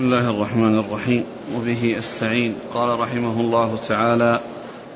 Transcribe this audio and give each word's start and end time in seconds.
بسم 0.00 0.08
الله 0.08 0.30
الرحمن 0.30 0.78
الرحيم 0.78 1.24
وبه 1.54 1.98
أستعين. 1.98 2.54
قال 2.74 3.00
رحمه 3.00 3.40
الله 3.40 3.76
تعالى 3.88 4.40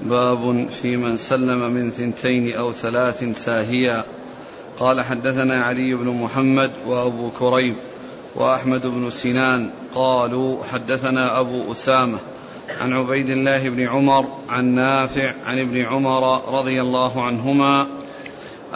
باب 0.02 0.68
في 0.70 0.96
من 0.96 1.16
سلم 1.16 1.70
من 1.70 1.90
ثنتين 1.90 2.56
أو 2.56 2.72
ثلاث 2.72 3.24
ساهيا. 3.44 4.04
قال 4.80 5.00
حدثنا 5.00 5.64
علي 5.64 5.94
بن 5.94 6.08
محمد 6.08 6.70
وأبو 6.86 7.30
كريب 7.30 7.74
وأحمد 8.34 8.86
بن 8.86 9.10
سنان. 9.10 9.70
قالوا 9.94 10.64
حدثنا 10.72 11.40
أبو 11.40 11.72
أسامة 11.72 12.18
عن 12.80 12.92
عبيد 12.92 13.30
الله 13.30 13.68
بن 13.68 13.88
عمر 13.88 14.26
عن 14.48 14.64
نافع 14.64 15.34
عن 15.46 15.58
ابن 15.58 15.80
عمر 15.80 16.48
رضي 16.58 16.80
الله 16.80 17.22
عنهما 17.22 17.86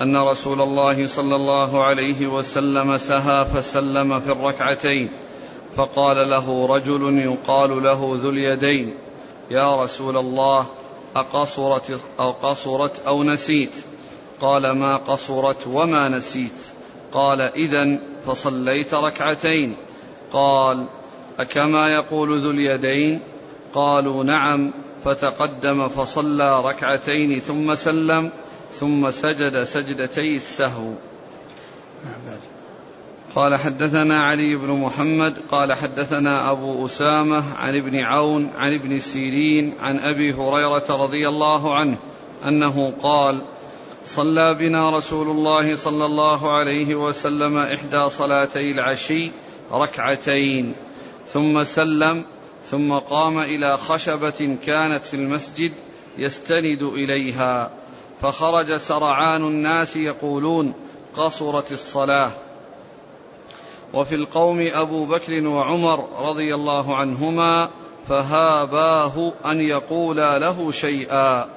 أن 0.01 0.17
رسول 0.17 0.61
الله 0.61 1.07
صلى 1.07 1.37
الله 1.37 1.85
عليه 1.85 2.27
وسلم 2.27 2.99
سها 2.99 3.45
فسلم 3.45 4.21
في 4.21 4.33
الركعتين. 4.33 5.09
فقال 5.77 6.31
له 6.31 6.67
رجل 6.67 7.19
يقال 7.19 7.83
له 7.83 8.19
ذو 8.23 8.31
اليدين 8.31 8.95
يا 9.51 9.83
رسول 9.83 10.17
الله 10.17 10.67
أقصرت 11.17 12.01
أو 12.21 12.31
قصرت 12.31 13.07
أو 13.07 13.23
نسيت؟ 13.23 13.73
قال 14.41 14.71
ما 14.71 14.97
قصرت 14.97 15.67
وما 15.67 16.09
نسيت. 16.09 16.61
قال 17.13 17.41
إذا 17.41 17.99
فصليت 18.27 18.95
ركعتين. 18.95 19.77
قال 20.33 20.87
أكما 21.41 21.89
يقول 21.89 22.41
ذو 22.41 22.51
اليدين؟ 22.51 23.21
قالوا 23.75 24.25
نعم. 24.25 24.73
فتقدم 25.05 25.89
فصلى 25.89 26.61
ركعتين 26.61 27.41
ثم 27.41 27.75
سلم 27.75 28.31
ثم 28.71 29.11
سجد 29.11 29.65
سجدتي 29.65 30.37
السهو. 30.37 30.93
قال 33.39 33.57
حدثنا 33.57 34.23
علي 34.23 34.57
بن 34.57 34.71
محمد 34.71 35.39
قال 35.51 35.73
حدثنا 35.73 36.51
أبو 36.51 36.87
أسامة 36.87 37.55
عن 37.57 37.77
ابن 37.77 37.99
عون 38.01 38.51
عن 38.57 38.75
ابن 38.75 39.01
سيرين 39.01 39.75
عن 39.81 39.99
أبي 39.99 40.33
هريرة 40.33 40.85
رضي 40.91 41.29
الله 41.29 41.75
عنه 41.75 41.97
أنه 42.45 42.93
قال 43.03 43.41
صلى 44.05 44.55
بنا 44.55 44.91
رسول 44.91 45.31
الله 45.31 45.77
صلى 45.77 46.07
الله 46.07 46.53
عليه 46.53 46.95
وسلم 46.95 47.59
إحدى 47.59 48.09
صلاتي 48.09 48.71
العشي 48.71 49.31
ركعتين 49.73 50.75
ثم 51.27 51.65
سلم 51.65 52.25
ثم 52.71 52.93
قام 52.93 53.39
إلى 53.39 53.77
خشبة 53.77 54.57
كانت 54.67 55.05
في 55.05 55.15
المسجد 55.15 55.73
يستند 56.19 56.83
إليها 56.83 57.71
فخرج 58.21 58.77
سرعان 58.77 59.43
الناس 59.43 59.97
يقولون 59.97 60.75
قصرت 61.17 61.73
الصلاة 61.73 62.31
وفي 63.95 64.15
القوم 64.15 64.69
أبو 64.73 65.05
بكر 65.05 65.47
وعمر 65.47 66.09
رضي 66.19 66.55
الله 66.55 66.97
عنهما 66.97 67.69
فهاباه 68.09 69.33
أن 69.47 69.61
يقولا 69.61 70.39
له 70.39 70.71
شيئا. 70.71 71.49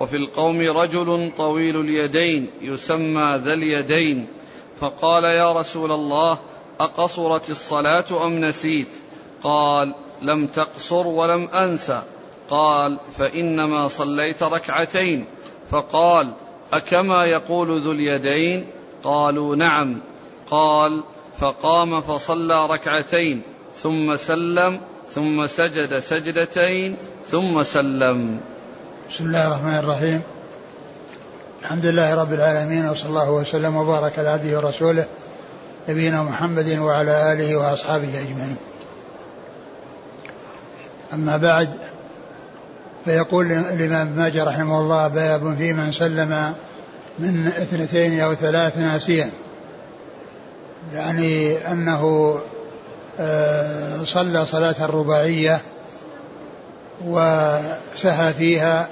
وفي 0.00 0.16
القوم 0.16 0.60
رجل 0.60 1.32
طويل 1.38 1.80
اليدين 1.80 2.50
يسمى 2.62 3.40
ذا 3.44 3.52
اليدين. 3.52 4.26
فقال 4.80 5.24
يا 5.24 5.52
رسول 5.52 5.92
الله 5.92 6.38
أقصرت 6.80 7.50
الصلاة 7.50 8.26
أم 8.26 8.44
نسيت؟ 8.44 8.88
قال 9.42 9.94
لم 10.22 10.46
تقصر 10.46 11.06
ولم 11.06 11.48
أنس. 11.48 11.92
قال 12.50 12.98
فإنما 13.18 13.88
صليت 13.88 14.42
ركعتين. 14.42 15.24
فقال 15.70 16.32
أكما 16.72 17.24
يقول 17.24 17.80
ذو 17.80 17.92
اليدين؟ 17.92 18.66
قالوا 19.04 19.56
نعم. 19.56 20.00
قال 20.50 21.02
فقام 21.40 22.00
فصلى 22.00 22.66
ركعتين 22.66 23.42
ثم 23.82 24.16
سلم 24.16 24.80
ثم 25.14 25.46
سجد 25.46 25.98
سجدتين 25.98 26.96
ثم 27.28 27.62
سلم. 27.62 28.40
بسم 29.10 29.24
الله 29.24 29.46
الرحمن 29.46 29.76
الرحيم. 29.78 30.22
الحمد 31.62 31.86
لله 31.86 32.14
رب 32.14 32.32
العالمين 32.32 32.88
وصلى 32.88 33.08
الله 33.08 33.30
وسلم 33.30 33.76
وبارك 33.76 34.18
على 34.18 34.28
عبده 34.28 34.56
ورسوله 34.56 35.06
نبينا 35.88 36.22
محمد 36.22 36.78
وعلى 36.78 37.32
آله 37.32 37.56
وأصحابه 37.56 38.20
أجمعين. 38.20 38.56
أما 41.12 41.36
بعد 41.36 41.68
فيقول 43.04 43.52
الإمام 43.52 44.16
ماجه 44.16 44.44
رحمه 44.44 44.78
الله 44.78 45.08
باب 45.08 45.56
في 45.58 45.72
من 45.72 45.92
سلم 45.92 46.54
من 47.18 47.46
اثنتين 47.46 48.20
أو 48.20 48.34
ثلاث 48.34 48.78
ناسيا. 48.78 49.30
يعني 50.92 51.56
أنه 51.72 52.34
آه، 53.20 54.04
صلى 54.04 54.46
صلاة 54.46 54.74
الرباعية 54.80 55.60
وسهى 57.04 58.32
فيها 58.32 58.88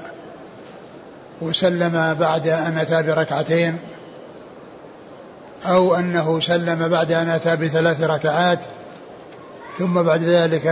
وسلم 1.41 2.15
بعد 2.15 2.49
أن 2.49 2.78
أتى 2.78 3.03
بركعتين 3.03 3.78
أو 5.65 5.94
أنه 5.94 6.41
سلم 6.41 6.88
بعد 6.88 7.12
أن 7.12 7.28
أتى 7.28 7.56
بثلاث 7.56 8.03
ركعات 8.03 8.59
ثم 9.78 10.03
بعد 10.03 10.22
ذلك 10.22 10.65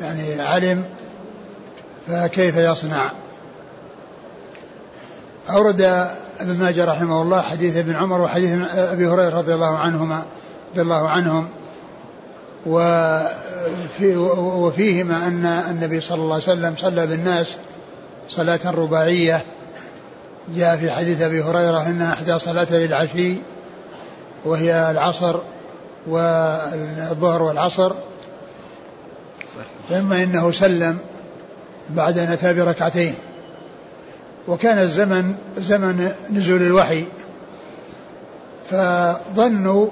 يعني 0.00 0.42
علم 0.42 0.84
فكيف 2.08 2.56
يصنع؟ 2.56 3.12
أورد 5.50 5.82
ابن 6.40 6.56
ماجه 6.58 6.84
رحمه 6.84 7.22
الله 7.22 7.40
حديث 7.40 7.76
ابن 7.76 7.96
عمر 7.96 8.20
وحديث 8.20 8.52
أبي 8.74 9.06
هريرة 9.06 9.38
رضي 9.38 9.54
الله 9.54 9.78
عنهما. 9.78 10.22
رضي 10.72 10.82
الله 10.82 11.08
عنهم 11.08 11.48
وفي 12.66 14.16
وفيهما 14.36 15.26
أن 15.26 15.46
النبي 15.46 16.00
صلى 16.00 16.18
الله 16.22 16.34
عليه 16.34 16.44
وسلم 16.44 16.74
صلى 16.76 17.06
بالناس 17.06 17.56
صلاة 18.28 18.60
رباعية. 18.64 19.42
جاء 20.56 20.76
في 20.76 20.90
حديث 20.90 21.22
أبي 21.22 21.42
هريرة 21.42 21.86
أن 21.86 22.02
إحدى 22.02 22.38
صلاتي 22.38 22.84
العشي 22.84 23.36
وهي 24.44 24.90
العصر 24.90 25.36
والظهر 26.06 27.42
والعصر 27.42 27.92
ثم 29.88 30.12
إنه 30.12 30.52
سلم 30.52 30.98
بعد 31.90 32.18
أن 32.18 32.32
أتى 32.32 32.54
بركعتين. 32.54 33.14
وكان 34.48 34.78
الزمن 34.78 35.34
زمن 35.56 36.12
نزول 36.30 36.62
الوحي 36.62 37.04
فظنوا 38.70 39.88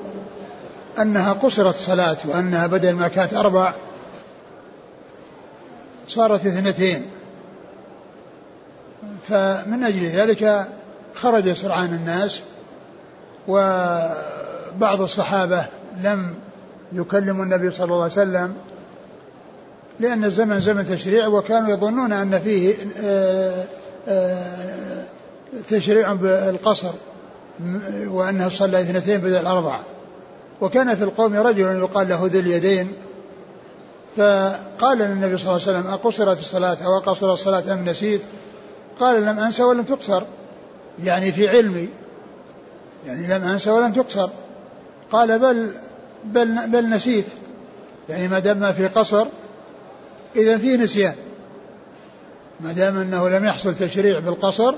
أنها 0.98 1.32
قصرت 1.32 1.74
صلاة 1.74 2.16
وأنها 2.24 2.66
بدل 2.66 2.92
ما 2.92 3.08
كانت 3.08 3.34
أربع 3.34 3.72
صارت 6.08 6.46
اثنتين. 6.46 7.06
فمن 9.28 9.84
أجل 9.84 10.04
ذلك 10.04 10.66
خرج 11.14 11.52
سرعان 11.52 11.94
الناس 11.94 12.42
وبعض 13.48 15.00
الصحابة 15.00 15.64
لم 16.02 16.34
يكلموا 16.92 17.44
النبي 17.44 17.70
صلى 17.70 17.84
الله 17.84 18.02
عليه 18.02 18.12
وسلم 18.12 18.54
لأن 20.00 20.24
الزمن 20.24 20.60
زمن 20.60 20.86
تشريع 20.88 21.26
وكانوا 21.26 21.70
يظنون 21.70 22.12
أن 22.12 22.40
فيه 22.40 22.74
آه، 23.04 23.64
آه، 24.08 25.04
تشريع 25.68 26.12
بالقصر 26.12 26.92
وأنه 28.06 28.48
صلى 28.48 28.80
اثنتين 28.80 29.20
بدل 29.20 29.46
أربع 29.46 29.80
وكان 30.60 30.96
في 30.96 31.04
القوم 31.04 31.34
رجل 31.34 31.60
يقال 31.60 32.08
له 32.08 32.26
ذي 32.26 32.40
اليدين 32.40 32.92
فقال 34.16 34.98
للنبي 34.98 35.38
صلى 35.38 35.42
الله 35.42 35.52
عليه 35.52 35.78
وسلم 35.78 35.86
أقصرت 35.86 36.38
الصلاة 36.38 36.76
أو 36.84 36.98
أقصر 36.98 37.32
الصلاة 37.32 37.72
أم 37.72 37.84
نسيت؟ 37.88 38.20
قال 39.00 39.22
لم 39.22 39.38
أنسى 39.38 39.62
ولم 39.62 39.82
تقصر. 39.82 40.22
يعني 41.04 41.32
في 41.32 41.48
علمي 41.48 41.88
يعني 43.06 43.26
لم 43.26 43.48
أنسى 43.48 43.70
ولم 43.70 43.92
تقصر. 43.92 44.30
قال 45.12 45.38
بل 45.38 45.70
بل, 46.24 46.66
بل 46.66 46.90
نسيت. 46.90 47.26
يعني 48.08 48.28
ما 48.28 48.38
دام 48.38 48.72
في 48.72 48.86
قصر 48.86 49.26
إذا 50.36 50.58
في 50.58 50.76
نسيان. 50.76 51.14
ما 52.60 52.72
دام 52.72 52.96
أنه 52.96 53.28
لم 53.28 53.44
يحصل 53.44 53.74
تشريع 53.74 54.18
بالقصر 54.18 54.74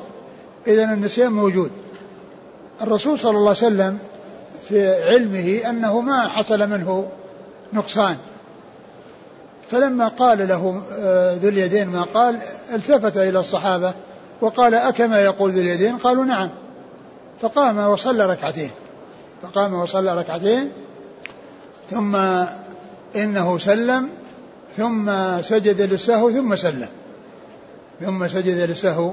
إذا 0.67 0.85
النسيان 0.85 1.33
موجود. 1.33 1.71
الرسول 2.83 3.19
صلى 3.19 3.31
الله 3.31 3.41
عليه 3.41 3.51
وسلم 3.51 3.99
في 4.69 5.05
علمه 5.05 5.71
أنه 5.71 6.01
ما 6.01 6.29
حصل 6.29 6.71
منه 6.71 7.09
نقصان. 7.73 8.17
فلما 9.71 10.09
قال 10.09 10.49
له 10.49 10.83
آه، 10.93 11.35
ذو 11.35 11.49
اليدين 11.49 11.89
ما 11.89 12.03
قال 12.03 12.39
التفت 12.75 13.17
إلى 13.17 13.41
الصحابة 13.41 13.95
وقال 14.41 14.75
أكما 14.75 15.21
يقول 15.21 15.51
ذو 15.53 15.61
اليدين؟ 15.61 15.97
قالوا 15.97 16.25
نعم. 16.25 16.51
فقام 17.43 17.79
وصلى 17.79 18.27
ركعتين. 18.27 18.71
فقام 19.43 19.75
وصلى 19.75 20.19
ركعتين 20.19 20.73
ثم 21.91 22.17
إنه 23.17 23.59
سلم 23.59 24.09
ثم 24.77 25.13
سجد 25.43 25.81
للسهو 25.81 26.31
ثم 26.31 26.57
سلم. 26.57 26.89
ثم 28.01 28.29
سجد 28.29 28.69
للسهو 28.71 29.13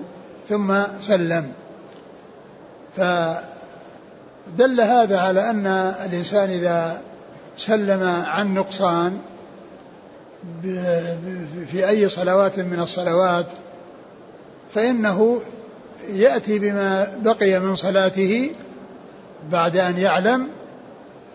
ثم 0.50 0.74
سلم. 1.02 1.52
ف 2.98 3.02
دل 4.58 4.82
هذا 4.82 5.20
على 5.20 5.50
أن 5.50 5.68
الإنسان 6.06 6.50
إذا 6.50 7.02
سلم 7.58 8.04
عن 8.04 8.54
نقصان 8.54 9.20
في 11.72 11.90
أي 11.90 12.10
صلوات 12.10 12.60
من 12.60 12.80
الصلوات 12.80 13.46
فإنه 14.74 15.42
يأتي 16.14 16.60
بما 16.60 17.08
بقي 17.22 17.60
من 17.60 17.76
صلاته 17.76 18.52
بعد 19.52 19.78
أن 19.78 19.98
يعلم 19.98 20.48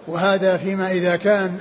وهذا 0.09 0.57
فيما 0.57 0.91
إذا 0.91 1.17
كان 1.17 1.59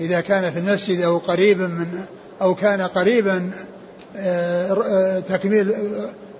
إذا 0.00 0.20
كان 0.20 0.50
في 0.50 0.58
المسجد 0.58 1.00
أو 1.00 1.18
قريبا 1.18 1.66
من 1.66 2.04
أو 2.40 2.54
كان 2.54 2.82
قريبا 2.82 3.50
آه، 4.16 4.72
آه، 4.72 5.20
تكميل 5.20 5.74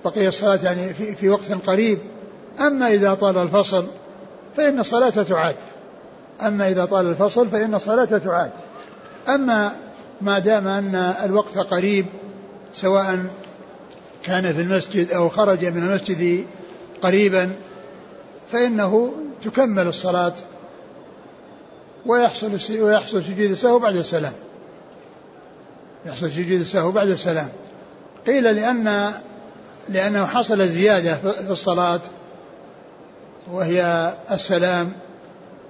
بقية 0.05 0.29
الصلاة 0.29 0.59
يعني 0.65 0.95
في, 0.95 1.15
في 1.15 1.29
وقت 1.29 1.53
قريب. 1.67 1.99
أما 2.61 2.89
إذا 2.89 3.15
طال 3.15 3.39
الفصل 3.39 3.87
فإن 4.57 4.81
الصلاة 4.81 5.11
تعاد. 5.11 5.57
أما 6.43 6.69
إذا 6.69 6.85
طال 6.85 7.07
الفصل 7.07 7.49
فإن 7.49 7.75
الصلاة 7.75 8.05
تعاد. 8.19 8.51
أما 9.29 9.73
ما 10.21 10.39
دام 10.39 10.69
أن 10.69 10.95
الوقت 11.25 11.59
قريب 11.59 12.07
سواء 12.75 13.25
كان 14.23 14.53
في 14.53 14.61
المسجد 14.61 15.13
أو 15.13 15.29
خرج 15.29 15.65
من 15.65 15.83
المسجد 15.83 16.47
قريبا 17.03 17.51
فإنه 18.53 19.13
تكمل 19.45 19.87
الصلاة 19.87 20.33
ويحصل 22.07 22.59
ويحصل 22.81 23.25
سجود 23.25 23.51
السهو 23.51 23.79
بعد 23.79 23.97
السلام. 23.97 24.33
يحصل 26.07 26.31
سجود 26.31 26.61
السهو 26.61 26.91
بعد 26.91 27.09
السلام. 27.09 27.49
قيل 28.27 28.45
لأن 28.45 29.13
لأنه 29.89 30.27
حصل 30.27 30.69
زيادة 30.69 31.15
في 31.15 31.51
الصلاة 31.51 32.01
وهي 33.53 34.13
السلام 34.31 34.93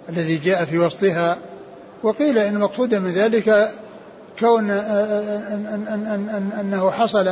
الذي 0.08 0.36
جاء 0.36 0.64
في 0.64 0.78
وسطها. 0.78 1.38
وقيل 2.02 2.38
إن 2.38 2.54
المقصود 2.54 2.94
من 2.94 3.10
ذلك 3.10 3.70
كون 4.40 4.70
أنه 6.60 6.90
حصل 6.90 7.30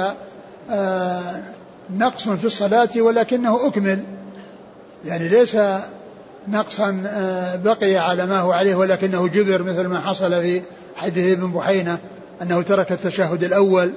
نقص 1.96 2.28
في 2.28 2.44
الصلاة 2.44 2.88
ولكنه 2.96 3.66
أكمل. 3.66 4.02
يعني 5.04 5.28
ليس 5.28 5.56
نقصا 6.48 7.02
بقي 7.64 7.96
على 7.96 8.26
ما 8.26 8.40
هو 8.40 8.52
عليه 8.52 8.74
ولكنه 8.74 9.28
جبر 9.28 9.62
مثل 9.62 9.86
ما 9.86 10.00
حصل 10.00 10.30
في 10.30 10.62
حديث 10.96 11.38
ابن 11.38 11.52
بحينة 11.52 11.98
أنه 12.42 12.62
ترك 12.62 12.92
التشهد 12.92 13.44
الأول 13.44 13.92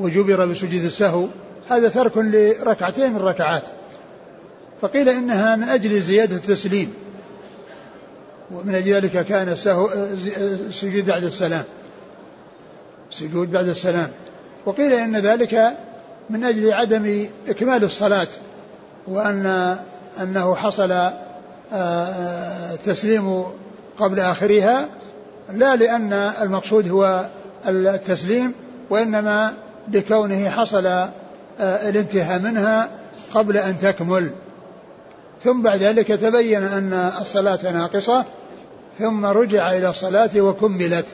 وجبر 0.00 0.46
بسجود 0.46 0.84
السهو. 0.84 1.26
هذا 1.70 1.88
ترك 1.88 2.12
لركعتين 2.16 3.10
من 3.10 3.16
الركعات. 3.16 3.62
فقيل 4.82 5.08
إنها 5.08 5.56
من 5.56 5.68
أجل 5.68 6.00
زيادة 6.00 6.36
التسليم. 6.36 6.94
ومن 8.50 8.74
أجل 8.74 8.92
ذلك 8.92 9.26
كان 9.26 9.48
السهو 9.48 9.90
السجود 10.68 11.06
بعد 11.06 11.24
السلام. 11.24 11.64
السجود 13.10 13.52
بعد 13.52 13.68
السلام. 13.68 14.08
وقيل 14.66 14.92
إن 14.92 15.16
ذلك 15.16 15.76
من 16.30 16.44
أجل 16.44 16.72
عدم 16.72 17.26
إكمال 17.48 17.84
الصلاة 17.84 18.28
وأن 19.06 19.76
أنه 20.22 20.54
حصل 20.54 21.10
التسليم 22.72 23.44
قبل 23.98 24.20
آخرها 24.20 24.88
لا 25.52 25.76
لأن 25.76 26.12
المقصود 26.12 26.88
هو 26.88 27.26
التسليم 27.68 28.52
وإنما 28.90 29.52
لكونه 29.92 30.50
حصل 30.50 31.08
الانتهاء 31.60 32.40
منها 32.40 32.88
قبل 33.34 33.56
أن 33.56 33.78
تكمل. 33.78 34.30
ثم 35.44 35.62
بعد 35.62 35.82
ذلك 35.82 36.06
تبين 36.06 36.62
أن 36.62 36.92
الصلاة 37.20 37.72
ناقصة 37.72 38.24
ثم 38.98 39.26
رجع 39.26 39.72
إلى 39.72 39.90
الصلاة 39.90 40.40
وكملت. 40.40 41.06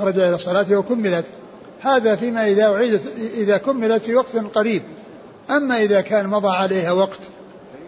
رجع 0.00 0.28
إلى 0.28 0.34
الصلاة 0.34 0.66
وكملت. 0.78 1.24
هذا 1.80 2.16
فيما 2.16 2.48
إذا 2.48 2.66
أعيدت 2.66 3.00
إذا 3.34 3.56
كملت 3.56 4.02
في 4.02 4.14
وقت 4.14 4.36
قريب. 4.54 4.82
أما 5.50 5.82
إذا 5.82 6.00
كان 6.00 6.26
مضى 6.26 6.48
عليها 6.48 6.92
وقت 6.92 7.18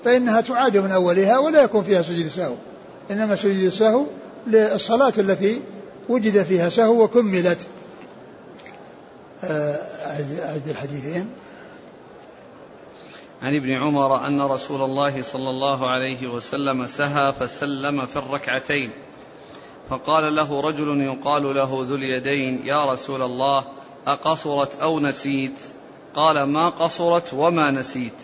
فإنها 0.05 0.41
تعاد 0.41 0.76
من 0.76 0.91
أولها 0.91 1.38
ولا 1.38 1.62
يكون 1.62 1.82
فيها 1.85 2.02
سجود 2.02 2.29
سهو. 2.29 2.55
إنما 3.11 3.37
سجود 3.37 3.62
السهو 3.62 4.05
للصلاة 4.47 5.12
التي 5.19 5.62
وجد 6.08 6.43
فيها 6.43 6.69
سهو 6.69 7.02
وكملت. 7.02 7.58
آه، 9.44 9.79
أعد 10.47 10.69
الحديثين. 10.69 11.26
عن 13.42 13.56
ابن 13.56 13.72
عمر 13.72 14.26
أن 14.26 14.40
رسول 14.40 14.82
الله 14.82 15.22
صلى 15.22 15.50
الله 15.50 15.90
عليه 15.90 16.26
وسلم 16.26 16.87
سهى 16.87 17.32
فسلم 17.32 18.06
في 18.06 18.16
الركعتين. 18.16 18.90
فقال 19.90 20.34
له 20.34 20.60
رجل 20.60 21.00
يقال 21.00 21.54
له 21.54 21.84
ذو 21.88 21.94
اليدين 21.94 22.66
يا 22.66 22.84
رسول 22.92 23.22
الله 23.22 23.64
أقصرت 24.06 24.81
أو 24.81 25.00
نسيت؟ 25.00 25.58
قال 26.14 26.42
ما 26.42 26.69
قصرت 26.69 27.34
وما 27.34 27.70
نسيت. 27.70 28.20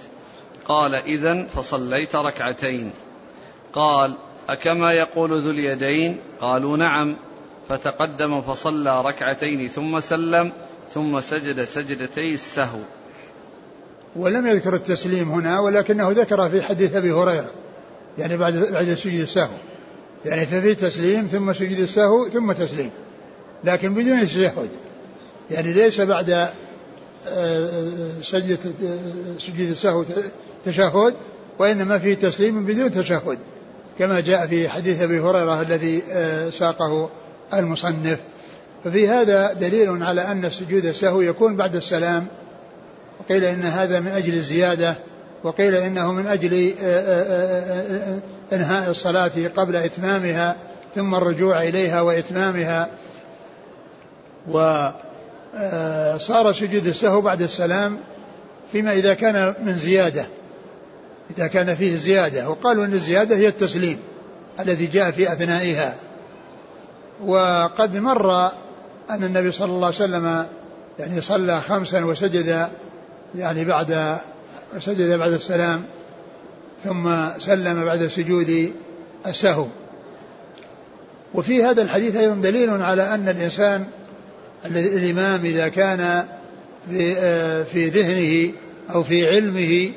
قال 0.65 0.95
إذا 0.95 1.47
فصليت 1.47 2.17
ركعتين. 2.17 2.93
قال 3.73 4.17
أكما 4.49 4.93
يقول 4.93 5.41
ذو 5.41 5.51
اليدين؟ 5.51 6.21
قالوا 6.41 6.77
نعم. 6.77 7.17
فتقدم 7.69 8.41
فصلى 8.41 9.03
ركعتين 9.03 9.69
ثم 9.69 10.01
سلم 10.01 10.53
ثم 10.89 11.21
سجد 11.21 11.65
سجدتي 11.65 12.35
السهو. 12.35 12.81
ولم 14.17 14.47
يذكر 14.47 14.75
التسليم 14.75 15.31
هنا 15.31 15.61
ولكنه 15.61 16.11
ذكر 16.11 16.51
في 16.51 16.63
حديث 16.63 16.97
أبي 16.97 17.13
هريرة 17.13 17.51
يعني 18.19 18.37
بعد 18.37 18.69
بعد 18.73 18.95
سجود 18.95 19.21
السهو. 19.21 19.57
يعني 20.25 20.47
ففي 20.47 20.75
تسليم 20.75 21.27
ثم 21.33 21.53
سجود 21.53 21.79
السهو 21.79 22.29
ثم 22.29 22.53
تسليم. 22.53 22.91
لكن 23.65 23.95
بدون 23.95 24.27
تشهد 24.27 24.69
يعني 25.51 25.73
ليس 25.73 26.01
بعد 26.01 26.31
آه، 26.31 26.49
آه، 27.27 28.23
سجدة 28.23 28.59
آه، 28.85 28.99
سجود 29.39 29.69
السهو 29.71 30.05
تشهد 30.65 31.15
وإنما 31.59 31.99
فيه 31.99 32.15
تسليم 32.15 32.67
بدون 32.67 32.91
تشهد. 32.91 33.39
كما 33.99 34.21
جاء 34.21 34.47
في 34.47 34.69
حديث 34.69 35.03
أبي 35.03 35.21
هريرة 35.21 35.61
الذي 35.61 36.03
ساقه 36.51 37.11
المصنف. 37.55 38.21
ففي 38.85 39.09
هذا 39.09 39.53
دليل 39.53 40.03
على 40.03 40.21
أن 40.21 40.51
سجود 40.51 40.87
السهو 40.87 41.21
يكون 41.21 41.57
بعد 41.57 41.77
السلام 41.77 42.27
وقيل 43.27 43.45
إن 43.45 43.63
هذا 43.63 44.01
من 44.01 44.09
أجل 44.09 44.35
الزيادة 44.35 44.95
وقيل 45.45 45.75
إنه 45.75 46.13
من 46.13 46.27
أجل 46.27 46.75
إنهاء 48.53 48.91
الصلاة 48.91 49.33
قبل 49.57 49.77
إتمامها 49.77 50.57
ثم 50.95 51.15
الرجوع 51.15 51.63
إليها 51.63 52.01
وإتمامها. 52.01 52.89
وصار 54.49 56.53
سجود 56.53 56.87
السهو 56.87 57.21
بعد 57.21 57.43
السلام 57.43 57.99
فيما 58.73 58.93
إذا 58.93 59.15
كان 59.15 59.55
من 59.63 59.77
زيادة 59.77 60.27
إذا 61.37 61.47
كان 61.47 61.75
فيه 61.75 61.97
زيادة. 61.97 62.51
وقالوا 62.51 62.85
أن 62.85 62.93
الزيادة 62.93 63.37
هي 63.37 63.49
التسليم 63.49 63.99
الذي 64.61 64.87
جاء 64.87 65.11
في 65.11 65.33
أثنائها. 65.33 65.95
وقد 67.25 67.97
مر 67.97 68.47
أن 69.11 69.25
النبي 69.25 69.53
صلى 69.53 69.73
الله 69.73 69.87
عليه 69.87 69.97
وسلم 69.97 70.47
يعني 70.99 71.21
صلى 71.21 71.61
خمسا 71.61 72.05
وسجد 72.05 72.69
يعني 73.35 73.65
بعد 73.65 74.19
سجد 74.79 75.19
بعد 75.19 75.33
السلام 75.33 75.83
ثم 76.85 77.29
سلم 77.39 77.85
بعد 77.85 78.07
سجود 78.07 78.73
السهو. 79.27 79.67
وفي 81.35 81.65
هذا 81.65 81.83
الحديث 81.83 82.17
أيضا 82.17 82.35
دليل 82.35 82.83
على 82.83 83.15
أن 83.15 83.29
الإنسان 83.29 83.87
الإمام 84.67 85.45
إذا 85.45 85.69
كان 85.69 86.25
في 87.73 87.91
ذهنه 87.95 88.53
أو 88.95 89.03
في 89.03 89.29
علمه 89.29 89.93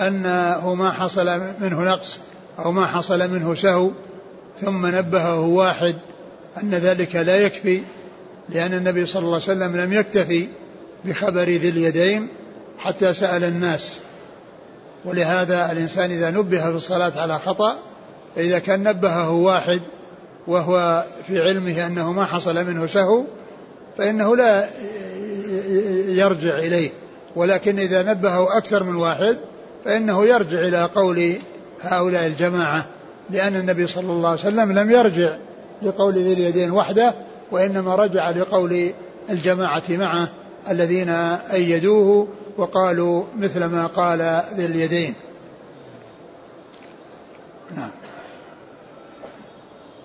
أنه 0.00 0.74
ما 0.74 0.90
حصل 0.90 1.40
منه 1.60 1.84
نقص 1.84 2.18
أو 2.58 2.72
ما 2.72 2.86
حصل 2.86 3.30
منه 3.30 3.54
سهو 3.54 3.90
ثم 4.60 4.86
نبهه 4.86 5.40
واحد 5.40 5.96
أن 6.62 6.70
ذلك 6.70 7.16
لا 7.16 7.36
يكفي 7.36 7.80
لأن 8.48 8.74
النبي 8.74 9.06
صلى 9.06 9.20
الله 9.20 9.34
عليه 9.34 9.44
وسلم 9.44 9.76
لم 9.76 9.92
يكتفي 9.92 10.48
بخبر 11.04 11.44
ذي 11.44 11.68
اليدين 11.68 12.28
حتى 12.84 13.14
سأل 13.14 13.44
الناس. 13.44 13.98
ولهذا 15.04 15.72
الإنسان 15.72 16.10
إذا 16.10 16.30
نبه 16.30 16.70
في 16.70 16.76
الصلاة 16.76 17.12
على 17.16 17.38
خطأ 17.38 17.78
فإذا 18.36 18.58
كان 18.58 18.82
نبهه 18.82 19.30
واحد 19.30 19.80
وهو 20.46 21.04
في 21.26 21.40
علمه 21.40 21.86
أنه 21.86 22.12
ما 22.12 22.24
حصل 22.24 22.64
منه 22.64 22.86
سهو 22.86 23.24
فإنه 23.98 24.36
لا 24.36 24.68
يرجع 26.08 26.58
إليه. 26.58 26.90
ولكن 27.36 27.78
إذا 27.78 28.02
نبهه 28.02 28.58
أكثر 28.58 28.82
من 28.82 28.94
واحد 28.96 29.36
فإنه 29.84 30.26
يرجع 30.26 30.58
إلى 30.58 30.84
قول 30.94 31.36
هؤلاء 31.82 32.26
الجماعة 32.26 32.86
لأن 33.30 33.56
النبي 33.56 33.86
صلى 33.86 34.12
الله 34.12 34.28
عليه 34.28 34.40
وسلم 34.40 34.72
لم 34.72 34.90
يرجع 34.90 35.36
لقول 35.82 36.14
ذي 36.14 36.32
اليدين 36.32 36.70
وحده 36.70 37.14
وإنما 37.50 37.94
رجع 37.94 38.30
لقول 38.30 38.90
الجماعة 39.30 39.82
معه 39.90 40.28
الذين 40.70 41.08
أيدوه 41.52 42.28
وقالوا 42.56 43.24
مثل 43.38 43.64
ما 43.64 43.86
قال 43.86 44.42
ذي 44.54 44.66
اليدين. 44.66 45.14
نعم. 47.76 47.90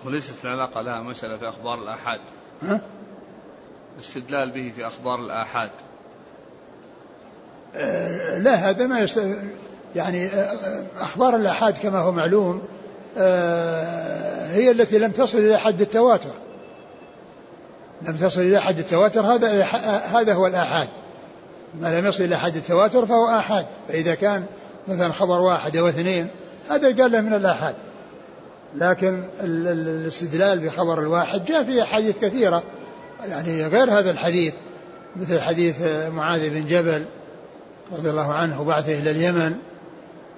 وليست 0.06 0.46
العلاقة 0.46 0.82
لها 0.82 1.02
مسألة 1.02 1.38
في 1.38 1.50
أخبار 1.50 1.82
الآحاد. 1.82 2.20
ها؟ 2.62 2.82
الاستدلال 3.96 4.54
به 4.54 4.72
في 4.76 4.88
أخبار 4.88 5.20
الآحاد. 5.20 5.72
آه، 7.76 8.38
لا 8.38 8.56
هذا 8.56 8.88
ما 8.88 9.00
يست... 9.00 9.36
يعني 9.96 10.28
آه، 10.28 10.86
أخبار 11.00 11.36
الآحاد 11.36 11.78
كما 11.78 12.00
هو 12.00 12.12
معلوم 12.12 12.62
آه، 13.18 14.48
هي 14.52 14.72
التي 14.72 15.00
لم 15.00 15.12
تصل 15.12 15.38
إلى 15.38 15.58
حد 15.58 15.82
التواتر. 15.82 16.34
لم 18.02 18.16
تصل 18.16 18.42
إلى 18.42 18.60
حد 18.60 18.80
التواتر 18.80 19.22
هذا 19.22 19.64
هذا 20.20 20.34
هو 20.34 20.48
الآحاد. 20.48 20.88
ما 21.82 22.00
لم 22.00 22.08
يصل 22.08 22.24
إلى 22.24 22.38
حد 22.38 22.56
التواتر 22.56 23.06
فهو 23.06 23.28
آحاد. 23.28 23.66
فإذا 23.88 24.16
كان 24.16 24.46
مثلا 24.88 25.12
خبر 25.12 25.42
واحد 25.42 25.78
أو 25.78 25.88
اثنين 25.88 26.28
هذا 26.70 27.02
قال 27.02 27.12
له 27.12 27.22
من 27.22 27.34
الآحاد. 27.34 27.76
لكن 28.76 29.24
الاستدلال 29.44 30.60
بخبر 30.60 31.00
الواحد 31.00 31.46
جاء 31.46 31.64
في 31.64 31.82
أحاديث 31.82 32.18
كثيرة. 32.22 32.64
يعني 33.30 33.66
غير 33.66 33.92
هذا 33.92 34.12
الحديث 34.12 34.54
مثل 35.16 35.42
حديث 35.42 35.76
معاذ 36.12 36.50
بن 36.50 36.68
جبل 36.68 37.06
رضي 37.92 38.10
الله 38.10 38.34
عنه 38.34 38.64
بعثه 38.64 39.00
إلى 39.00 39.12
اليمن 39.12 39.56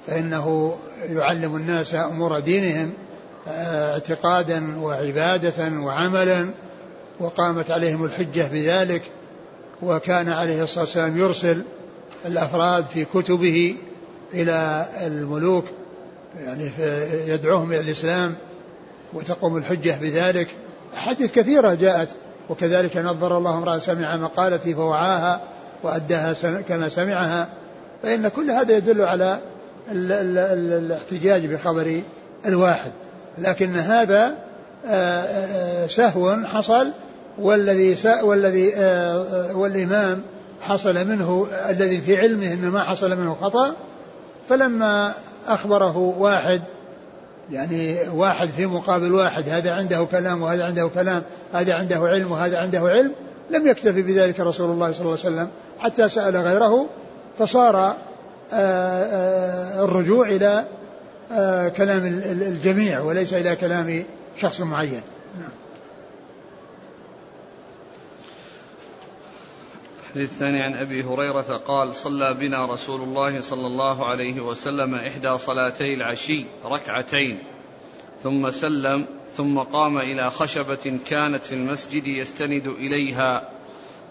فإنه 0.08 0.78
يعلم 1.10 1.56
الناس 1.56 1.96
أمور 1.96 2.40
دينهم 2.40 2.94
آه، 3.48 3.94
اعتقادا 3.94 4.80
وعبادة 4.80 5.72
وعملا 5.80 6.50
وقامت 7.20 7.72
عليهم 7.72 8.06
الحجة 8.06 8.50
بذلك. 8.54 9.02
وكان 9.82 10.30
عليه 10.30 10.64
الصلاة 10.64 10.84
والسلام 10.84 11.18
يرسل 11.18 11.64
الأفراد 12.26 12.86
في 12.86 13.06
كتبه 13.06 13.76
إلى 14.34 14.86
الملوك 15.06 15.66
يعني 16.46 16.70
يدعوهم 17.28 17.72
إلى 17.72 17.80
الإسلام 17.80 18.36
وتقوم 19.14 19.58
الحجة 19.58 19.98
بذلك. 20.02 20.48
أحاديث 20.94 21.32
كثيرة 21.32 21.74
جاءت 21.74 22.10
وكذلك 22.50 22.98
نظر 22.98 23.38
الله 23.38 23.58
امرأة 23.58 23.78
سمع 23.78 24.16
مقالتي 24.16 24.76
فوعاها 24.76 25.42
وأداها 25.84 26.62
كما 26.62 26.90
سمعها. 26.90 27.50
فإن 28.04 28.28
كل 28.28 28.52
هذا 28.52 28.78
يدل 28.78 29.02
على 29.02 29.40
الاحتجاج 29.92 31.46
بخبر 31.46 32.02
الواحد. 32.46 32.92
لكن 33.38 33.76
هذا 33.76 34.36
آه، 34.88 35.22
آه، 35.22 35.88
سهو 35.88 36.38
حصل 36.46 36.92
والذي 37.38 37.98
والذي 38.24 38.76
آه، 38.76 39.58
والإمام 39.58 40.22
حصل 40.62 41.08
منه 41.08 41.48
الذي 41.70 42.02
في 42.02 42.18
علمه 42.18 42.54
أن 42.54 42.70
ما 42.70 42.84
حصل 42.84 43.18
منه 43.18 43.36
خطأ 43.42 43.76
فلما 44.50 45.14
أخبره 45.48 45.98
واحد 45.98 46.62
يعني 47.52 47.98
واحد 48.14 48.48
في 48.48 48.66
مقابل 48.66 49.14
واحد 49.14 49.50
هذا 49.50 49.74
عنده 49.74 50.08
كلام 50.12 50.42
وهذا 50.42 50.66
عنده 50.66 50.88
كلام 50.88 51.24
هذا 51.54 51.74
عنده 51.74 51.98
علم 51.98 52.32
وهذا 52.32 52.58
عنده 52.58 52.80
علم 52.80 53.12
لم 53.50 53.68
يكتفي 53.68 54.02
بذلك 54.02 54.40
رسول 54.40 54.72
الله 54.72 54.92
صلى 54.92 55.02
الله 55.02 55.18
عليه 55.26 55.36
وسلم 55.36 55.48
حتى 55.80 56.10
سأل 56.10 56.38
غيره 56.38 56.86
فصار 57.38 57.76
آه، 57.78 57.96
آه، 58.54 59.84
الرجوع 59.84 60.30
إلى 60.30 60.66
آه، 61.32 61.68
كلام 61.68 62.06
الجميع 62.26 63.00
وليس 63.00 63.34
إلى 63.34 63.56
كلام 63.56 64.04
شخص 64.38 64.62
معين. 64.62 65.02
الحديث 70.10 70.32
الثاني 70.32 70.62
عن 70.62 70.74
أبي 70.74 71.04
هريرة 71.04 71.58
قال 71.68 71.96
صلى 71.96 72.34
بنا 72.34 72.66
رسول 72.66 73.02
الله 73.02 73.42
صلى 73.42 73.68
الله 73.68 74.06
عليه 74.06 74.42
وسلم 74.42 74.96
إحدى 74.96 75.38
صلاتي 75.38 75.94
العشي 75.94 76.46
ركعتين 76.66 77.40
ثم 78.24 78.52
سلم 78.52 79.08
ثم 79.38 79.60
قام 79.60 79.98
إلى 79.98 80.32
خشبة 80.32 81.00
كانت 81.08 81.44
في 81.44 81.56
المسجد 81.56 82.08
يستند 82.08 82.68
إليها 82.68 83.50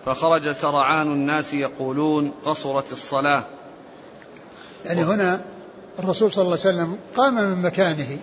فخرج 0.04 0.52
سرعان 0.52 1.06
الناس 1.06 1.54
يقولون 1.54 2.32
قصرت 2.44 2.92
الصلاة. 2.92 3.44
يعني 4.84 5.02
هنا 5.02 5.40
الرسول 5.98 6.32
صلى 6.32 6.42
الله 6.42 6.58
عليه 6.64 6.74
وسلم 6.74 6.98
قام 7.16 7.34
من 7.34 7.62
مكانه 7.62 8.18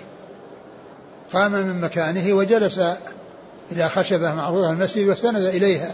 قام 1.34 1.52
من 1.52 1.82
مكانه 1.82 2.34
وجلس 2.34 2.82
إلى 3.72 3.90
خشبة 3.90 4.36
معروضة 4.36 4.72
المسجد 4.72 5.08
واستند 5.08 5.46
إليها. 5.46 5.92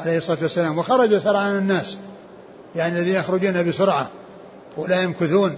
عليه 0.00 0.18
الصلاة 0.18 0.38
والسلام 0.42 0.78
وخرج 0.78 1.18
سرعان 1.18 1.58
الناس 1.58 1.96
يعني 2.76 2.98
الذين 2.98 3.14
يخرجون 3.14 3.68
بسرعة 3.68 4.08
ولا 4.76 5.02
يمكثون 5.02 5.56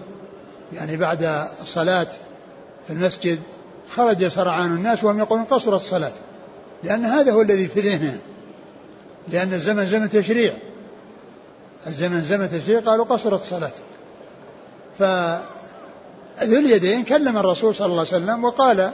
يعني 0.72 0.96
بعد 0.96 1.48
الصلاة 1.62 2.06
في 2.86 2.92
المسجد 2.92 3.38
خرج 3.94 4.28
سرعان 4.28 4.74
الناس 4.74 5.04
وهم 5.04 5.18
يقولون 5.18 5.44
قصرت 5.44 5.80
الصلاة 5.80 6.12
لأن 6.82 7.04
هذا 7.04 7.32
هو 7.32 7.42
الذي 7.42 7.68
في 7.68 7.80
ذهنهم 7.80 8.18
لأن 9.28 9.52
الزمن 9.52 9.86
زمن 9.86 10.10
تشريع 10.10 10.54
الزمن 11.86 12.22
زمن 12.22 12.50
تشريع 12.50 12.80
قالوا 12.80 13.04
قصرت 13.04 13.42
الصلاة. 13.42 13.70
فذو 14.98 16.58
اليدين 16.58 17.04
كلم 17.04 17.38
الرسول 17.38 17.74
صلى 17.74 17.86
الله 17.86 17.98
عليه 17.98 18.08
وسلم 18.08 18.44
وقال 18.44 18.92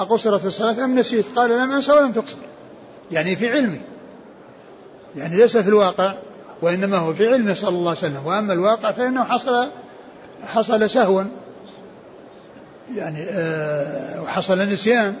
أقصرت 0.00 0.44
الصلاة 0.44 0.84
أم 0.84 0.98
نسيت؟ 0.98 1.24
قال 1.36 1.50
لم 1.50 1.72
أنسى 1.72 1.92
ولم 1.92 2.12
تقصر 2.12 2.36
يعني 3.12 3.36
في 3.36 3.48
علمي. 3.48 3.80
يعني 5.16 5.36
ليس 5.36 5.56
في 5.56 5.68
الواقع 5.68 6.14
وإنما 6.62 6.96
هو 6.96 7.14
في 7.14 7.28
علمه 7.28 7.54
صلى 7.54 7.68
الله 7.68 7.88
عليه 7.88 7.98
وسلم. 7.98 8.26
وأما 8.26 8.52
الواقع 8.52 8.92
فإنه 8.92 9.24
حصل 9.24 9.68
حصل 10.42 10.90
سهوا 10.90 11.22
يعني 12.94 13.22
آه 13.30 14.22
وحصل 14.22 14.58
نسيان. 14.58 15.16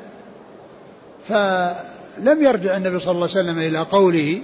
فلم 1.28 2.42
يرجع 2.42 2.76
النبي 2.76 3.00
صلى 3.00 3.12
الله 3.12 3.28
عليه 3.30 3.40
وسلم 3.40 3.58
إلى 3.58 3.78
قوله 3.78 4.42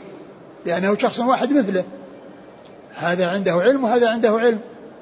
لأنه 0.67 0.97
شخص 0.99 1.19
واحد 1.19 1.53
مثله. 1.53 1.85
هذا 2.95 3.29
عنده 3.29 3.53
علم 3.53 3.85
وهذا 3.85 4.09
عنده 4.09 4.31
علم. 4.31 4.61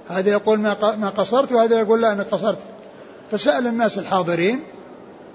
هذا 0.08 0.30
يقول 0.30 0.58
ما 0.58 0.96
ما 0.96 1.08
قصرت 1.08 1.52
وهذا 1.52 1.80
يقول 1.80 2.02
لا 2.02 2.12
أنا 2.12 2.22
قصرت. 2.22 2.58
فسأل 3.30 3.66
الناس 3.66 3.98
الحاضرين 3.98 4.60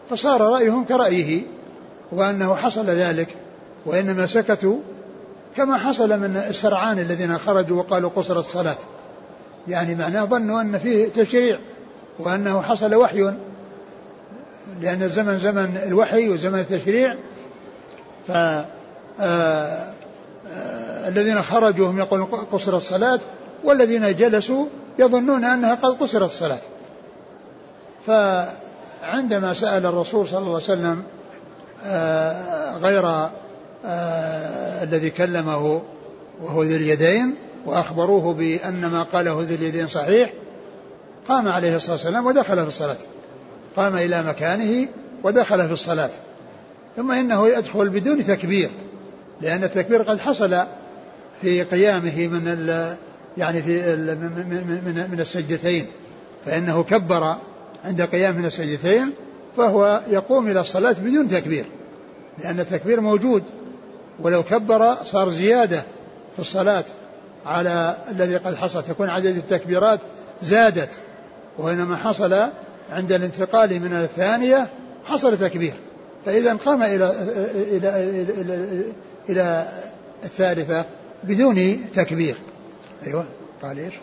فصار 0.09 0.41
رأيهم 0.41 0.85
كرأيه 0.85 1.41
وأنه 2.11 2.55
حصل 2.55 2.85
ذلك. 2.85 3.27
وإنما 3.85 4.25
سكتوا 4.25 4.77
كما 5.57 5.77
حصل 5.77 6.19
من 6.19 6.37
السرعان 6.49 6.99
الذين 6.99 7.37
خرجوا 7.37 7.77
وقالوا 7.77 8.09
قصر 8.15 8.39
الصلاة. 8.39 8.75
يعني 9.67 9.95
معناه 9.95 10.25
ظنوا 10.25 10.61
أن 10.61 10.77
فيه 10.77 11.09
تشريع 11.09 11.59
وأنه 12.19 12.61
حصل 12.61 12.95
وحي. 12.95 13.33
لأن 14.81 15.03
الزمن 15.03 15.39
زمن 15.39 15.77
الوحي 15.87 16.29
وزمن 16.29 16.59
التشريع. 16.59 17.15
ف 18.27 18.31
آه، 18.31 18.65
آه، 19.19 19.93
الذين 21.07 21.41
خرجوا 21.41 21.87
هم 21.87 21.99
يقولون 21.99 22.25
قصر 22.25 22.77
الصلاة 22.77 23.19
والذين 23.63 24.15
جلسوا 24.15 24.65
يظنون 24.99 25.43
أنها 25.43 25.75
قد 25.75 25.97
قصرت 25.99 26.29
الصلاة. 26.29 26.59
فعندما 28.07 29.53
سأل 29.53 29.85
الرسول 29.85 30.27
صلى 30.27 30.37
الله 30.37 30.53
عليه 30.53 30.63
وسلم 30.63 31.03
آه، 31.85 32.77
غير 32.77 33.29
الذي 34.83 35.09
كلمه 35.09 35.81
وهو 36.41 36.63
ذي 36.63 36.75
اليدين 36.75 37.35
وأخبروه 37.65 38.33
بأن 38.33 38.85
ما 38.85 39.03
قاله 39.03 39.41
ذي 39.41 39.55
اليدين 39.55 39.87
صحيح 39.87 40.33
قام 41.27 41.47
عليه 41.47 41.75
الصلاة 41.75 41.93
والسلام 41.93 42.25
ودخل 42.25 42.61
في 42.61 42.67
الصلاة. 42.67 42.95
قام 43.75 43.95
إلى 43.95 44.23
مكانه 44.23 44.87
ودخل 45.23 45.67
في 45.67 45.73
الصلاة. 45.73 46.09
ثم 46.97 47.11
إنه 47.11 47.47
يدخل 47.47 47.89
بدون 47.89 48.25
تكبير 48.25 48.69
لأن 49.41 49.63
التكبير 49.63 50.01
قد 50.01 50.19
حصل 50.19 50.63
في 51.41 51.63
قيامه 51.63 52.27
من 52.27 52.67
يعني 53.37 53.61
في 53.61 53.95
من, 53.95 54.83
من, 54.85 55.07
من 55.11 55.19
السجدتين. 55.19 55.85
فإنه 56.45 56.83
كبر 56.83 57.35
عند 57.85 58.01
قيام 58.01 58.35
من 58.35 58.45
السجدتين 58.45 59.11
فهو 59.57 60.01
يقوم 60.09 60.47
إلى 60.47 60.59
الصلاة 60.59 60.95
بدون 61.03 61.27
تكبير 61.27 61.65
لأن 62.43 62.59
التكبير 62.59 63.01
موجود. 63.01 63.43
ولو 64.19 64.43
كبر 64.43 64.95
صار 65.05 65.29
زيادة 65.29 65.83
في 66.33 66.39
الصلاة 66.39 66.83
على 67.45 67.97
الذي 68.11 68.37
قد 68.37 68.55
حصل 68.55 68.83
تكون 68.83 69.09
عدد 69.09 69.37
التكبيرات 69.37 69.99
زادت 70.41 70.89
وإنما 71.57 71.95
حصل 71.95 72.35
عند 72.89 73.11
الانتقال 73.11 73.79
من 73.79 73.93
الثانية 73.93 74.67
حصل 75.05 75.37
تكبير. 75.37 75.73
فإذا 76.25 76.53
قام 76.53 76.83
إلى 76.83 76.95
إلى 76.95 77.89
إلى, 77.89 78.41
إلى, 78.41 78.83
إلى 79.29 79.67
الثالثة 80.23 80.85
بدون 81.23 81.85
تكبير. 81.95 82.35
أيوة. 83.07 83.25
قال 83.63 83.79
إيش؟ 83.79 83.93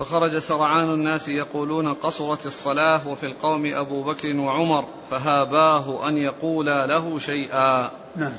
فخرج 0.00 0.38
سرعان 0.38 0.90
الناس 0.90 1.28
يقولون 1.28 1.94
قصرت 1.94 2.46
الصلاة 2.46 3.08
وفي 3.08 3.26
القوم 3.26 3.66
أبو 3.66 4.02
بكر 4.02 4.36
وعمر 4.36 4.84
فهاباه 5.10 6.08
أن 6.08 6.16
يقولا 6.16 6.86
له 6.86 7.18
شيئا. 7.18 7.90
نعم. 8.16 8.36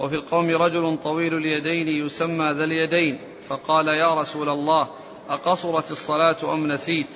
وفي 0.00 0.14
القوم 0.14 0.50
رجل 0.50 0.98
طويل 1.04 1.34
اليدين 1.34 1.88
يسمى 1.88 2.52
ذا 2.52 2.64
اليدين 2.64 3.18
فقال 3.48 3.88
يا 3.88 4.14
رسول 4.14 4.48
الله 4.48 4.88
أقصرت 5.30 5.90
الصلاة 5.90 6.36
أم 6.54 6.66
نسيت؟ 6.66 7.06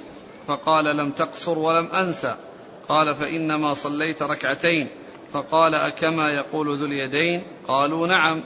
فقال 0.47 0.85
لم 0.97 1.11
تقصر 1.11 1.59
ولم 1.59 1.87
أنسى 1.87 2.35
قال 2.89 3.15
فإنما 3.15 3.75
صليت 3.75 4.23
ركعتين. 4.23 4.89
فقال 5.33 5.75
أكما 5.75 6.31
يقول 6.31 6.77
ذو 6.77 6.87
اليدين؟ 6.87 7.43
قالوا 7.69 8.07
نعم. 8.07 8.43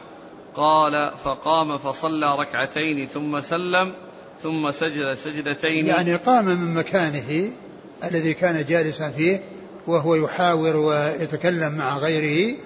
قال 0.56 1.10
فقام 1.24 1.78
فصلى 1.78 2.36
ركعتين 2.36 3.06
ثم 3.06 3.40
سلم. 3.40 3.94
ثم 4.40 4.70
سجد 4.70 5.14
سجدتين. 5.14 5.86
يعني 5.86 6.16
قام 6.16 6.44
من 6.44 6.74
مكانه 6.74 7.50
الذي 8.04 8.34
كان 8.34 8.64
جالسا 8.64 9.10
فيه 9.10 9.40
وهو 9.86 10.14
يحاور 10.14 10.76
ويتكلم 10.76 11.72
مع 11.72 11.98
غيره 11.98 12.56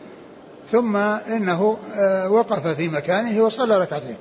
ثم 0.70 0.96
إنه 0.96 1.78
آه، 1.94 2.30
وقف 2.30 2.66
في 2.66 2.88
مكانه 2.88 3.42
وصلى 3.42 3.78
ركعتين. 3.78 4.16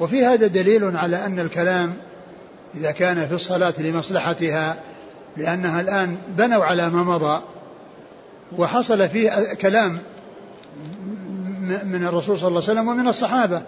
وفي 0.00 0.24
هذا 0.24 0.46
دليل 0.46 0.96
على 0.96 1.26
أن 1.26 1.38
الكلام 1.38 1.94
إذا 2.74 2.90
كان 2.90 3.26
في 3.26 3.34
الصلاة 3.34 3.74
لمصلحتها 3.78 4.76
لأنها 5.36 5.80
الآن 5.80 6.16
بنوا 6.28 6.64
على 6.64 6.90
ما 6.90 7.02
مضى 7.02 7.42
وحصل 8.58 9.08
فيه 9.08 9.54
كلام 9.54 9.98
من 11.84 12.06
الرسول 12.06 12.38
صلى 12.38 12.48
الله 12.48 12.62
عليه 12.62 12.72
وسلم 12.72 12.88
ومن 12.88 13.08
الصحابة. 13.08 13.62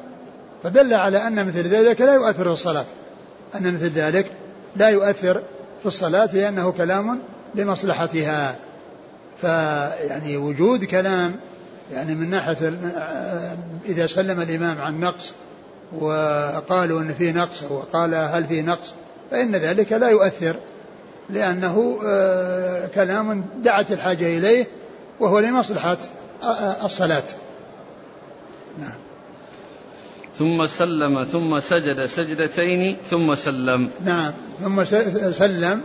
فدل 0.62 0.94
على 0.94 1.26
أن 1.26 1.46
مثل 1.46 1.68
ذلك 1.68 2.00
لا 2.00 2.14
يؤثر 2.14 2.44
في 2.44 2.50
الصلاة. 2.50 2.84
أن 3.54 3.74
مثل 3.74 3.88
ذلك 3.88 4.26
لا 4.76 4.88
يؤثر 4.88 5.42
في 5.80 5.86
الصلاة 5.86 6.28
لأنه 6.34 6.72
كلام 6.72 7.18
لمصلحتها. 7.54 8.56
فيعني 9.40 10.36
وجود 10.36 10.84
كلام 10.84 11.36
يعني 11.92 12.14
من 12.14 12.30
ناحية 12.30 12.72
إذا 13.86 14.06
سلم 14.06 14.40
الإمام 14.40 14.80
عن 14.80 15.00
نقص 15.00 15.32
وقالوا 15.98 17.00
أن 17.00 17.14
فيه 17.14 17.32
نقص 17.32 17.62
وقال 17.62 18.14
هل 18.14 18.44
فيه 18.44 18.62
نقص 18.62 18.94
فإن 19.30 19.56
ذلك 19.56 19.92
لا 19.92 20.08
يؤثر 20.08 20.56
لأنه 21.30 21.98
آه، 22.06 22.86
كلام 22.86 23.44
دعت 23.62 23.92
الحاجة 23.92 24.38
إليه 24.38 24.66
وهو 25.20 25.38
لمصلحة 25.38 25.96
آه، 26.42 26.84
الصلاة. 26.84 27.22
نعم. 28.80 29.07
ثم 30.38 30.66
سلم 30.66 31.24
ثم 31.24 31.60
سجد 31.60 32.06
سجدتين 32.06 32.96
ثم 33.10 33.34
سلم. 33.34 33.90
نعم. 34.04 34.32
ثم 34.62 34.84
سلم 35.32 35.80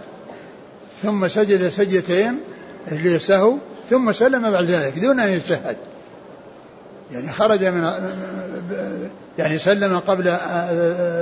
ثم 1.04 1.28
سجد 1.28 1.70
سجدتين 1.70 2.40
للسهو 2.92 3.58
ثم 3.90 4.12
سلم 4.12 4.52
بعد 4.52 4.66
ذلك 4.66 5.00
دون 5.00 5.20
أن 5.20 5.30
يتشهد 5.30 5.78
يعني 7.12 7.32
خرج 7.32 7.66
من 7.66 8.12
يعني 9.38 9.58
سلم 9.58 10.00
قبل 10.00 10.28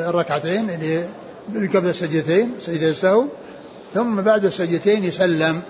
الركعتين 0.10 0.70
اللي 0.70 1.04
قبل 1.68 1.90
السجدتين 1.90 2.52
سجد 2.62 2.84
السهو 2.84 3.26
ثم 3.94 4.22
بعد 4.22 4.46
السجدتين 4.46 5.04
يسلم 5.04 5.62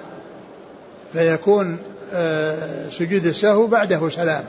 فيكون 1.13 1.77
آه، 2.13 2.89
سجود 2.89 3.25
السهو 3.25 3.67
بعده 3.67 4.09
سلام. 4.09 4.43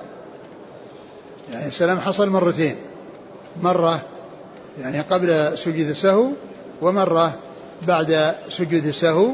يعني 1.52 1.68
السلام 1.68 2.00
حصل 2.00 2.28
مرتين. 2.28 2.76
مرة 3.62 4.02
يعني 4.80 5.00
قبل 5.00 5.58
سجود 5.58 5.88
السهو 5.88 6.28
ومرة 6.82 7.38
بعد 7.86 8.34
سجود 8.48 8.86
السهو. 8.86 9.30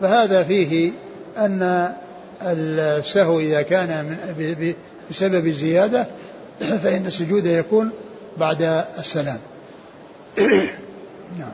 فهذا 0.00 0.42
فيه 0.42 0.92
أن 1.38 1.92
السهو 2.42 3.40
إذا 3.40 3.62
كان 3.62 4.04
من 4.04 4.74
بسبب 5.10 5.46
الزيادة 5.46 6.06
فإن 6.82 7.06
السجود 7.06 7.46
يكون 7.46 7.90
بعد 8.36 8.62
السلام. 8.98 9.38
نعم. 11.38 11.52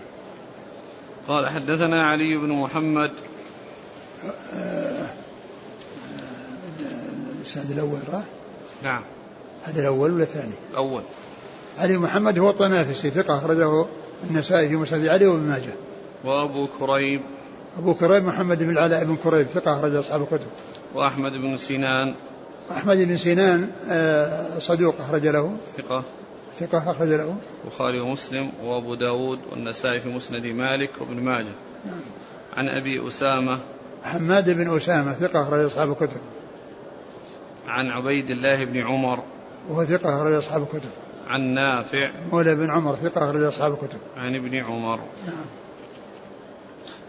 قال 1.28 1.48
حدثنا 1.48 2.10
علي 2.10 2.36
بن 2.36 2.48
محمد. 2.48 3.10
الإسناد 7.40 7.70
الأول 7.70 7.98
راح 8.12 8.22
نعم. 8.82 9.02
هذا 9.64 9.80
الأول 9.80 10.10
ولا 10.10 10.22
الثاني؟ 10.22 10.54
الأول. 10.70 11.02
علي 11.78 11.98
محمد 11.98 12.38
هو 12.38 12.50
الطنافسي 12.50 13.10
ثقة 13.10 13.34
أخرجه 13.34 13.86
النسائي 14.30 14.68
في 14.68 14.76
مسند 14.76 15.06
علي 15.06 15.26
وابن 15.26 15.42
ماجه. 15.42 15.72
وأبو 16.24 16.68
كريب. 16.78 17.20
أبو 17.78 17.94
كريب 17.94 18.24
محمد 18.24 18.62
بن 18.62 18.70
العلاء 18.70 19.04
بن 19.04 19.16
كريب 19.16 19.46
ثقة 19.46 19.78
أخرج 19.78 19.94
أصحاب 19.94 20.22
الكتب. 20.22 20.46
وأحمد 20.94 21.32
بن 21.32 21.56
سنان. 21.56 22.14
أحمد 22.70 22.96
بن 22.96 23.16
سنان 23.16 23.70
آه، 23.90 24.58
صدوق 24.58 24.94
أخرج 25.00 25.26
له. 25.26 25.56
ثقة. 25.76 26.04
ثقة 26.54 26.90
أخرج 26.90 27.08
له. 27.08 27.34
البخاري 27.64 28.00
ومسلم 28.00 28.52
وأبو 28.64 28.94
داود 28.94 29.38
والنسائي 29.50 30.00
في 30.00 30.08
مسند 30.08 30.46
مالك 30.46 30.90
وابن 31.00 31.20
ماجه. 31.20 31.54
نعم. 31.84 32.00
عن 32.56 32.68
أبي 32.68 33.08
أسامة. 33.08 33.58
حماد 34.02 34.50
بن 34.50 34.76
أسامة 34.76 35.12
ثقة 35.12 35.42
أخرج 35.42 35.64
أصحاب 35.64 35.90
الكتب. 35.90 36.20
عن 37.68 37.86
عبيد 37.86 38.30
الله 38.30 38.64
بن 38.64 38.82
عمر. 38.82 39.22
وهو 39.70 39.84
ثقة 39.84 40.16
أخرج 40.16 40.32
أصحاب 40.32 40.62
الكتب. 40.62 40.90
عن 41.30 41.40
نافع. 41.40 42.12
مولى 42.32 42.54
بن 42.54 42.70
عمر 42.70 42.94
ثقة 42.94 43.30
أخرج 43.30 43.42
أصحاب 43.42 43.72
الكتب. 43.72 43.98
عن 44.16 44.34
ابن 44.34 44.64
عمر. 44.64 45.00
نعم. 45.26 45.46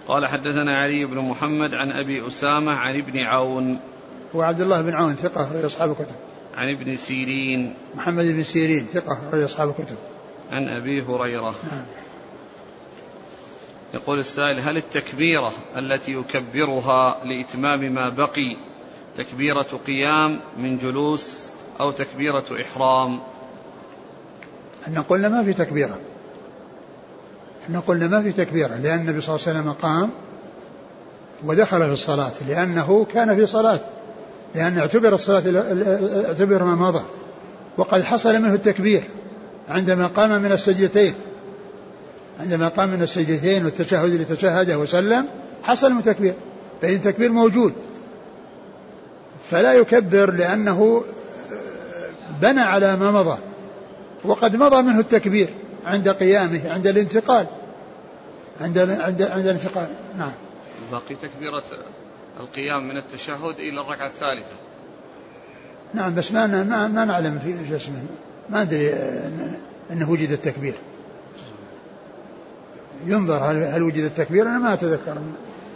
قال 0.07 0.27
حدثنا 0.27 0.77
علي 0.77 1.05
بن 1.05 1.17
محمد 1.17 1.73
عن 1.73 1.91
أبي 1.91 2.27
أسامة 2.27 2.71
عن 2.71 2.97
ابن 2.97 3.19
عون. 3.19 3.79
وعبد 4.33 4.61
الله 4.61 4.81
بن 4.81 4.93
عون 4.93 5.13
ثقة 5.13 5.43
أخرج 5.43 5.65
أصحاب 5.65 5.91
الكتب. 5.91 6.15
عن 6.57 6.69
ابن 6.69 6.97
سيرين. 6.97 7.73
محمد 7.95 8.25
بن 8.25 8.43
سيرين 8.43 8.85
ثقة 8.93 9.13
أخرج 9.13 9.43
أصحاب 9.43 9.69
الكتب. 9.69 9.97
عن 10.51 10.69
أبي 10.69 11.01
هريرة. 11.01 11.55
نعم. 11.71 11.85
يقول 13.93 14.19
السائل 14.19 14.59
هل 14.59 14.77
التكبيرة 14.77 15.53
التي 15.77 16.13
يكبرها 16.13 17.25
لإتمام 17.25 17.79
ما 17.79 18.09
بقي 18.09 18.55
تكبيرة 19.15 19.67
قيام 19.87 20.39
من 20.57 20.77
جلوس 20.77 21.49
أو 21.79 21.91
تكبيرة 21.91 22.43
إحرام؟ 22.61 23.19
إحنا 24.83 25.01
قلنا 25.01 25.29
ما 25.29 25.43
في 25.43 25.53
تكبيرة. 25.53 25.97
إحنا 27.63 27.79
قلنا 27.79 28.07
ما 28.07 28.21
في 28.21 28.31
تكبيرة 28.31 28.75
لأن 28.83 28.99
النبي 28.99 29.21
صلى 29.21 29.35
الله 29.35 29.47
عليه 29.47 29.59
وسلم 29.59 29.71
قام 29.71 30.09
ودخل 31.43 31.85
في 31.85 31.93
الصلاة 31.93 32.31
لأنه 32.47 33.05
كان 33.13 33.35
في 33.35 33.45
صلاة 33.45 33.79
لأن 34.55 34.77
اعتبر 34.77 35.13
الصلاة 35.13 35.43
اعتبر 36.27 36.63
ما 36.63 36.75
مضى. 36.75 37.03
وقد 37.77 38.01
حصل 38.03 38.41
منه 38.41 38.53
التكبير 38.53 39.03
عندما 39.69 40.07
قام 40.07 40.41
من 40.41 40.51
السجدتين. 40.51 41.13
عندما 42.39 42.67
قام 42.67 42.89
من 42.89 43.01
السجدتين 43.01 43.65
والتشهد 43.65 44.11
اللي 44.11 44.25
تشهده 44.25 44.79
وسلم 44.79 45.25
حصل 45.63 45.91
من 45.91 46.03
تكبير 46.03 46.33
فإن 46.81 46.93
التكبير 46.93 47.31
موجود. 47.31 47.73
فلا 49.49 49.73
يكبر 49.73 50.31
لأنه 50.31 51.03
بنى 52.41 52.61
على 52.61 52.95
ما 52.95 53.11
مضى. 53.11 53.37
وقد 54.25 54.55
مضى 54.55 54.81
منه 54.81 54.99
التكبير 54.99 55.49
عند 55.85 56.09
قيامه 56.09 56.61
عند 56.69 56.87
الانتقال. 56.87 57.47
عند 58.61 58.77
عند 58.77 59.21
عند 59.21 59.47
الانتقال. 59.47 59.87
نعم. 60.17 60.31
باقي 60.91 61.15
تكبيرة 61.15 61.63
القيام 62.39 62.87
من 62.87 62.97
التشهد 62.97 63.55
إلى 63.59 63.81
الركعة 63.81 64.07
الثالثة. 64.07 64.55
نعم 65.93 66.15
بس 66.15 66.31
ما 66.31 66.47
ما, 66.47 66.87
ما 66.87 67.05
نعلم 67.05 67.39
في 67.39 67.69
شو 67.69 67.75
اسمه. 67.75 68.03
ما 68.49 68.63
ندري 68.63 68.93
إنه 69.91 70.11
وجد 70.11 70.31
التكبير. 70.31 70.73
ينظر 73.05 73.37
هل, 73.37 73.63
هل 73.63 73.83
وجد 73.83 74.03
التكبير؟ 74.03 74.47
أنا 74.47 74.59
ما 74.59 74.73
أتذكر 74.73 75.17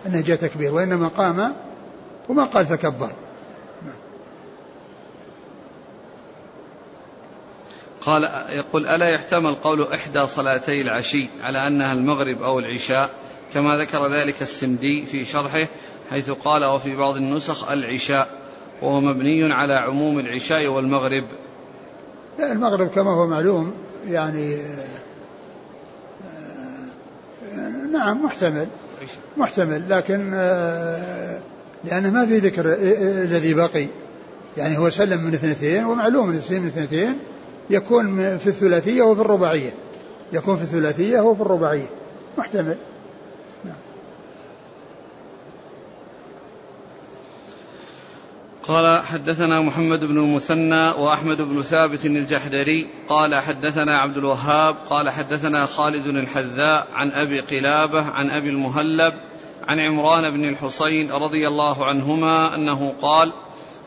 إنه 0.06 0.22
جاء 0.22 0.38
تكبير 0.38 0.74
وإنما 0.74 1.08
قام 1.08 1.54
وما 2.30 2.44
قال 2.44 2.66
فكبر. 2.66 3.12
قال 8.06 8.24
يقول 8.50 8.88
ألا 8.88 9.10
يحتمل 9.10 9.56
قول 9.56 9.88
إحدى 9.94 10.26
صلاتي 10.26 10.82
العشي 10.82 11.28
على 11.44 11.68
أنها 11.68 11.94
المغرب 11.94 12.44
أو 12.44 12.60
العشاء؟ 12.60 13.10
كما 13.54 13.78
ذكر 13.78 14.08
ذلك 14.08 14.42
السندي 14.42 15.06
في 15.06 15.26
شرحه 15.26 15.68
حيث 16.10 16.32
قال 16.32 16.66
وفي 16.66 16.96
بعض 16.96 17.16
النسخ 17.16 17.72
العشاء 17.72 18.28
وهو 18.82 19.02
مبني 19.02 19.54
على 19.54 19.76
عموم 19.76 20.20
العشاء 20.20 20.68
والمغرب. 20.68 21.24
لا 22.40 22.52
المغرب 22.52 22.88
كما 22.88 23.12
هو 23.12 23.28
معلوم 23.28 23.74
يعني 24.08 24.58
نعم 27.94 28.26
محتمل 28.26 28.68
محتمل 29.38 29.90
لكن 29.90 30.32
لأنه 31.84 32.10
ما 32.10 32.26
في 32.26 32.38
ذكر 32.38 32.66
الذي 33.24 33.54
بقي. 33.54 33.88
يعني 34.58 34.78
هو 34.78 34.90
سلم 34.90 35.24
من 35.24 35.34
اثنتين 35.34 35.86
ومعلوم 35.86 36.28
من 36.28 36.36
اثنتين 36.36 37.20
يكون 37.70 38.38
في 38.38 38.48
الثلاثية 38.48 39.02
وفي 39.02 39.22
الرباعية. 39.22 39.74
يكون 40.34 40.56
في 40.56 40.62
الثلاثية 40.62 41.20
وفي 41.20 41.42
الرباعية. 41.42 41.90
محتمل. 42.38 42.78
قال 48.68 49.04
حدثنا 49.04 49.62
محمد 49.62 50.06
بن 50.06 50.18
المثنى 50.18 50.90
وأحمد 50.90 51.42
بن 51.42 51.62
ثابت 51.62 52.06
الجحدري. 52.06 52.88
قال 53.10 53.36
حدثنا 53.36 53.98
عبد 53.98 54.18
الوهاب. 54.18 54.76
قال 54.90 55.10
حدثنا 55.10 55.66
خالد 55.66 56.08
الحذاء 56.08 56.88
عن 56.94 57.12
أبي 57.12 57.40
قلابة 57.40 58.02
عن 58.02 58.30
أبي 58.30 58.50
المهلب 58.50 59.14
عن 59.68 59.80
عمران 59.80 60.30
بن 60.30 60.50
الحصين 60.50 61.12
رضي 61.12 61.48
الله 61.48 61.86
عنهما 61.86 62.56
أنه 62.56 62.94
قال 63.02 63.32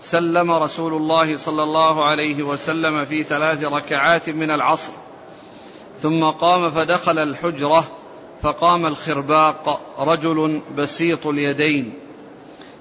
سلم 0.01 0.51
رسول 0.51 0.95
الله 0.95 1.37
صلى 1.37 1.63
الله 1.63 2.05
عليه 2.05 2.43
وسلم 2.43 3.05
في 3.05 3.23
ثلاث 3.23 3.65
ركعات 3.65 4.29
من 4.29 4.51
العصر. 4.51 4.93
ثم 6.03 6.25
قام 6.25 6.71
فدخل 6.71 7.19
الحجرة 7.19 7.89
فقام 8.43 8.87
الخرباق 8.87 9.81
رجل 9.99 10.63
بسيط 10.77 11.27
اليدين. 11.27 11.99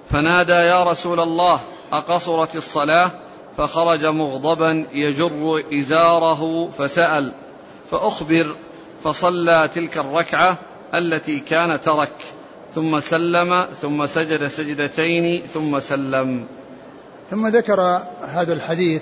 فنادى 0.10 0.52
يا 0.54 0.84
رسول 0.84 1.20
الله 1.20 1.60
أقصرت 1.92 2.56
الصلاة؟ 2.56 3.12
فخرج 3.58 4.06
مغضبا 4.06 4.86
يجر 4.94 5.64
إزاره 5.74 6.70
فسأل 6.78 7.34
فأخبر 7.92 8.56
فصلى 9.04 9.70
تلك 9.76 9.98
الركعة 9.98 10.58
التي 10.94 11.40
كان 11.40 11.82
ترك. 11.82 12.14
ثم 12.76 13.00
سلم 13.00 13.66
ثم 13.82 14.06
سجد 14.06 14.48
سجدتين 14.48 15.42
ثم 15.42 15.80
سلم. 15.80 16.48
ثم 17.32 17.48
ذكر 17.48 18.02
هذا 18.28 18.54
الحديث 18.54 19.02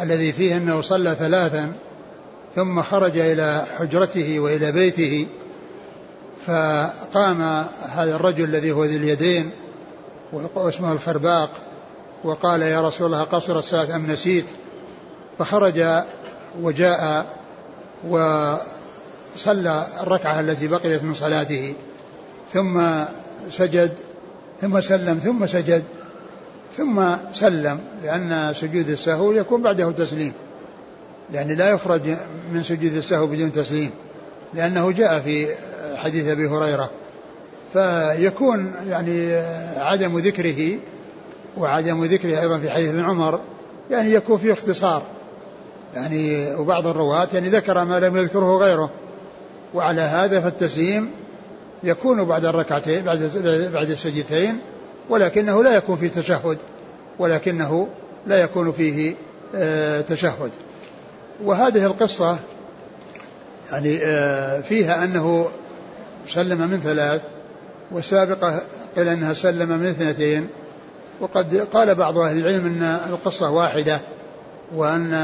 الذي 0.00 0.32
فيه 0.32 0.56
أنه 0.56 0.80
صلى 0.80 1.14
ثلاثا 1.14 1.72
ثم 2.56 2.82
خرج 2.82 3.18
إلى 3.18 3.66
حجرته 3.78 4.40
وإلى 4.40 4.72
بيته 4.72 5.26
فقام 6.46 7.42
هذا 7.88 8.16
الرجل 8.16 8.44
الذي 8.44 8.72
هو 8.72 8.84
ذي 8.84 8.96
اليدين 8.96 9.50
واسمه 10.54 10.92
الخرباق 10.92 11.50
وقال 12.24 12.62
يا 12.62 12.80
رسول 12.80 13.06
الله 13.06 13.22
قصر 13.22 13.58
الصلاة 13.58 13.96
أم 13.96 14.10
نسيت؟ 14.10 14.44
فخرج 15.38 15.84
وجاء 16.62 17.26
وصلى 18.08 19.86
الركعة 20.00 20.40
التي 20.40 20.68
بقيت 20.68 21.02
من 21.02 21.14
صلاته 21.14 21.74
ثم 22.52 22.80
سجد 23.50 23.92
ثم 24.60 24.80
سلم 24.80 25.18
ثم 25.18 25.46
سجد 25.46 25.84
ثم 26.76 27.02
سلم 27.32 27.80
لأن 28.02 28.52
سجود 28.54 28.88
السهو 28.88 29.32
يكون 29.32 29.62
بعده 29.62 29.90
تسليم. 29.90 30.32
يعني 31.32 31.54
لا 31.54 31.70
يخرج 31.70 32.02
من 32.52 32.62
سجود 32.62 32.92
السهو 32.92 33.26
بدون 33.26 33.52
تسليم 33.52 33.90
لأنه 34.54 34.90
جاء 34.90 35.20
في 35.20 35.46
حديث 35.96 36.28
أبي 36.28 36.48
هريرة. 36.48 36.90
فيكون 37.72 38.72
يعني 38.88 39.36
عدم 39.76 40.18
ذكره 40.18 40.78
وعدم 41.56 42.04
ذكره 42.04 42.40
أيضا 42.40 42.58
في 42.58 42.70
حديث 42.70 42.88
ابن 42.88 43.00
عمر 43.00 43.40
يعني 43.90 44.12
يكون 44.12 44.38
فيه 44.38 44.52
اختصار. 44.52 45.02
يعني 45.94 46.54
وبعض 46.54 46.86
الرواة 46.86 47.28
يعني 47.34 47.48
ذكر 47.48 47.84
ما 47.84 48.00
لم 48.00 48.16
يذكره 48.16 48.56
غيره. 48.56 48.90
وعلى 49.74 50.00
هذا 50.00 50.40
فالتسليم 50.40 51.10
يكون 51.82 52.24
بعد 52.24 52.44
الركعتين 52.44 53.04
بعد 53.04 53.30
بعد 53.72 53.90
السجدتين 53.90 54.58
ولكنه 55.08 55.64
لا 55.64 55.76
يكون 55.76 55.96
فيه 55.96 56.08
تشهد 56.08 56.58
ولكنه 57.18 57.88
لا 58.26 58.42
يكون 58.42 58.72
فيه 58.72 59.14
آه 59.54 60.00
تشهد. 60.00 60.50
وهذه 61.44 61.86
القصة 61.86 62.38
يعني 63.72 63.98
آه 64.04 64.60
فيها 64.60 65.04
أنه 65.04 65.48
سلم 66.26 66.58
من 66.58 66.80
ثلاث 66.80 67.20
والسابقة 67.90 68.60
قيل 68.96 69.08
أنها 69.08 69.32
سلم 69.32 69.68
من 69.68 69.86
اثنتين. 69.86 70.48
وقد 71.20 71.66
قال 71.72 71.94
بعض 71.94 72.18
أهل 72.18 72.38
العلم 72.38 72.66
أن 72.66 72.98
القصة 73.10 73.50
واحدة 73.50 74.00
وأن 74.74 75.14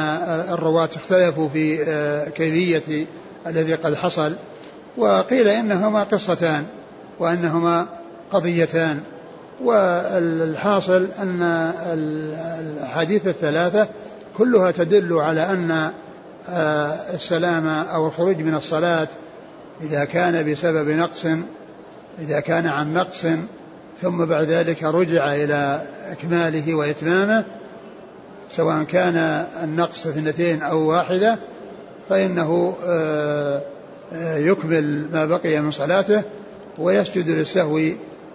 الرواة 0.50 0.88
اختلفوا 0.96 1.48
في 1.48 1.84
آه، 1.88 2.28
كيفية 2.28 3.06
الذي 3.46 3.74
قد 3.74 3.94
حصل. 3.94 4.32
وقيل 4.96 5.48
إنهما 5.48 6.02
قصتان 6.02 6.64
وأنهما 7.18 7.86
قضيتان. 8.32 9.00
والحاصل 9.62 11.08
أن 11.22 11.42
الأحاديث 12.60 13.26
الثلاثة 13.26 13.88
كلها 14.36 14.70
تدل 14.70 15.12
على 15.12 15.40
أن 15.40 15.90
آه، 16.48 17.14
السلام 17.14 17.66
أو 17.68 18.06
الخروج 18.06 18.36
من 18.36 18.54
الصلاة 18.54 19.08
إذا 19.82 20.04
كان 20.04 20.52
بسبب 20.52 20.88
نقص 20.88 21.26
إذا 22.18 22.40
كان 22.40 22.66
عن 22.66 22.94
نقص 22.94 23.26
ثم 24.02 24.24
بعد 24.24 24.48
ذلك 24.48 24.82
رجع 24.82 25.34
إلى 25.34 25.82
إكماله 26.10 26.74
وإتمامه 26.74 27.44
سواء 28.50 28.82
كان 28.82 29.46
النقص 29.62 30.06
اثنتين 30.06 30.62
أو 30.62 30.90
واحدة 30.90 31.38
فإنه 32.08 32.76
آه، 32.86 33.62
آه، 34.12 34.36
يكمل 34.36 35.06
ما 35.12 35.26
بقي 35.26 35.60
من 35.60 35.70
صلاته 35.70 36.22
ويسجد 36.78 37.28
للسهو 37.28 37.80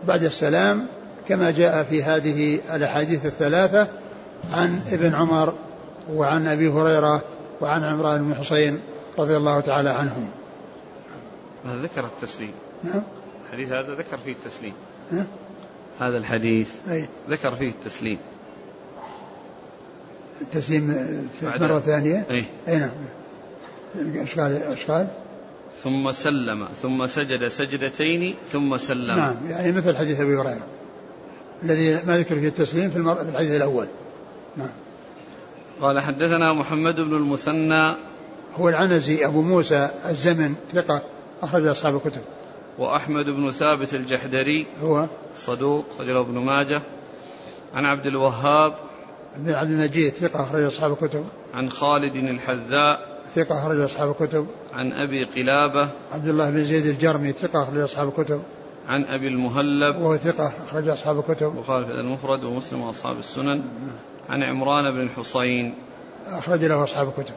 بعد 0.08 0.24
السلام. 0.24 0.88
كما 1.30 1.52
جاء 1.52 1.84
في 1.84 2.04
هذه 2.04 2.60
الأحاديث 2.76 3.26
الثلاثة 3.26 3.88
عن 4.52 4.82
ابن 4.92 5.16
عمر 5.16 5.54
وعن 6.14 6.48
أبي 6.48 6.70
هريرة 6.70 7.22
وعن 7.62 7.84
عمران 7.84 8.24
بن 8.24 8.36
حسين 8.36 8.80
رضي 9.20 9.38
الله 9.38 9.60
تعالى 9.60 9.90
عنهم. 9.90 10.30
هذا 11.66 11.82
ذكر 11.82 12.06
التسليم. 12.06 12.52
نعم. 12.84 13.02
الحديث 13.46 13.70
هذا 13.72 13.96
ذكر 13.96 14.18
فيه 14.18 14.32
التسليم. 14.32 14.74
هذا 16.00 16.18
الحديث 16.18 16.72
أي. 16.90 17.08
ذكر 17.30 17.56
فيه 17.56 17.70
التسليم. 17.70 18.18
التسليم 20.42 20.88
في 21.40 21.46
مرة 21.46 21.80
ثانية؟ 21.80 22.26
أي. 22.32 22.46
أي 22.68 22.78
نعم. 22.78 22.92
إيش 24.22 24.86
قال؟ 24.86 25.08
ثم 25.84 26.12
سلم 26.12 26.68
ثم 26.82 27.08
سجد 27.08 27.48
سجدتين 27.48 28.36
ثم 28.52 28.78
سلم. 28.78 29.18
نعم. 29.18 29.36
يعني 29.50 29.72
مثل 29.72 29.98
حديث 29.98 30.22
أبي 30.22 30.36
هريرة. 30.36 30.79
الذي 31.64 32.06
ما 32.06 32.18
ذكر 32.18 32.36
فيه 32.40 32.48
التسليم 32.48 32.90
في 32.90 32.98
الحديث 32.98 33.52
الأول. 33.52 33.88
نعم. 34.58 34.70
قال 35.82 36.00
حدثنا 36.00 36.54
محمد 36.54 36.96
بن 37.02 37.16
المثنى. 37.16 37.96
هو 38.56 38.70
العنزي 38.70 39.26
أبو 39.26 39.42
موسى 39.42 39.90
الزمن 40.06 40.56
ثقة 40.74 41.02
أخرج 41.42 41.68
أصحاب 41.68 41.96
الكتب. 41.96 42.22
وأحمد 42.78 43.26
بن 43.26 43.52
ثابت 43.52 43.94
الجحدري. 43.94 44.66
هو 44.84 45.06
صدوق 45.36 45.86
رجله 46.00 46.22
ابن 46.22 46.38
ماجه. 46.38 46.82
عن 47.74 47.86
عبد 47.86 48.08
الوهاب. 48.08 48.74
بن 49.38 49.52
عبد 49.52 49.72
المجيد 49.72 50.14
ثقة 50.14 50.44
أخرج 50.44 50.64
أصحاب 50.64 50.92
الكتب. 50.92 51.26
عن 51.54 51.70
خالد 51.70 52.16
الحذاء. 52.16 53.22
ثقة 53.36 53.60
أخرج 53.60 53.80
أصحاب 53.80 54.16
الكتب. 54.22 54.48
عن 54.74 54.92
أبي 54.92 55.24
قلابة. 55.24 55.90
عبد 56.12 56.28
الله 56.28 56.50
بن 56.50 56.66
زيد 56.66 56.86
الجرمي 56.86 57.32
ثقة 57.32 57.64
أخرج 57.64 57.78
أصحاب 57.78 58.08
الكتب. 58.08 58.42
عن 58.90 59.06
أبي 59.06 59.28
المهلب. 59.28 59.96
وهو 59.96 60.18
ثقة 60.18 60.54
أخرج 60.68 60.88
أصحاب 60.88 61.20
الكتب. 61.20 61.56
وقال 61.58 61.86
في 61.86 61.92
المفرد 61.92 62.44
ومسلم 62.44 62.82
وأصحاب 62.82 63.20
السنن. 63.20 63.64
عن 64.30 64.44
عمران 64.44 64.92
بن 64.92 65.02
الحصين. 65.02 65.76
أخرج 66.26 66.66
له 66.66 66.84
أصحاب 66.84 67.08
الكتب. 67.08 67.34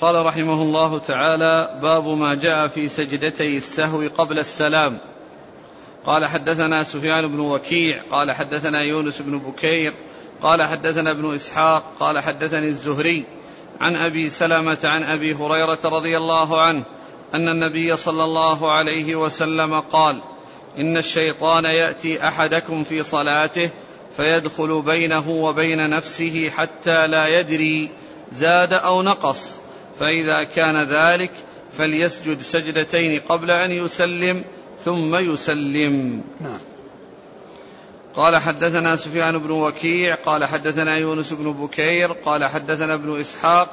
قال 0.00 0.26
رحمه 0.26 0.62
الله 0.62 0.98
تعالى 0.98 1.80
باب 1.82 2.08
ما 2.08 2.34
جاء 2.34 2.68
في 2.68 2.88
سجدتي 2.88 3.56
السهو 3.56 4.08
قبل 4.18 4.38
السلام. 4.38 4.98
قال 6.06 6.26
حدثنا 6.26 6.82
سفيان 6.82 7.26
بن 7.26 7.40
وكيع 7.40 8.02
قال 8.10 8.32
حدثنا 8.32 8.82
يونس 8.82 9.22
بن 9.22 9.38
بكير 9.38 9.92
قال 10.42 10.62
حدثنا 10.62 11.10
ابن 11.10 11.34
إسحاق 11.34 11.84
قال 12.00 12.20
حدثني 12.20 12.68
الزهري. 12.68 13.24
عن 13.80 13.96
أبي 13.96 14.30
سلمة 14.30 14.78
عن 14.84 15.02
أبي 15.02 15.34
هريرة 15.34 15.78
رضي 15.84 16.16
الله 16.16 16.62
عنه 16.62 16.84
أن 17.34 17.48
النبي 17.48 17.96
صلى 17.96 18.24
الله 18.24 18.72
عليه 18.72 19.16
وسلم 19.16 19.80
قال 19.80 20.20
إن 20.78 20.96
الشيطان 20.96 21.64
يأتي 21.64 22.28
أحدكم 22.28 22.84
في 22.84 23.02
صلاته 23.02 23.70
فيدخل 24.16 24.82
بينه 24.82 25.30
وبين 25.30 25.90
نفسه 25.90 26.50
حتى 26.50 27.06
لا 27.06 27.40
يدري 27.40 27.90
زاد 28.32 28.72
أو 28.72 29.02
نقص 29.02 29.58
فإذا 29.98 30.42
كان 30.42 30.82
ذلك 30.82 31.30
فليسجد 31.78 32.40
سجدتين 32.40 33.20
قبل 33.20 33.50
أن 33.50 33.72
يسلم 33.72 34.44
ثم 34.84 35.16
يسلم. 35.16 36.24
نعم. 36.40 36.58
قال 38.16 38.36
حدثنا 38.36 38.96
سفيان 38.96 39.38
بن 39.38 39.50
وكيع 39.50 40.14
قال 40.14 40.44
حدثنا 40.44 40.96
يونس 40.96 41.32
بن 41.32 41.52
بكير 41.52 42.12
قال 42.12 42.44
حدثنا 42.44 42.94
ابن 42.94 43.20
إسحاق 43.20 43.68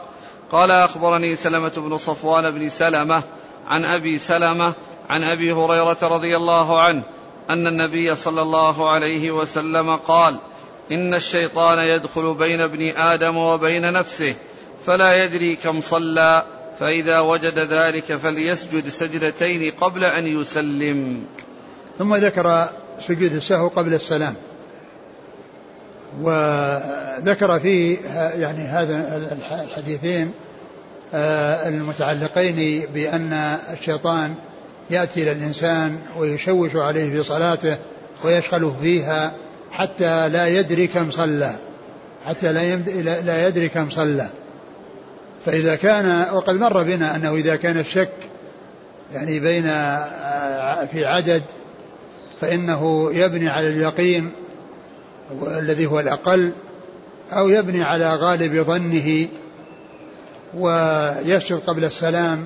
قال 0.52 0.72
أخبرني 0.72 1.36
سلمة 1.36 1.74
بن 1.78 1.98
صفوان 1.98 2.52
بن 2.52 2.70
سلمة 2.70 3.24
عن 3.68 3.86
أبي 3.86 4.18
سلمة 4.18 4.74
عن 5.10 5.24
أبي 5.24 5.54
هريرة 5.54 5.98
رضي 6.04 6.38
الله 6.38 6.82
عنه 6.82 7.04
أن 7.50 7.68
النبي 7.68 8.16
صلى 8.16 8.42
الله 8.42 8.90
عليه 8.90 9.32
وسلم 9.32 9.96
قال 9.96 10.38
إن 10.92 11.14
الشيطان 11.14 11.80
يدخل 11.80 12.34
بين 12.34 12.62
ابن 12.62 12.90
آدم 12.90 13.38
وبين 13.38 13.94
نفسه 13.94 14.36
فلا 14.86 15.24
يدري 15.24 15.56
كم 15.56 15.82
صلى 15.82 16.44
فإذا 16.80 17.20
وجد 17.20 17.60
ذلك 17.60 18.16
فليسجد 18.16 18.90
سجدتين 18.90 19.72
قبل 19.82 20.06
أن 20.06 20.28
يسلم. 20.28 21.26
ثم 21.98 22.16
ذكر 22.16 22.70
سجود 23.02 23.34
السهو 23.34 23.68
قبل 23.68 23.94
السلام. 23.94 24.36
وذكر 26.22 27.60
فيه 27.60 27.98
يعني 28.36 28.64
هذا 28.64 29.18
الحديثين 29.64 30.32
آه، 31.14 31.70
المتعلقين 31.70 32.86
بأن 32.94 33.34
الشيطان 33.74 34.36
يأتي 34.90 35.24
إلى 35.24 35.32
الإنسان 35.32 36.00
ويشوش 36.18 36.76
عليه 36.76 37.12
في 37.12 37.24
صلاته 37.24 37.78
ويشغله 38.24 38.76
فيها 38.82 39.34
حتى 39.72 40.30
لا 40.30 40.48
يدري 40.48 40.88
كم 40.88 41.12
صلى 41.12 41.56
حتى 42.26 42.52
لا 42.52 42.76
لا 43.22 43.48
يدري 43.48 43.70
كم 43.70 43.90
صلى. 43.90 44.28
فإذا 45.46 45.76
كان 45.76 46.26
وقد 46.34 46.56
مر 46.56 46.84
بنا 46.84 47.16
أنه 47.16 47.36
إذا 47.36 47.56
كان 47.56 47.78
الشك 47.78 48.10
يعني 49.14 49.40
بين 49.40 49.64
في 50.92 51.06
عدد 51.06 51.44
فإنه 52.42 53.10
يبني 53.14 53.50
على 53.50 53.68
اليقين 53.68 54.32
الذي 55.48 55.86
هو 55.86 56.00
الأقل 56.00 56.54
أو 57.32 57.50
يبني 57.50 57.84
على 57.84 58.16
غالب 58.16 58.62
ظنه 58.62 59.28
ويسجد 60.54 61.60
قبل 61.68 61.86
السلام 61.86 62.46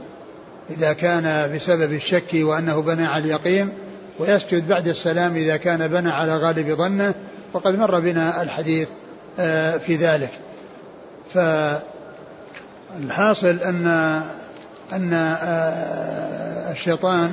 إذا 0.70 0.94
كان 0.94 1.56
بسبب 1.56 1.94
الشك 1.94 2.34
وأنه 2.34 2.82
بنى 2.82 3.06
على 3.06 3.24
اليقين 3.24 3.70
ويسجد 4.20 4.68
بعد 4.68 4.88
السلام 4.88 5.36
إذا 5.36 5.58
كان 5.58 5.88
بنى 5.88 6.10
على 6.10 6.38
غالب 6.38 6.72
ظنه 6.72 7.14
وقد 7.54 7.80
مر 7.80 8.00
بنا 8.00 8.42
الحديث 8.42 8.88
آه، 9.40 9.78
في 9.78 9.96
ذلك. 9.96 10.32
فالحاصل 12.94 13.48
أن 13.48 13.88
أن 14.94 15.14
آه، 15.14 16.72
الشيطان 16.72 17.32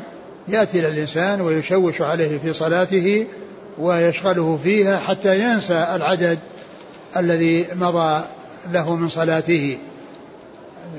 يأتي 0.48 0.78
إلى 0.78 0.88
الإنسان 0.88 1.40
ويشوش 1.40 2.02
عليه 2.02 2.38
في 2.38 2.52
صلاته 2.52 3.26
ويشغله 3.78 4.59
فيها 4.64 4.98
حتى 4.98 5.40
ينسى 5.40 5.87
العدد 5.94 6.38
الذي 7.16 7.66
مضى 7.74 8.24
له 8.72 8.96
من 8.96 9.09
صلاته. 9.09 9.78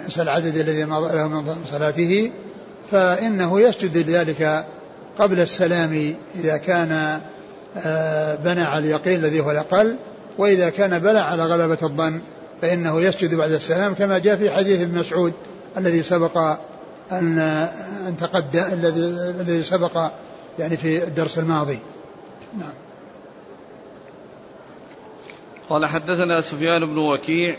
ينسى 0.03 0.21
العدد 0.21 0.57
الذي 0.57 0.85
مضى 0.85 1.15
له 1.15 1.27
من 1.27 1.55
صلاته 1.65 2.31
فإنه 2.91 3.61
يسجد 3.61 3.97
لذلك 3.97 4.65
قبل 5.19 5.39
السلام 5.39 6.15
إذا 6.35 6.57
كان 6.57 7.19
آه، 7.85 8.35
بنى 8.35 8.61
على 8.61 8.85
اليقين 8.85 9.19
الذي 9.19 9.39
هو 9.39 9.51
الأقل 9.51 9.95
وإذا 10.37 10.69
كان 10.69 10.99
بنى 10.99 11.19
على 11.19 11.45
غلبة 11.45 11.77
الظن 11.83 12.21
فإنه 12.61 13.01
يسجد 13.01 13.35
بعد 13.35 13.51
السلام 13.51 13.93
كما 13.93 14.17
جاء 14.17 14.37
في 14.37 14.51
حديث 14.51 14.81
ابن 14.81 14.99
مسعود 14.99 15.33
الذي 15.77 16.03
سبق 16.03 16.57
أن 17.11 17.39
أن 18.07 18.17
تقدم 18.17 18.63
الذي 18.73 18.99
الذي 19.29 19.63
سبق 19.63 20.11
يعني 20.59 20.77
في 20.77 21.03
الدرس 21.03 21.39
الماضي. 21.39 21.79
نعم. 22.57 22.73
قال 25.69 25.85
حدثنا 25.85 26.41
سفيان 26.41 26.85
بن 26.85 26.97
وكيع. 26.97 27.57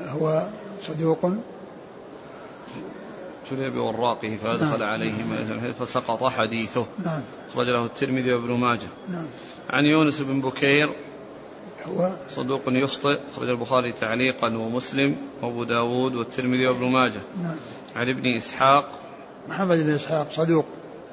هو 0.00 0.48
صدوق. 0.82 1.32
ابتلي 3.42 3.70
بوراقه 3.70 4.36
فأدخل 4.36 4.78
نعم. 4.78 4.88
عليه 4.88 5.12
فسقط 5.72 6.24
حديثه. 6.24 6.86
نعم. 7.04 7.22
أخرج 7.50 7.68
له 7.68 7.84
الترمذي 7.84 8.32
وابن 8.32 8.52
ماجه. 8.52 8.88
نعم. 9.08 9.26
عن 9.70 9.84
يونس 9.84 10.20
بن 10.20 10.40
بكير. 10.40 10.90
هو 11.86 12.12
صدوق 12.30 12.62
يخطئ. 12.66 13.18
أخرج 13.32 13.48
البخاري 13.48 13.92
تعليقا 13.92 14.46
ومسلم 14.46 15.16
وأبو 15.42 15.64
داود 15.64 16.14
والترمذي 16.14 16.66
وابن 16.66 16.84
ماجه. 16.84 17.20
نعم. 17.42 17.56
عن 17.96 18.08
ابن 18.08 18.36
إسحاق. 18.36 18.92
محمد 19.48 19.78
بن 19.78 19.94
إسحاق 19.94 20.26
صدوق 20.30 20.66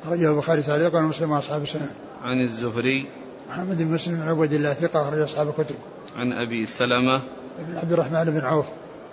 أخرجه 0.04 0.32
البخاري 0.32 0.62
تعليقا 0.62 1.00
ومسلم 1.00 1.32
وأصحاب 1.32 1.62
السنة. 1.62 1.92
عن 2.24 2.42
الزهري. 2.42 3.06
محمد 3.50 3.78
بن 3.78 3.92
مسلم 3.92 4.16
بن 4.16 4.28
عبد 4.28 4.54
الله 4.54 4.74
ثقة 4.74 5.02
أخرج 5.02 5.20
أصحاب 5.20 5.50
الكتب. 5.50 5.76
عن 6.16 6.34
أبي 6.34 6.66
سلمة. 6.66 7.22
بن 7.60 7.78
عبد 7.78 7.92
الرحمن 7.92 8.26
بن 8.26 8.42
عوف 8.42 8.66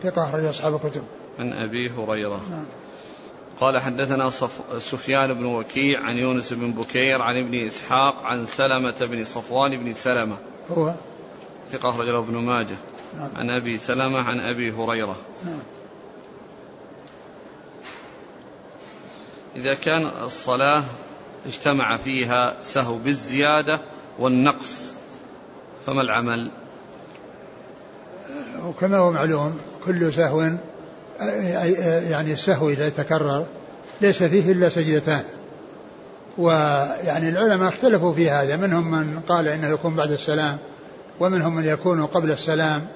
ثقة 0.02 0.28
أخرج 0.28 0.44
أصحاب 0.44 0.74
الكتب. 0.74 1.02
عن 1.38 1.52
أبي 1.52 1.90
هريرة. 1.90 2.40
نعم. 2.50 2.64
قال 3.60 3.78
حدثنا 3.78 4.28
صف 4.28 4.82
سفيان 4.82 5.34
بن 5.34 5.44
وكيع 5.44 6.02
عن 6.02 6.16
يونس 6.16 6.52
بن 6.52 6.72
بكير 6.72 7.22
عن 7.22 7.36
ابن 7.36 7.66
إسحاق 7.66 8.22
عن 8.22 8.46
سلمة 8.46 8.96
بن 9.00 9.24
صفوان 9.24 9.84
بن 9.84 9.92
سلمة. 9.92 10.36
هو؟ 10.70 10.94
ثقة 11.70 11.90
أخرج 11.90 12.08
له 12.08 12.18
ابن 12.18 12.34
ماجه. 12.34 12.76
نعم. 13.18 13.30
عن 13.36 13.50
أبي 13.50 13.78
سلمة 13.78 14.18
عن 14.18 14.40
أبي 14.40 14.72
هريرة. 14.72 15.16
نعم. 15.44 15.58
إذا 19.56 19.74
كان 19.74 20.06
الصلاة 20.24 20.84
اجتمع 21.46 21.96
فيها 21.96 22.54
سهو 22.62 22.98
بالزيادة 22.98 23.78
والنقص 24.18 24.94
فما 25.86 26.02
العمل؟ 26.02 26.50
وكما 28.66 28.98
هو 28.98 29.10
معلوم 29.10 29.58
كل 29.84 30.12
سهو 30.12 30.50
يعني 32.10 32.32
السهو 32.32 32.68
إذا 32.70 32.88
تكرر 32.88 33.46
ليس 34.00 34.22
فيه 34.22 34.52
إلا 34.52 34.68
سجدتان. 34.68 35.22
ويعني 36.38 37.28
العلماء 37.28 37.68
اختلفوا 37.68 38.12
في 38.12 38.30
هذا 38.30 38.56
منهم 38.56 38.90
من 38.90 39.20
قال 39.28 39.48
إنه 39.48 39.68
يكون 39.68 39.96
بعد 39.96 40.10
السلام 40.10 40.58
ومنهم 41.20 41.54
من 41.54 41.64
يكون 41.64 42.06
قبل 42.06 42.30
السلام 42.30 42.86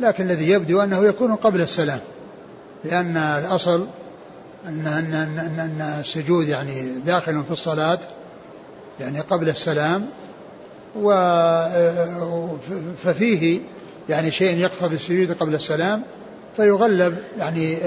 لكن 0.00 0.24
الذي 0.24 0.48
يبدو 0.48 0.80
أنه 0.80 1.04
يكون 1.04 1.34
قبل 1.34 1.60
السلام 1.60 2.00
لأن 2.84 3.16
الأصل 3.16 3.86
أن, 4.68 4.86
أن, 4.86 5.14
أن, 5.14 5.58
أن 5.60 6.00
السجود 6.00 6.48
يعني 6.48 6.82
داخل 7.06 7.44
في 7.44 7.50
الصلاة 7.50 7.98
يعني 9.00 9.20
قبل 9.20 9.48
السلام 9.48 10.06
و 10.96 11.12
ففيه 13.04 13.60
يعني 14.08 14.30
شيء 14.30 14.58
يقتضي 14.58 14.94
السجود 14.94 15.32
قبل 15.32 15.54
السلام 15.54 16.02
فيغلب 16.56 17.16
يعني 17.38 17.78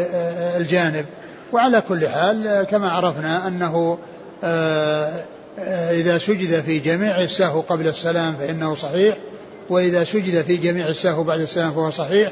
الجانب. 0.58 1.06
وعلى 1.54 1.82
كل 1.82 2.08
حال 2.08 2.64
كما 2.64 2.92
عرفنا 2.92 3.48
أنه 3.48 3.98
إذا 5.92 6.18
سجد 6.18 6.62
في 6.62 6.80
جميع 6.80 7.22
السهو 7.22 7.62
قبل 7.62 7.88
السلام 7.88 8.36
فإنه 8.36 8.76
صحيح 8.76 9.18
وإذا 9.70 10.04
سجد 10.04 10.42
في 10.42 10.58
جميع 10.58 10.88
السهو 10.88 11.24
بعد 11.24 11.40
السلام 11.40 11.72
فهو 11.72 11.90
صحيح 11.90 12.32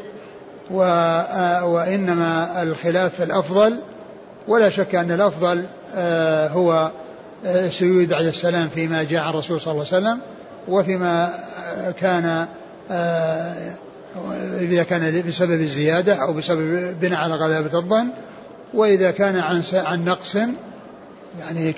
وإنما 1.63 2.61
الخلاف 2.61 3.21
الأفضل 3.21 3.79
ولا 4.47 4.69
شك 4.69 4.95
أن 4.95 5.11
الأفضل 5.11 5.65
هو 6.53 6.91
السجود 7.45 8.09
بعد 8.09 8.25
السلام 8.25 8.69
فيما 8.69 9.03
جاء 9.03 9.21
عن 9.21 9.29
الرسول 9.29 9.61
صلى 9.61 9.71
الله 9.71 9.85
عليه 9.91 9.97
وسلم 9.97 10.19
وفيما 10.67 11.33
كان 11.99 12.47
إذا 14.59 14.83
كان 14.83 15.23
بسبب 15.27 15.61
الزيادة 15.61 16.15
أو 16.15 16.33
بسبب 16.33 16.95
بناء 17.01 17.19
على 17.19 17.35
غلبة 17.35 17.77
الظن 17.77 18.07
وإذا 18.73 19.11
كان 19.11 19.37
عن 19.37 19.63
عن 19.73 20.05
نقص 20.05 20.37
يعني 21.39 21.73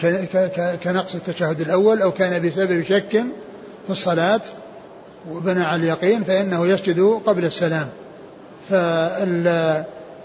كنقص 0.84 1.16
التشهد 1.16 1.62
الأول 1.62 2.02
أو 2.02 2.12
كان 2.12 2.48
بسبب 2.48 2.82
شك 2.82 3.24
في 3.86 3.90
الصلاة 3.90 4.42
وبنى 5.32 5.64
على 5.64 5.84
اليقين 5.84 6.24
فإنه 6.24 6.68
يسجد 6.68 7.00
قبل 7.26 7.46
السلام. 7.46 7.88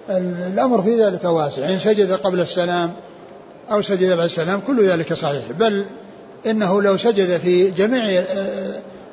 فالأمر 0.09 0.83
في 0.83 1.05
ذلك 1.05 1.25
واسع. 1.25 1.69
إن 1.69 1.79
سجد 1.79 2.13
قبل 2.13 2.41
السلام 2.41 2.93
أو 3.71 3.83
سجد 3.83 4.13
بعد 4.13 4.25
السلام 4.25 4.61
كل 4.61 4.89
ذلك 4.89 5.13
صحيح. 5.13 5.53
بل 5.59 5.85
إنه 6.47 6.83
لو 6.83 6.97
سجد 6.97 7.37
في 7.37 7.71
جميع 7.71 8.25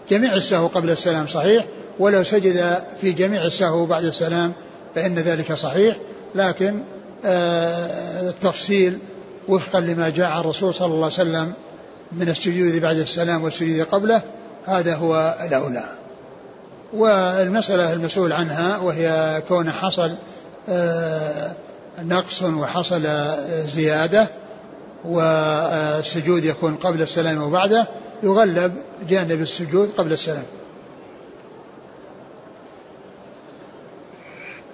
جميع 0.10 0.36
السهو 0.36 0.68
قبل 0.68 0.90
السلام 0.90 1.28
صحيح 1.28 1.66
ولو 2.00 2.24
سجد 2.24 2.78
في 3.02 3.12
جميع 3.12 3.46
السهو 3.46 3.86
بعد 3.86 4.04
السلام 4.04 4.54
فإن 4.96 5.16
ذلك 5.16 5.54
صحيح. 5.54 5.98
لكن 6.36 6.80
آه، 7.26 8.30
التفصيل 8.30 8.98
وفقا 9.48 9.80
لما 9.80 10.10
جاء 10.10 10.28
عن 10.28 10.40
الرسول 10.40 10.74
صلى 10.74 10.88
الله 10.88 11.04
عليه 11.04 11.06
وسلم 11.06 11.54
من 12.12 12.30
السجود 12.30 12.82
بعد 12.82 12.98
السلام 12.98 13.44
والسجود 13.44 13.82
قبله 13.82 14.22
هذا 14.66 14.96
هو 14.96 15.38
الأولى. 15.48 15.84
والمسألة 16.94 17.94
المسؤول 17.94 18.34
عنها 18.34 18.78
وهي 18.78 19.42
كون 19.48 19.72
حصل 19.72 20.12
نقص 22.04 22.43
وحصل 22.43 23.08
زيادة 23.67 24.28
والسجود 25.06 26.43
يكون 26.43 26.75
قبل 26.75 27.01
السلام 27.01 27.43
وبعده 27.43 27.88
يغلب 28.23 28.73
جانب 29.10 29.41
السجود 29.41 29.89
قبل 29.97 30.13
السلام. 30.13 30.43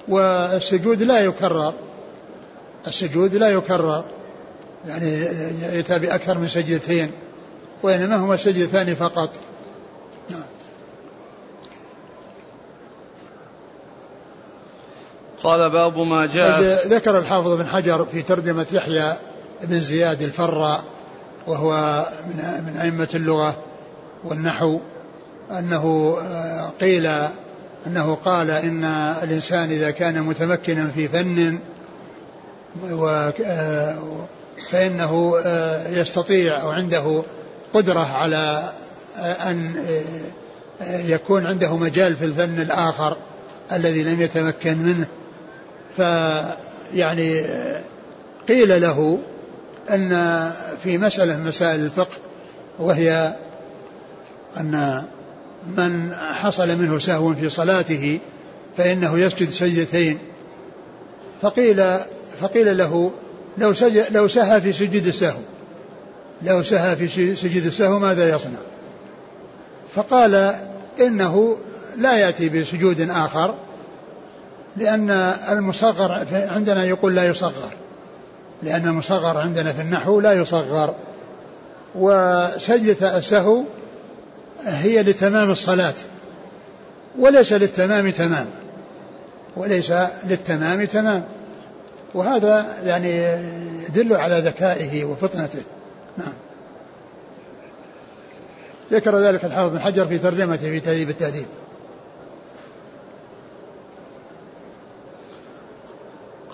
والسجود 0.08 1.04
لا 1.04 1.19
يكرر 1.19 1.73
السجود 2.88 3.36
لا 3.36 3.49
يكرر 3.49 4.04
يعني 4.88 5.25
يتابع 5.73 6.08
بأكثر 6.08 6.38
من 6.38 6.47
سجدتين 6.47 7.12
وإنما 7.84 8.15
هما 8.15 8.38
سجدتان 8.38 8.95
فقط. 8.95 9.30
قال 15.43 15.69
باب 15.69 15.97
ما 15.97 16.25
جاء. 16.25 16.88
ذكر 16.88 17.17
الحافظ 17.17 17.54
بن 17.54 17.67
حجر 17.67 18.06
في 18.06 18.21
ترجمة 18.21 18.65
يحيى 18.71 19.13
بن 19.63 19.80
زياد 19.80 20.21
الفراء 20.21 20.84
وهو 21.47 22.06
من 22.27 22.63
من 22.67 22.77
أئمة 22.77 23.10
اللغة 23.15 23.56
والنحو 24.23 24.80
أنه 25.51 26.17
قيل 26.82 27.10
أنه 27.88 28.15
قال 28.15 28.51
إن 28.51 28.84
الإنسان 29.23 29.71
إذا 29.71 29.91
كان 29.91 30.21
متمكنا 30.23 30.88
في 30.88 31.08
فن 31.08 31.60
فإنه 34.69 35.36
آه، 35.45 35.88
يستطيع 35.88 36.62
أو 36.62 36.69
عنده 36.69 37.23
قدرة 37.73 37.99
على 37.99 38.71
آه، 39.17 39.51
أن 39.51 39.75
آه، 40.82 41.01
يكون 41.01 41.45
عنده 41.45 41.77
مجال 41.77 42.15
في 42.15 42.25
الفن 42.25 42.62
الآخر 42.62 43.17
الذي 43.71 44.04
لم 44.04 44.21
يتمكن 44.21 44.77
منه. 44.77 45.08
فيعني 45.97 47.45
قيل 48.47 48.82
له 48.82 49.19
أن 49.89 50.51
في 50.84 50.97
مسألة 50.97 51.38
مسائل 51.38 51.80
الفقه 51.80 52.15
وهي 52.80 53.36
أن 54.58 55.04
من 55.77 56.13
حصل 56.15 56.77
منه 56.77 56.99
سهو 56.99 57.34
في 57.34 57.49
صلاته 57.49 58.19
فإنه 58.77 59.19
يسجد 59.19 59.49
سجدتين 59.49 60.17
فقيل 61.41 61.97
فقيل 62.41 62.77
له 62.77 63.12
لو 63.58 63.73
لو 64.12 64.27
سهى 64.27 64.62
في 64.62 64.73
سجود 64.73 65.08
السهو 65.08 65.39
لو 66.41 66.63
سهى 66.63 66.95
في 66.95 67.36
سجود 67.36 67.65
السهو 67.65 67.99
ماذا 67.99 68.30
يصنع؟ 68.30 68.60
فقال 69.95 70.56
إنه 70.99 71.58
لا 71.97 72.17
يأتي 72.17 72.49
بسجود 72.49 73.10
آخر 73.10 73.56
لأن 74.78 75.10
المصغر 75.50 76.26
عندنا 76.32 76.86
يقول 76.86 77.16
لا 77.16 77.24
يصغر. 77.24 77.72
لأن 78.64 78.88
المصغر 78.88 79.38
عندنا 79.38 79.74
في 79.74 79.82
النحو 79.82 80.20
لا 80.20 80.34
يصغر. 80.34 80.96
وسجدة 81.96 83.18
السهو 83.18 83.64
هي 84.66 85.04
لتمام 85.04 85.52
الصلاة. 85.52 85.94
وليس 87.20 87.54
للتمام 87.54 88.10
تمام. 88.10 88.48
وليس 89.56 89.94
للتمام 90.24 90.86
تمام. 90.86 91.24
وهذا 92.14 92.78
يعني 92.86 93.40
يدل 93.90 94.16
على 94.16 94.40
ذكائه 94.40 95.06
وفطنته. 95.06 95.62
نعم. 96.18 96.34
ذكر 98.92 99.18
ذلك 99.18 99.46
الحافظ 99.46 99.74
بن 99.74 99.80
حجر 99.80 100.06
في 100.06 100.18
ترجمته 100.18 100.62
في 100.62 100.80
تهذيب 100.80 101.10
التهذيب. 101.10 101.46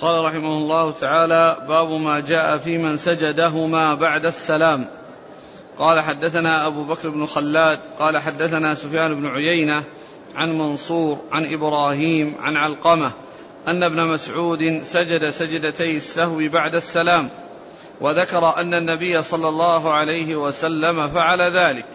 قال 0.01 0.25
رحمه 0.25 0.53
الله 0.57 0.91
تعالى 0.91 1.57
باب 1.67 1.91
ما 1.91 2.19
جاء 2.19 2.57
في 2.57 2.77
من 2.77 2.97
سجدهما 2.97 3.93
بعد 3.93 4.25
السلام. 4.25 4.87
قال 5.79 5.99
حدثنا 5.99 6.67
أبو 6.67 6.83
بكر 6.83 7.09
بن 7.09 7.25
خلاد 7.25 7.79
قال 7.99 8.17
حدثنا 8.17 8.73
سفيان 8.73 9.15
بن 9.15 9.27
عيينة 9.27 9.83
عن 10.35 10.57
منصور 10.57 11.17
عن 11.31 11.53
إبراهيم 11.53 12.35
عن 12.39 12.57
علقمة 12.57 13.11
أن 13.67 13.83
ابن 13.83 14.07
مسعود 14.07 14.79
سجد 14.83 15.29
سجدتي 15.29 15.97
السهو 15.97 16.49
بعد 16.49 16.75
السلام 16.75 17.29
وذكر 18.01 18.57
أن 18.57 18.73
النبي 18.73 19.21
صلى 19.21 19.49
الله 19.49 19.93
عليه 19.93 20.35
وسلم 20.35 21.07
فعل 21.07 21.41
ذلك. 21.41 21.85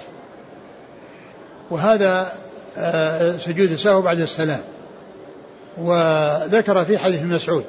وهذا 1.71 2.33
آه، 2.77 3.37
سجود 3.37 3.71
السهو 3.71 4.03
بعد 4.03 4.21
السلام. 4.21 4.61
وذكر 5.79 6.85
في 6.85 6.99
حديث 6.99 7.23
مسعود 7.23 7.65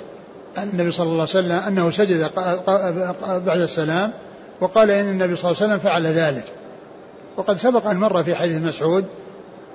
النبي 0.57 0.91
صلى 0.91 1.05
الله 1.05 1.13
عليه 1.13 1.23
وسلم 1.23 1.51
أنه 1.51 1.91
سجد 1.91 2.31
بعد 3.45 3.59
السلام 3.59 4.13
وقال 4.61 4.91
إن 4.91 5.05
النبي 5.05 5.35
صلى 5.35 5.51
الله 5.51 5.61
عليه 5.61 5.73
وسلم 5.73 5.79
فعل 5.79 6.07
ذلك. 6.07 6.45
وقد 7.37 7.57
سبق 7.57 7.87
أن 7.87 7.97
مر 7.97 8.23
في 8.23 8.35
حديث 8.35 8.57
مسعود 8.57 9.05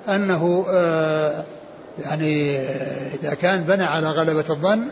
أنه 0.09 0.67
آه، 0.69 1.45
يعني 2.05 2.59
إذا 3.23 3.35
كان 3.35 3.61
بنى 3.61 3.85
على 3.85 4.11
غلبة 4.11 4.45
الظن 4.51 4.88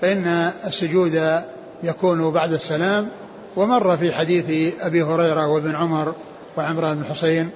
فإن 0.00 0.50
السجود 0.66 1.40
يكون 1.82 2.30
بعد 2.30 2.52
السلام. 2.52 3.08
ومر 3.56 3.96
في 3.96 4.12
حديث 4.12 4.74
أبي 4.80 5.02
هريرة 5.02 5.46
وابن 5.46 5.74
عمر 5.74 6.14
وعمران 6.56 6.96
بن 6.98 7.04
حسين 7.04 7.50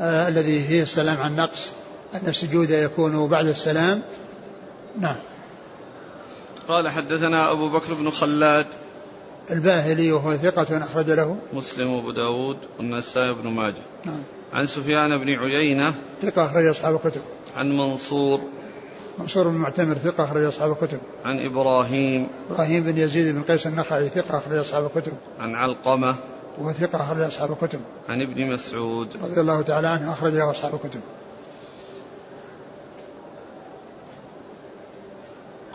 آه 0.00 0.28
الذي 0.28 0.64
فيه 0.64 0.82
السلام 0.82 1.20
عن 1.20 1.36
نقص 1.36 1.70
أن 2.14 2.28
السجود 2.28 2.70
يكون 2.70 3.28
بعد 3.28 3.46
السلام. 3.46 4.02
نعم. 5.00 5.16
قال 6.70 6.88
حدثنا 6.88 7.52
أبو 7.52 7.68
بكر 7.68 7.94
بن 7.94 8.10
خلاد. 8.10 8.66
الباهلي 9.50 10.12
وهو 10.12 10.36
ثقة 10.36 10.84
أخرج 10.84 11.10
له. 11.10 11.36
مسلم 11.52 11.90
وأبو 11.90 12.10
داود 12.10 12.56
والنسائي 12.78 13.32
بن 13.32 13.48
ماجه. 13.48 13.82
نعم. 14.04 14.22
عن 14.52 14.66
سفيان 14.66 15.18
بن 15.18 15.28
عيينة. 15.28 15.94
ثقة 16.22 16.46
أخرج 16.46 16.66
أصحاب 16.66 16.94
الكتب. 16.94 17.20
عن 17.56 17.76
منصور. 17.76 18.40
منصور 19.18 19.48
بن 19.48 19.54
معتمر 19.54 19.94
ثقة 19.94 20.24
أخرج 20.24 20.44
أصحاب 20.44 20.72
الكتب. 20.72 20.98
عن 21.24 21.40
إبراهيم. 21.40 22.26
إبراهيم 22.50 22.82
بن 22.82 22.98
يزيد 22.98 23.34
بن 23.34 23.42
قيس 23.42 23.66
النخعي 23.66 24.08
ثقة 24.08 24.38
أخرج 24.38 24.58
أصحاب 24.58 24.90
الكتب. 24.96 25.12
عن 25.40 25.54
علقمة. 25.54 26.14
وهو 26.58 26.72
ثقة 26.72 27.04
أخرج 27.04 27.20
أصحاب 27.20 27.52
الكتب. 27.52 27.80
عن 28.08 28.22
ابن 28.22 28.52
مسعود. 28.52 29.08
رضي 29.24 29.40
الله 29.40 29.62
تعالى 29.62 29.88
عنه 29.88 30.12
أخرج 30.12 30.32
له 30.32 30.50
أصحاب 30.50 30.74
الكتب. 30.74 31.00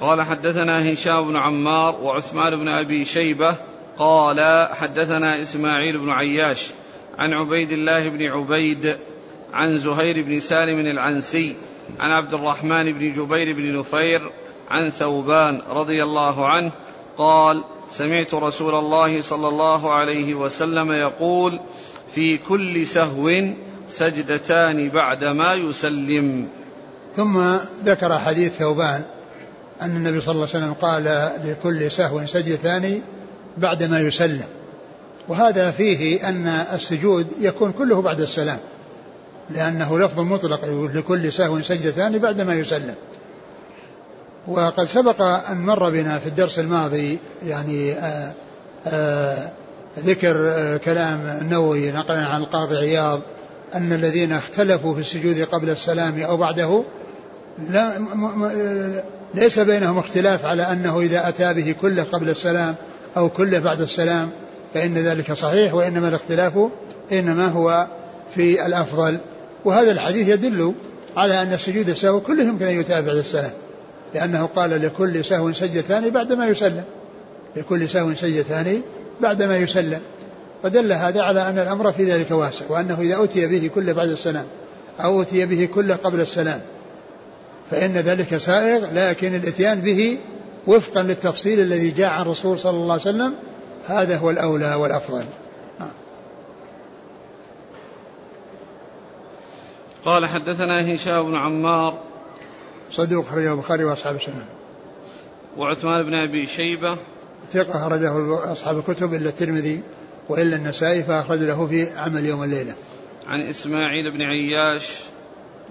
قال 0.01 0.21
حدثنا 0.21 0.93
هشام 0.93 1.27
بن 1.27 1.37
عمار 1.37 1.95
وعثمان 2.01 2.55
بن 2.55 2.67
أبي 2.67 3.05
شيبة 3.05 3.55
قال 3.97 4.67
حدثنا 4.75 5.41
إسماعيل 5.41 5.97
بن 5.97 6.09
عياش 6.09 6.69
عن 7.17 7.33
عبيد 7.33 7.71
الله 7.71 8.09
بن 8.09 8.23
عبيد 8.23 8.97
عن 9.53 9.77
زهير 9.77 10.25
بن 10.25 10.39
سالم 10.39 10.79
العنسي 10.79 11.55
عن 11.99 12.11
عبد 12.11 12.33
الرحمن 12.33 12.91
بن 12.91 13.13
جبير 13.13 13.55
بن 13.55 13.79
نفير 13.79 14.31
عن 14.69 14.89
ثوبان 14.89 15.61
رضي 15.69 16.03
الله 16.03 16.47
عنه 16.47 16.71
قال 17.17 17.63
سمعت 17.89 18.33
رسول 18.33 18.75
الله 18.75 19.21
صلى 19.21 19.47
الله 19.47 19.93
عليه 19.93 20.35
وسلم 20.35 20.91
يقول 20.91 21.59
في 22.15 22.37
كل 22.37 22.85
سهو 22.85 23.31
سجدتان 23.87 24.89
بعدما 24.89 25.53
يسلم. 25.53 26.47
ثم 27.15 27.57
ذكر 27.85 28.19
حديث 28.19 28.57
ثوبان. 28.57 29.03
أن 29.81 29.95
النبي 29.95 30.21
صلى 30.21 30.31
الله 30.31 30.47
عليه 30.53 30.57
وسلم 30.57 30.73
قال 30.73 31.31
لكل 31.45 31.91
سهو 31.91 32.25
سجدتان 32.25 33.01
بعدما 33.57 33.99
يسلم. 33.99 34.45
وهذا 35.27 35.71
فيه 35.71 36.29
أن 36.29 36.47
السجود 36.47 37.27
يكون 37.39 37.71
كله 37.71 38.01
بعد 38.01 38.21
السلام 38.21 38.59
لأنه 39.49 39.99
لفظ 39.99 40.19
مطلق 40.19 40.89
لكل 40.93 41.33
سهو 41.33 41.61
سجدتان 41.61 42.17
بعدما 42.17 42.55
يسلم. 42.55 42.95
وقد 44.47 44.85
سبق 44.85 45.21
أن 45.21 45.57
مر 45.57 45.89
بنا 45.89 46.19
في 46.19 46.27
الدرس 46.27 46.59
الماضي 46.59 47.19
يعني 47.47 47.93
آآ 47.93 48.33
آآ 48.87 49.51
ذكر 49.99 50.77
كلام 50.77 51.37
النووي 51.41 51.91
نقلا 51.91 52.25
عن 52.25 52.41
القاضي 52.41 52.77
عياض 52.77 53.21
أن 53.75 53.93
الذين 53.93 54.31
اختلفوا 54.33 54.93
في 54.93 54.99
السجود 54.99 55.41
قبل 55.41 55.69
السلام 55.69 56.19
أو 56.19 56.37
بعده 56.37 56.83
لا 57.69 57.97
ليس 59.35 59.59
بينهم 59.59 59.97
اختلاف 59.97 60.45
على 60.45 60.63
أنه 60.63 60.99
إذا 60.99 61.29
أتى 61.29 61.53
به 61.53 61.75
كله 61.81 62.03
قبل 62.03 62.29
السلام 62.29 62.75
أو 63.17 63.29
كله 63.29 63.59
بعد 63.59 63.81
السلام 63.81 64.29
فإن 64.73 64.93
ذلك 64.93 65.33
صحيح 65.33 65.73
وإنما 65.73 66.07
الاختلاف 66.07 66.53
إنما 67.11 67.47
هو 67.47 67.87
في 68.35 68.65
الأفضل. 68.65 69.17
وهذا 69.65 69.91
الحديث 69.91 70.27
يدل 70.29 70.73
على 71.17 71.41
أن 71.41 71.53
السجود 71.53 71.89
السهو 71.89 72.19
كله 72.19 72.43
يمكن 72.43 72.65
أن 72.65 72.79
يتابع 72.79 73.11
السلام 73.11 73.51
لأنه 74.13 74.45
قال 74.45 74.81
لكل 74.81 75.25
سهو 75.25 75.53
سجدتان 75.53 76.09
بعدما 76.09 76.47
يسلم 76.47 76.83
لكل 77.55 77.89
سهو 77.89 78.13
سجدتان 78.13 78.81
بعدما 79.21 79.57
يسلم. 79.57 79.99
فدل 80.63 80.93
هذا 80.93 81.21
على 81.21 81.49
أن 81.49 81.59
الأمر 81.59 81.91
في 81.91 82.11
ذلك 82.11 82.31
واسع 82.31 82.65
وأنه 82.69 83.01
إذا 83.01 83.23
أتي 83.23 83.47
به 83.47 83.69
كله 83.75 83.93
بعد 83.93 84.09
السلام 84.09 84.45
أو 84.99 85.21
أتي 85.21 85.45
به 85.45 85.69
كله 85.75 85.95
قبل 85.95 86.21
السلام 86.21 86.61
فإن 87.71 87.93
ذلك 87.93 88.37
سائغ 88.37 88.93
لكن 88.93 89.35
الإتيان 89.35 89.81
به 89.81 90.17
وفقا 90.67 91.03
للتفصيل 91.03 91.59
الذي 91.59 91.91
جاء 91.91 92.07
عن 92.07 92.21
الرسول 92.21 92.59
صلى 92.59 92.77
الله 92.77 92.91
عليه 92.91 93.01
وسلم 93.01 93.33
هذا 93.87 94.17
هو 94.17 94.29
الأولى 94.29 94.75
والأفضل. 94.75 95.25
قال 100.05 100.25
حدثنا 100.25 100.93
هشام 100.93 101.25
بن 101.25 101.35
عمار. 101.35 101.99
صدوق 102.91 103.25
خرجه 103.25 103.53
البخاري 103.53 103.83
وأصحاب 103.83 104.15
السنن. 104.15 104.45
وعثمان 105.57 106.03
بن 106.03 106.13
أبي 106.13 106.45
شيبة. 106.45 106.97
ثقة 107.53 107.87
أخرجه 107.87 108.51
أصحاب 108.51 108.77
الكتب 108.77 109.13
إلا 109.13 109.29
الترمذي 109.29 109.81
وإلا 110.29 110.55
النسائي 110.55 111.03
فأخرج 111.03 111.39
له 111.39 111.67
في 111.67 111.87
عمل 111.97 112.25
يوم 112.25 112.43
الليلة. 112.43 112.75
عن 113.27 113.49
إسماعيل 113.49 114.11
بن 114.11 114.21
عياش 114.21 115.03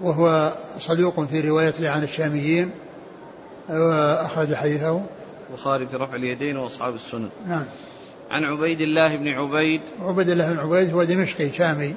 وهو 0.01 0.53
صدوق 0.79 1.23
في 1.23 1.41
روايته 1.41 1.89
عن 1.89 2.03
الشاميين 2.03 2.71
وأخرج 3.69 4.53
حديثه. 4.53 5.01
البخاري 5.49 5.87
في 5.87 5.97
رفع 5.97 6.15
اليدين 6.15 6.57
وأصحاب 6.57 6.95
السنن. 6.95 7.29
نعم. 7.47 7.63
عن 8.31 8.43
عبيد 8.43 8.81
الله 8.81 9.15
بن 9.15 9.27
عبيد. 9.27 9.81
عبيد 10.01 10.29
الله 10.29 10.53
بن 10.53 10.59
عبيد 10.59 10.93
هو 10.93 11.03
دمشقي 11.03 11.51
شامي 11.51 11.95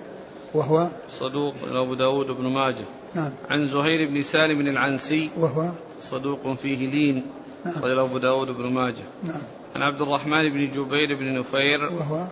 وهو 0.55 0.89
صدوق 1.11 1.55
أبو 1.73 1.95
داود 1.95 2.27
بن 2.27 2.47
ماجه. 2.47 2.85
نعم. 3.15 3.31
عن 3.51 3.67
زهير 3.67 4.09
بن 4.09 4.23
سالم 4.23 4.61
العنسي. 4.61 5.31
وهو 5.37 5.71
صدوق 6.01 6.55
فيه 6.55 6.91
لين. 6.91 7.27
نعم. 7.65 7.85
أبو 7.85 8.19
داود 8.19 8.49
بن 8.49 8.73
ماجه. 8.73 9.05
نعم. 9.25 9.43
عن 9.75 9.83
عبد 9.83 10.01
الرحمن 10.01 10.53
بن 10.53 10.71
جبير 10.71 11.17
بن 11.19 11.39
نفير. 11.39 11.85
وهو 11.85 12.25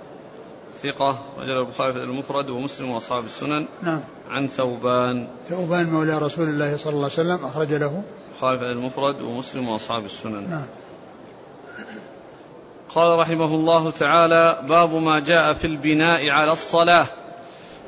ثقة 0.83 1.19
رجل 1.39 1.59
البخاري 1.59 1.93
في 1.93 1.99
المفرد 1.99 2.51
ومسلم 2.51 2.91
وأصحاب 2.91 3.25
السنن. 3.25 3.67
نعم. 3.83 4.01
عن 4.31 4.49
ثوبان. 4.49 5.29
ثوبان 5.49 5.91
مولى 5.91 6.19
رسول 6.19 6.49
الله 6.49 6.77
صلى 6.77 6.93
الله 6.93 7.05
عليه 7.05 7.13
وسلم 7.13 7.45
أخرج 7.45 7.73
له. 7.73 8.03
البخاري 8.33 8.59
في 8.59 8.73
المفرد 8.73 9.23
ومسلم 9.23 9.69
وأصحاب 9.69 10.05
السنن. 10.05 10.51
نعم. 10.51 10.67
قال 12.95 13.19
رحمه 13.19 13.55
الله 13.55 13.91
تعالى 13.91 14.59
باب 14.69 14.95
ما 14.95 15.21
جاء 15.21 15.53
في 15.53 15.67
البناء 15.67 16.31
على 16.31 16.53
الصلاة. 16.53 17.07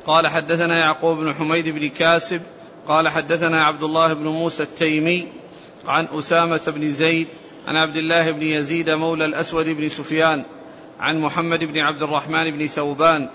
قال 0.07 0.27
حدثنا 0.27 0.79
يعقوب 0.79 1.17
بن 1.17 1.33
حميد 1.33 1.69
بن 1.69 1.89
كاسب. 1.89 2.41
قال 2.87 3.09
حدثنا 3.09 3.63
عبد 3.63 3.83
الله 3.83 4.13
بن 4.13 4.27
موسى 4.27 4.63
التيمي 4.63 5.27
عن 5.87 6.07
أسامة 6.11 6.61
بن 6.67 6.91
زيد 6.91 7.27
عن 7.67 7.77
عبد 7.77 7.95
الله 7.95 8.31
بن 8.31 8.41
يزيد 8.41 8.89
مولى 8.89 9.25
الأسود 9.25 9.65
بن 9.65 9.89
سفيان. 9.89 10.43
عن 10.99 11.19
محمد 11.19 11.63
بن 11.63 11.79
عبد 11.79 12.01
الرحمن 12.01 12.51
بن 12.51 12.67
ثوبان 12.67 13.29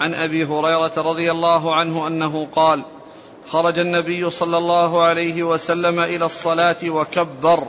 عن 0.00 0.14
أبي 0.14 0.44
هريرة 0.44 0.92
رضي 0.96 1.30
الله 1.30 1.74
عنه 1.74 2.06
أنه 2.06 2.46
قال 2.46 2.82
خرج 3.46 3.78
النبي 3.78 4.30
صلى 4.30 4.58
الله 4.58 5.02
عليه 5.02 5.42
وسلم 5.42 6.00
إلى 6.00 6.24
الصلاة 6.24 6.76
وكبر 6.84 7.64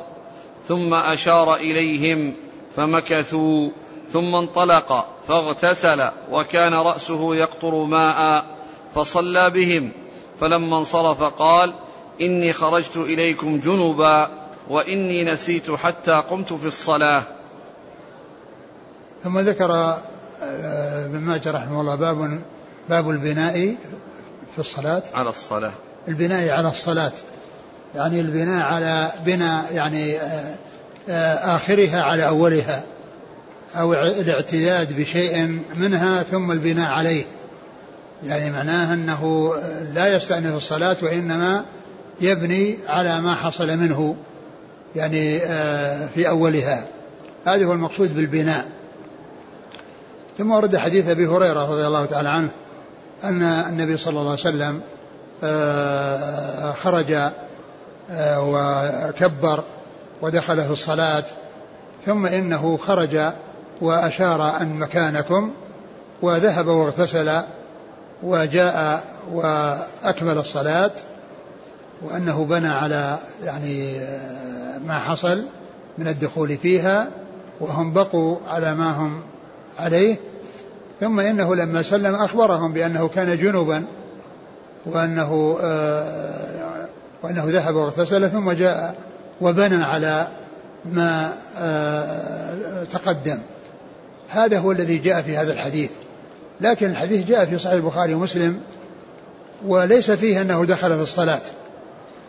ثم 0.68 0.94
أشار 0.94 1.56
إليهم 1.56 2.34
فمكثوا 2.76 3.70
ثم 4.10 4.36
انطلق 4.36 5.08
فاغتسل 5.28 6.10
وكان 6.32 6.74
رأسه 6.74 7.36
يقطر 7.36 7.84
ماء 7.84 8.46
فصلى 8.96 9.50
بهم. 9.50 9.92
فلما 10.40 10.78
انصرف 10.78 11.24
قال 11.24 11.74
إني 12.22 12.54
خرجت 12.54 12.98
إليكم 12.98 13.60
جنبا 13.60 14.30
وإني 14.70 15.24
نسيت 15.24 15.72
حتى 15.72 16.24
قمت 16.30 16.54
في 16.54 16.66
الصلاة. 16.68 17.24
ثم 19.26 19.40
ذكر 19.40 19.72
آه، 20.44 21.06
ابن 21.06 21.20
ماجه 21.20 21.52
رحمه 21.52 21.82
الله 21.82 21.96
باب 21.96 22.40
باب 22.90 23.10
البناء 23.10 23.76
في 24.54 24.60
الصلاة. 24.60 25.04
على 25.14 25.30
الصلاة. 25.30 25.72
البناء 26.08 26.50
على 26.50 26.70
الصلاة. 26.70 27.12
يعني 27.96 28.20
البناء 28.20 28.66
على 28.66 29.12
بناء 29.26 29.74
يعني 29.74 30.18
آه، 30.18 30.56
آه، 31.10 31.56
آخرها 31.56 32.04
على 32.04 32.28
أولها 32.28 32.84
أو 33.76 33.94
الاعتداد 33.94 34.98
بشيء 34.98 35.62
منها 35.76 36.24
ثم 36.24 36.52
البناء 36.52 36.92
عليه. 36.92 37.24
يعني 38.24 38.52
معناه 38.52 38.94
أنه 38.94 39.54
لا 39.94 40.16
يستأنف 40.16 40.56
الصلاة 40.56 40.98
وإنما 41.02 41.66
يبني 42.22 42.78
على 42.88 43.22
ما 43.22 43.36
حصل 43.36 43.78
منه 43.78 44.16
يعني 44.96 45.38
آه، 45.44 46.08
في 46.16 46.30
أولها. 46.30 46.88
هذا 47.46 47.66
هو 47.66 47.74
المقصود 47.74 48.16
بالبناء. 48.16 48.75
ثم 50.38 50.52
ورد 50.52 50.78
حديث 50.78 51.08
أبي 51.08 51.28
هريرة 51.28 51.72
رضي 51.72 51.88
الله 51.88 52.06
تعالى 52.06 52.30
عنه 52.30 52.50
أن 53.24 53.42
النبي 53.42 53.98
صلى 53.98 54.20
الله 54.20 54.32
عليه 54.32 54.42
وسلم 54.42 54.82
آه، 55.44 56.72
خرج 56.72 57.32
وكبر 58.40 59.64
ودخل 60.22 60.62
في 60.62 60.72
الصلاة 60.72 61.24
ثم 62.06 62.26
إنه 62.26 62.78
خرج 62.78 63.20
وأشار 63.82 64.62
أن 64.62 64.76
مكانكم 64.76 65.52
وذهب 66.22 66.68
واغتسل 66.68 67.42
وجاء 68.24 69.04
وأكمل 69.34 70.38
الصلاة 70.38 70.92
وأنه 72.02 72.46
بنى 72.46 72.68
على 72.68 73.18
يعني 73.44 74.00
ما 74.88 75.00
حصل 75.00 75.46
من 75.98 76.08
الدخول 76.08 76.58
فيها 76.58 77.08
وهم 77.60 77.94
بقوا 77.94 78.38
على 78.48 78.76
ما 78.76 78.92
هم 78.92 79.22
عليه 79.80 80.18
ثم 81.00 81.20
إنه 81.20 81.56
لما 81.56 81.82
سلم 81.82 82.16
أخبرهم 82.16 82.74
بأنه 82.74 83.08
كان 83.08 83.38
جنوبا 83.38 83.84
وأنه 84.86 85.58
آه، 85.62 86.88
وأنه 87.24 87.46
ذهب 87.48 87.76
واغتسل 87.76 88.30
ثم 88.30 88.52
جاء 88.52 88.96
وبنى 89.42 89.84
على 89.84 90.28
ما 90.86 91.34
آه، 91.58 92.84
تقدم. 92.84 93.38
هذا 94.30 94.60
هو 94.60 94.72
الذي 94.72 94.98
جاء 94.98 95.22
في 95.22 95.38
هذا 95.38 95.54
الحديث. 95.54 95.90
لكن 96.62 96.86
الحديث 96.86 97.28
جاء 97.28 97.46
في 97.46 97.58
صحيح 97.58 97.74
البخاري 97.74 98.14
ومسلم 98.14 98.60
وليس 99.66 100.12
فيه 100.12 100.42
أنه 100.42 100.66
دخل 100.66 100.96
في 100.96 101.02
الصلاة 101.02 101.42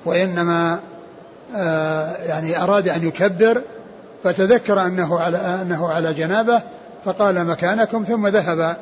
وإنما 0.05 0.81
آه، 1.57 2.17
يعني 2.17 2.63
أراد 2.63 2.89
أن 2.89 3.09
يكبر 3.09 3.63
فتذكر 4.25 4.81
أنه 4.81 5.19
على 5.19 5.39
أنه 5.39 5.89
على 5.89 6.15
جنابة 6.15 6.63
فقال 7.07 7.45
مكانكم 7.45 8.05
ثم 8.05 8.27
ذهب 8.27 8.77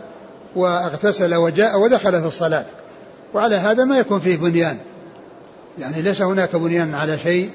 واغتسل 0.57 1.35
وجاء 1.35 1.81
ودخل 1.81 2.21
في 2.21 2.27
الصلاة. 2.27 2.65
وعلى 3.35 3.57
هذا 3.57 3.85
ما 3.85 3.99
يكون 3.99 4.21
فيه 4.21 4.37
بنيان. 4.37 4.79
يعني 5.79 6.03
ليس 6.03 6.23
هناك 6.23 6.57
بنيان 6.57 6.95
على 6.95 7.19
شيء 7.19 7.51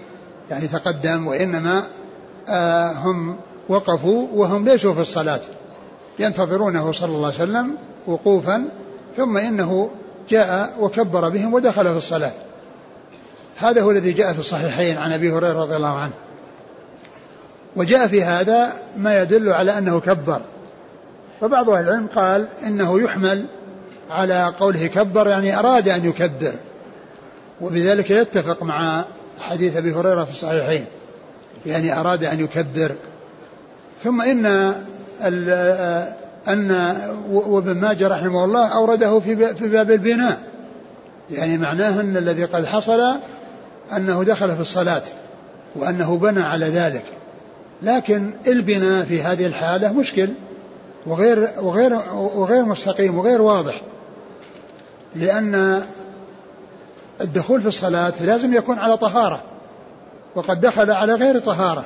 يعني 0.51 0.67
تقدم 0.67 1.27
وإنما 1.27 1.83
آه 2.49 2.91
هم 2.91 3.35
وقفوا 3.69 4.27
وهم 4.33 4.65
ليسوا 4.65 4.93
في 4.93 5.01
الصلاة. 5.01 5.39
ينتظرونه 6.19 6.91
صلى 6.91 7.15
الله 7.15 7.27
عليه 7.27 7.43
وسلم 7.43 7.77
وقوفا 8.07 8.65
ثم 9.17 9.37
إنه 9.37 9.89
جاء 10.29 10.75
وكبر 10.79 11.29
بهم 11.29 11.53
ودخل 11.53 11.83
في 11.83 11.97
الصلاة. 11.97 12.31
هذا 13.57 13.81
هو 13.81 13.91
الذي 13.91 14.11
جاء 14.11 14.33
في 14.33 14.39
الصحيحين 14.39 14.97
عن 14.97 15.11
أبي 15.11 15.31
هريرة 15.31 15.61
رضي 15.61 15.75
الله 15.75 15.95
عنه. 15.97 16.13
وجاء 17.75 18.07
في 18.07 18.23
هذا 18.23 18.73
ما 18.97 19.21
يدل 19.21 19.49
على 19.49 19.77
أنه 19.77 19.99
كبر. 19.99 20.41
فبعض 21.41 21.69
أهل 21.69 21.83
العلم 21.83 22.07
قال 22.15 22.47
إنه 22.63 23.01
يحمل 23.01 23.45
على 24.11 24.53
قوله 24.59 24.87
كبر 24.87 25.27
يعني 25.27 25.59
أراد 25.59 25.89
أن 25.89 26.05
يكبر. 26.09 26.53
وبذلك 27.61 28.11
يتفق 28.11 28.63
مع 28.63 29.03
حديث 29.39 29.77
أبي 29.77 29.93
هريرة 29.93 30.23
في 30.23 30.31
الصحيحين 30.31 30.85
يعني 31.65 31.99
أراد 31.99 32.23
أن 32.23 32.39
يكبر. 32.39 32.91
ثم 34.03 34.21
إن 34.21 34.73
أن 36.47 36.95
وابن 37.31 37.75
ماجه 37.75 38.07
رحمه 38.07 38.43
الله 38.43 38.67
أورده 38.67 39.19
في 39.19 39.55
في 39.55 39.67
باب 39.67 39.91
البناء. 39.91 40.37
يعني 41.31 41.57
معناه 41.57 42.01
أن 42.01 42.17
الذي 42.17 42.45
قد 42.45 42.65
حصل 42.65 43.15
أنه 43.95 44.23
دخل 44.23 44.55
في 44.55 44.61
الصلاة 44.61 45.03
وأنه 45.75 46.17
بنى 46.17 46.41
على 46.41 46.65
ذلك. 46.65 47.03
لكن 47.83 48.31
البناء 48.47 49.05
في 49.05 49.21
هذه 49.21 49.45
الحالة 49.45 49.93
مشكل. 49.93 50.29
وغير 51.05 51.49
وغير 51.61 51.99
وغير 52.13 52.65
مستقيم 52.65 53.17
وغير 53.17 53.41
واضح 53.41 53.81
لأن 55.15 55.83
الدخول 57.21 57.61
في 57.61 57.67
الصلاة 57.67 58.13
لازم 58.21 58.53
يكون 58.53 58.79
على 58.79 58.97
طهارة 58.97 59.41
وقد 60.35 60.61
دخل 60.61 60.91
على 60.91 61.13
غير 61.13 61.39
طهارة. 61.39 61.85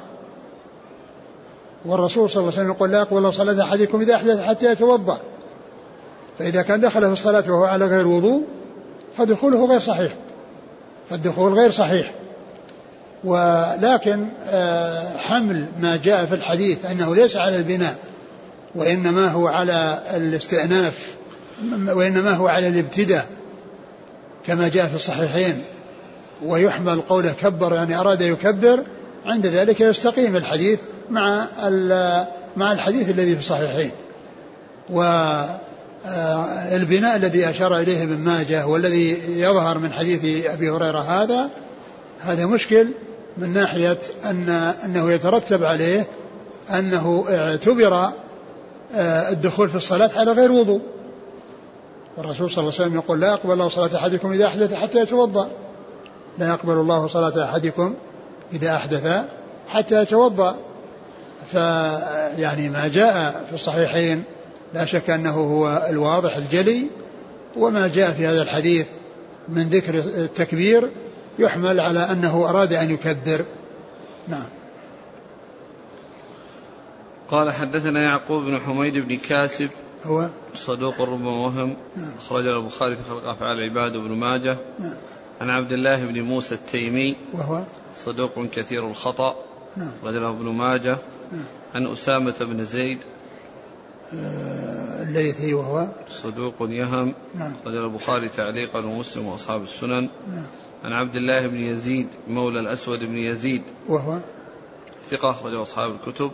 والرسول 1.85 2.29
صلى 2.29 2.41
الله 2.41 2.51
عليه 2.51 2.61
وسلم 2.61 2.75
يقول 2.75 2.91
لا 2.91 2.99
يقبل 2.99 3.33
صلاة 3.33 3.63
أحدكم 3.63 4.01
إذا 4.01 4.15
أحدث 4.15 4.43
حتى 4.43 4.71
يتوضأ. 4.71 5.19
فإذا 6.39 6.61
كان 6.61 6.79
دخل 6.79 7.01
في 7.01 7.13
الصلاة 7.13 7.43
وهو 7.47 7.63
على 7.63 7.85
غير 7.85 8.07
وضوء 8.07 8.43
فدخوله 9.17 9.65
غير 9.65 9.79
صحيح 9.79 10.13
فالدخول 11.09 11.53
غير 11.53 11.71
صحيح. 11.71 12.11
ولكن 13.23 14.29
آه، 14.47 15.17
حمل 15.17 15.65
ما 15.79 15.95
جاء 15.95 16.25
في 16.25 16.35
الحديث 16.35 16.85
أنه 16.85 17.15
ليس 17.15 17.37
على 17.37 17.55
البناء 17.55 17.95
وإنما 18.75 19.27
هو 19.27 19.47
على 19.47 19.99
الاستئناف 20.15 21.15
وإنما 21.87 22.31
هو 22.31 22.47
على 22.47 22.67
الابتداء 22.67 23.27
كما 24.47 24.67
جاء 24.67 24.87
في 24.87 24.95
الصحيحين. 24.95 25.63
ويحمل 26.45 27.01
قوله 27.01 27.33
كبر 27.41 27.73
يعني 27.73 27.95
أراد 27.95 28.21
يكبر 28.21 28.83
عند 29.25 29.45
ذلك 29.45 29.81
يستقيم 29.81 30.35
الحديث 30.35 30.79
مع 31.09 31.45
مع 32.57 32.71
الحديث 32.71 33.09
الذي 33.09 33.33
في 33.33 33.39
الصحيحين. 33.39 33.91
والبناء 34.89 37.15
الذي 37.15 37.49
أشار 37.49 37.77
إليه 37.77 38.03
ابن 38.03 38.17
ماجه 38.17 38.67
والذي 38.67 39.39
يظهر 39.39 39.77
من 39.77 39.93
حديث 39.93 40.45
أبي 40.45 40.69
هريرة 40.69 40.99
هذا 40.99 41.49
هذا 42.21 42.45
مشكل 42.45 42.87
من 43.37 43.53
ناحية 43.53 43.97
أن 44.25 44.49
أنه 44.85 45.11
يترتب 45.11 45.63
عليه 45.63 46.07
أنه 46.69 47.25
اعتبر 47.29 47.95
آه، 47.95 48.13
الدخول 49.31 49.69
في 49.69 49.75
الصلاة 49.75 50.09
على 50.15 50.31
غير 50.31 50.51
وضوء. 50.51 50.81
والرسول 52.17 52.51
صلى 52.51 52.61
الله 52.61 52.73
عليه 52.73 52.83
وسلم 52.83 52.95
يقول 52.95 53.21
لا 53.21 53.33
يقبل 53.33 53.53
الله 53.53 53.67
صلاة 53.67 53.95
أحدكم 53.95 54.31
إذا 54.31 54.45
أحدث 54.45 54.73
حتى 54.73 55.01
يتوضأ. 55.01 55.49
لا 56.37 56.47
يقبل 56.47 56.73
الله 56.73 57.07
صلاة 57.07 57.43
أحدكم 57.43 57.95
إذا 58.53 58.75
أحدث 58.75 59.23
حتى 59.67 60.01
يتوضأ. 60.01 60.55
فيعني 61.51 62.69
ما 62.69 62.87
جاء 62.87 63.43
في 63.47 63.53
الصحيحين 63.53 64.23
لا 64.73 64.85
شك 64.85 65.09
أنه 65.09 65.33
هو 65.33 65.87
الواضح 65.89 66.35
الجلي 66.35 66.87
وما 67.57 67.87
جاء 67.87 68.11
في 68.11 68.27
هذا 68.27 68.41
الحديث 68.41 68.87
من 69.49 69.69
ذكر 69.69 69.99
التكبير 69.99 70.89
يحمل 71.39 71.79
على 71.79 71.99
أنه 71.99 72.49
أراد 72.49 72.73
أن 72.73 72.91
يكبر. 72.91 73.45
نعم. 74.27 74.45
قال 77.29 77.51
حدثنا 77.51 78.03
يعقوب 78.03 78.43
بن 78.43 78.59
حميد 78.59 78.97
بن 78.97 79.17
كاسب 79.17 79.69
هو؟ 80.05 80.29
صدوق 80.55 81.01
ربما 81.01 81.29
وهم. 81.29 81.75
نعم. 81.95 82.11
أخرج 82.17 82.47
البخاري 82.47 82.95
في 82.95 83.03
خلق 83.09 83.27
أفعال 83.27 83.57
العباد 83.57 83.95
وابن 83.95 84.11
ماجه. 84.11 84.57
نعم. 84.79 84.93
عن 85.41 85.49
عبد 85.49 85.71
الله 85.71 86.05
بن 86.05 86.21
موسى 86.21 86.55
التيمي 86.55 87.15
وهو؟ 87.33 87.63
صدوق 87.95 88.45
كثير 88.45 88.87
الخطأ. 88.87 89.35
نعم. 89.77 89.91
أخرج 90.03 90.15
له 90.15 90.29
ابن 90.29 90.45
ماجه. 90.45 90.97
نعم. 91.31 91.43
عن 91.75 91.87
أسامة 91.87 92.35
بن 92.41 92.65
زيد. 92.65 92.99
آه، 94.13 95.03
الليثي 95.03 95.53
وهو؟ 95.53 95.87
صدوق 96.09 96.55
يهم. 96.61 97.13
نعم. 97.35 97.53
أخرج 97.61 97.75
البخاري 97.75 98.29
تعليقا 98.29 98.79
ومسلم 98.79 99.25
وأصحاب 99.25 99.63
السنن. 99.63 100.09
نعم. 100.31 100.45
عن 100.83 100.91
عبد 100.91 101.15
الله 101.15 101.47
بن 101.47 101.57
يزيد 101.57 102.07
مولى 102.27 102.59
الأسود 102.59 102.99
بن 102.99 103.17
يزيد. 103.17 103.63
وهو؟ 103.89 104.17
ثقة 105.09 105.31
أخرج 105.31 105.53
أصحاب 105.53 105.91
الكتب. 105.91 106.31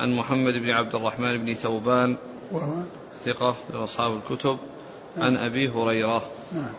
عن 0.00 0.16
محمد 0.16 0.52
بن 0.54 0.70
عبد 0.70 0.94
الرحمن 0.94 1.44
بن 1.44 1.54
ثوبان 1.54 2.16
وهو؟ 2.52 2.82
ثقة 3.24 3.50
أخرج 3.50 3.82
أصحاب 3.82 4.16
الكتب 4.16 4.58
عن 5.18 5.36
أبي 5.36 5.68
هريرة. 5.68 6.22
نعم. 6.52 6.72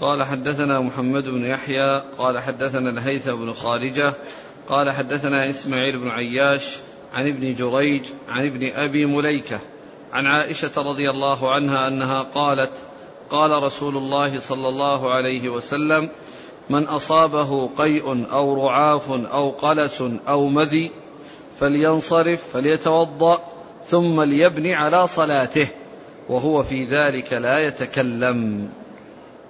قال 0.00 0.22
حدثنا 0.22 0.80
محمد 0.80 1.28
بن 1.28 1.44
يحيى 1.44 2.02
قال 2.18 2.38
حدثنا 2.38 2.90
الهيثم 2.90 3.34
بن 3.34 3.52
خارجة 3.52 4.14
قال 4.68 4.90
حدثنا 4.90 5.50
إسماعيل 5.50 5.98
بن 5.98 6.08
عياش 6.08 6.78
عن 7.14 7.28
ابن 7.28 7.54
جريج 7.54 8.02
عن 8.28 8.46
ابن 8.46 8.72
أبي 8.72 9.06
مليكة 9.06 9.58
عن 10.12 10.26
عائشة 10.26 10.70
رضي 10.76 11.10
الله 11.10 11.52
عنها 11.52 11.88
أنها 11.88 12.22
قالت 12.22 12.72
قال 13.30 13.62
رسول 13.62 13.96
الله 13.96 14.38
صلى 14.38 14.68
الله 14.68 15.12
عليه 15.12 15.48
وسلم 15.48 16.10
من 16.70 16.84
أصابه 16.84 17.70
قيء 17.78 18.32
أو 18.32 18.66
رعاف 18.66 19.10
أو 19.10 19.50
قلس 19.50 20.02
أو 20.28 20.48
مذي 20.48 20.90
فلينصرف 21.60 22.42
فليتوضأ 22.52 23.38
ثم 23.86 24.22
ليبني 24.22 24.74
على 24.74 25.06
صلاته. 25.06 25.66
وهو 26.28 26.62
في 26.62 26.84
ذلك 26.84 27.32
لا 27.32 27.58
يتكلم. 27.58 28.68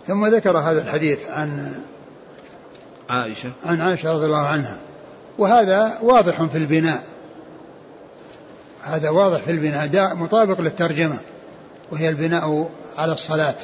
ثم 0.07 0.27
ذكر 0.27 0.59
هذا 0.59 0.83
الحديث 0.83 1.19
عن 1.31 1.75
عائشة. 3.11 3.51
عن 3.67 3.81
عائشة 3.81 4.13
رضي 4.13 4.27
الله 4.27 4.47
عنها. 4.47 4.77
وهذا 5.39 5.99
واضح 6.03 6.43
في 6.43 6.59
البناء. 6.59 7.03
هذا 8.83 9.11
واضح 9.11 9.41
في 9.41 9.51
البناء. 9.51 9.87
ده 9.87 10.15
مطابق 10.15 10.61
للترجمة. 10.61 11.19
وهي 11.93 12.09
البناء 12.09 12.69
على 12.97 13.13
الصلاة. 13.13 13.55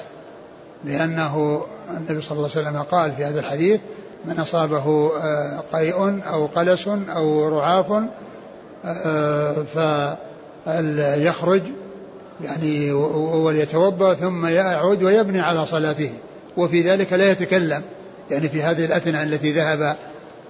لأنه 0.84 1.64
النبي 1.97 2.20
صلى 2.20 2.36
الله 2.39 2.51
عليه 2.57 2.68
وسلم 2.68 2.82
قال 2.82 3.12
في 3.12 3.24
هذا 3.24 3.41
الحديث 3.41 3.80
من 4.24 4.41
أصابه 4.41 5.11
آه، 5.16 5.62
قيء 5.72 6.22
أو 6.28 6.47
قلس 6.47 6.89
أو 6.89 7.49
رعاف 7.49 8.03
فليخرج 10.66 11.62
يعني 12.44 12.92
وليتوضأ 12.92 14.14
ثم 14.14 14.46
يعود 14.46 15.02
ويبني 15.02 15.40
على 15.40 15.66
صلاته 15.66 16.10
وفي 16.56 16.80
ذلك 16.80 17.12
لا 17.12 17.30
يتكلم 17.30 17.82
يعني 18.30 18.48
في 18.48 18.62
هذه 18.62 18.84
الأثناء 18.84 19.24
التي 19.24 19.52
ذهب 19.52 19.96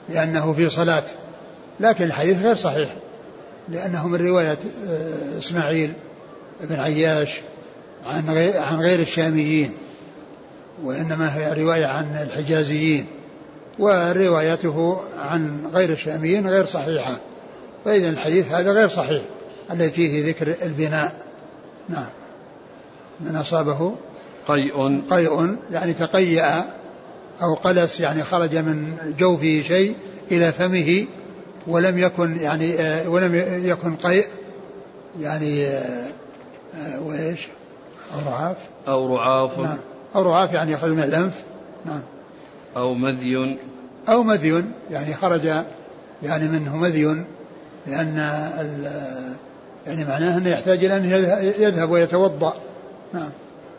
لأنه 0.09 0.53
في 0.53 0.71
صلاة 0.71 1.05
لكن 1.81 2.05
الحديث 2.05 2.43
غير 2.43 2.57
صحيح 2.57 2.95
لأنه 3.69 4.09
من 4.09 4.27
رواية 4.27 4.59
آه، 4.89 5.39
إسماعيل 5.39 5.93
بن 6.61 6.81
عياش 6.81 7.41
عن 8.07 8.29
عن 8.55 8.81
غير 8.81 9.01
الشاميين 9.01 9.73
وإنما 10.85 11.37
هي 11.37 11.63
رواية 11.63 11.87
عن 11.87 12.17
الحجازيين 12.23 13.07
وروايته 13.79 15.01
عن 15.19 15.71
غير 15.73 15.91
الشاميين 15.91 16.47
غير 16.47 16.65
صحيحة. 16.65 17.17
فإذا 17.89 18.11
الحديث 18.11 18.53
هذا 18.53 18.73
غير 18.73 18.89
صحيح 18.89 19.23
الذي 19.71 19.91
فيه 19.91 20.29
ذكر 20.29 20.55
البناء. 20.63 21.13
نعم. 21.89 22.07
من 23.21 23.37
أصابه 23.37 23.95
قيء. 24.49 25.03
قيء 25.11 25.57
يعني 25.73 25.93
تقيأ 25.93 26.65
أو 27.43 27.55
قلس 27.55 28.01
يعني 28.01 28.23
خرج 28.23 28.57
من 28.57 28.97
جوفه 29.19 29.63
شيء 29.67 29.95
إلى 30.31 30.53
فمه 30.53 31.07
ولم 31.67 31.99
يكن 31.99 32.37
يعني 32.37 32.81
آه، 32.81 33.09
ولم 33.09 33.35
يكن 33.65 33.97
قيء 33.97 34.27
يعني 35.21 35.67
آه، 35.67 36.07
آه، 36.75 37.03
وإيش؟ 37.03 37.49
أو 38.15 38.33
رعاف. 38.33 38.57
أو 38.89 39.17
رعاف. 39.17 39.59
نعم. 39.59 39.79
أو 40.15 40.23
رعاف 40.23 40.53
يعني 40.53 40.73
يخرج 40.73 40.91
من 40.91 41.03
الأنف. 41.03 41.43
نعم. 41.87 42.03
أو 42.77 42.95
مذي. 42.95 43.59
أو 44.09 44.23
مذي 44.23 44.65
يعني 44.91 45.15
خرج 45.15 45.45
يعني 46.23 46.49
منه 46.49 46.77
مذي. 46.77 47.25
لأن 47.89 48.17
يعني 49.87 50.05
معناه 50.05 50.39
أنه 50.39 50.49
يحتاج 50.49 50.85
إلى 50.85 50.97
أن 50.97 51.05
يذهب 51.63 51.91
ويتوضأ. 51.91 52.55
نعم. 53.15 53.31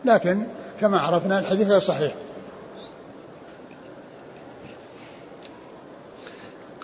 لكن 0.04 0.42
كما 0.80 1.00
عرفنا 1.00 1.38
الحديث 1.38 1.68
غير 1.68 1.80
صحيح. 1.80 2.14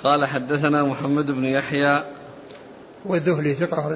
قال 0.04 0.26
حدثنا 0.26 0.82
محمد 0.82 1.30
بن 1.30 1.44
يحيى 1.44 2.04
والذهلي 3.04 3.52
ثقة 3.52 3.88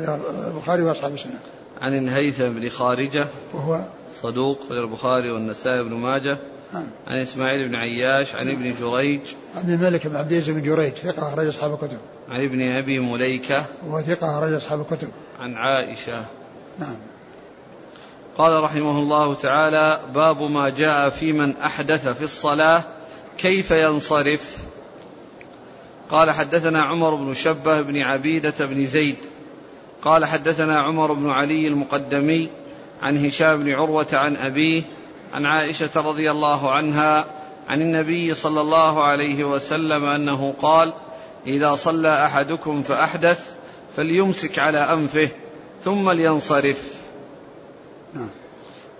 البخاري 0.46 0.82
وأصحاب 0.82 1.12
السنة. 1.12 1.38
عن 1.80 1.98
الهيثم 1.98 2.48
بن 2.48 2.68
خارجة 2.68 3.26
وهو 3.54 3.80
صدوق 4.22 4.58
البخاري 4.70 5.30
والنسائي 5.30 5.82
بن 5.82 5.94
ماجة 5.94 6.38
نعم 6.72 6.86
عن 7.06 7.20
إسماعيل 7.20 7.68
بن 7.68 7.74
عياش 7.74 8.34
عن 8.34 8.48
ابن 8.48 8.74
جريج. 8.80 9.20
عن 9.54 9.70
الملك 9.70 10.06
بن 10.06 10.16
عبد 10.16 10.32
العزيز 10.32 10.50
بن 10.50 10.62
جريج 10.62 10.92
ثقة 10.92 11.28
أخرج 11.28 11.46
أصحاب 11.46 11.72
الكتب. 11.72 11.98
عن 12.28 12.44
ابن 12.44 12.68
أبي 12.70 12.98
مليكة. 12.98 13.64
وهو 13.86 14.00
ثقة 14.00 14.38
أخرج 14.38 14.52
أصحاب 14.52 14.80
الكتب. 14.80 15.08
عن 15.40 15.54
عائشة. 15.54 16.24
نعم. 16.78 16.96
قال 18.38 18.62
رحمه 18.62 18.98
الله 18.98 19.34
تعالى 19.34 20.00
باب 20.14 20.42
ما 20.42 20.68
جاء 20.68 21.08
في 21.08 21.32
من 21.32 21.56
أحدث 21.56 22.08
في 22.08 22.24
الصلاة 22.24 22.82
كيف 23.38 23.70
ينصرف؟ 23.70 24.58
قال 26.10 26.30
حدثنا 26.30 26.82
عمر 26.82 27.14
بن 27.14 27.34
شبه 27.34 27.80
بن 27.80 27.98
عبيدة 27.98 28.54
بن 28.66 28.86
زيد. 28.86 29.16
قال 30.02 30.24
حدثنا 30.24 30.80
عمر 30.80 31.12
بن 31.12 31.30
علي 31.30 31.68
المقدمي 31.68 32.50
عن 33.02 33.26
هشام 33.26 33.62
بن 33.62 33.72
عروة 33.72 34.06
عن 34.12 34.36
أبيه 34.36 34.82
عن 35.34 35.46
عائشة 35.46 35.90
رضي 35.96 36.30
الله 36.30 36.70
عنها 36.70 37.24
عن 37.68 37.82
النبي 37.82 38.34
صلى 38.34 38.60
الله 38.60 39.02
عليه 39.02 39.44
وسلم 39.44 40.04
أنه 40.04 40.54
قال 40.62 40.92
إذا 41.46 41.74
صلى 41.74 42.24
أحدكم 42.24 42.82
فأحدث 42.82 43.56
فليمسك 43.96 44.58
على 44.58 44.78
أنفه 44.78 45.28
ثم 45.80 46.10
لينصرف 46.10 46.94
نعم. 48.14 48.28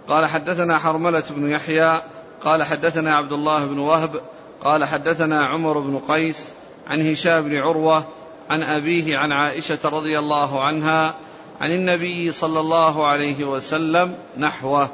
قال 0.08 0.26
حدثنا 0.26 0.78
حرملة 0.78 1.24
بن 1.30 1.50
يحيى 1.50 2.02
قال 2.44 2.62
حدثنا 2.62 3.16
عبد 3.16 3.32
الله 3.32 3.66
بن 3.66 3.78
وهب 3.78 4.20
قال 4.64 4.84
حدثنا 4.84 5.46
عمر 5.46 5.78
بن 5.78 5.98
قيس 6.08 6.50
عن 6.86 7.10
هشام 7.10 7.42
بن 7.42 7.56
عروة 7.56 8.04
عن 8.50 8.62
أبيه 8.62 9.16
عن 9.16 9.32
عائشة 9.32 9.78
رضي 9.84 10.18
الله 10.18 10.62
عنها 10.62 11.14
عن 11.60 11.70
النبي 11.70 12.32
صلى 12.32 12.60
الله 12.60 13.06
عليه 13.06 13.44
وسلم 13.44 14.14
نحوه 14.38 14.90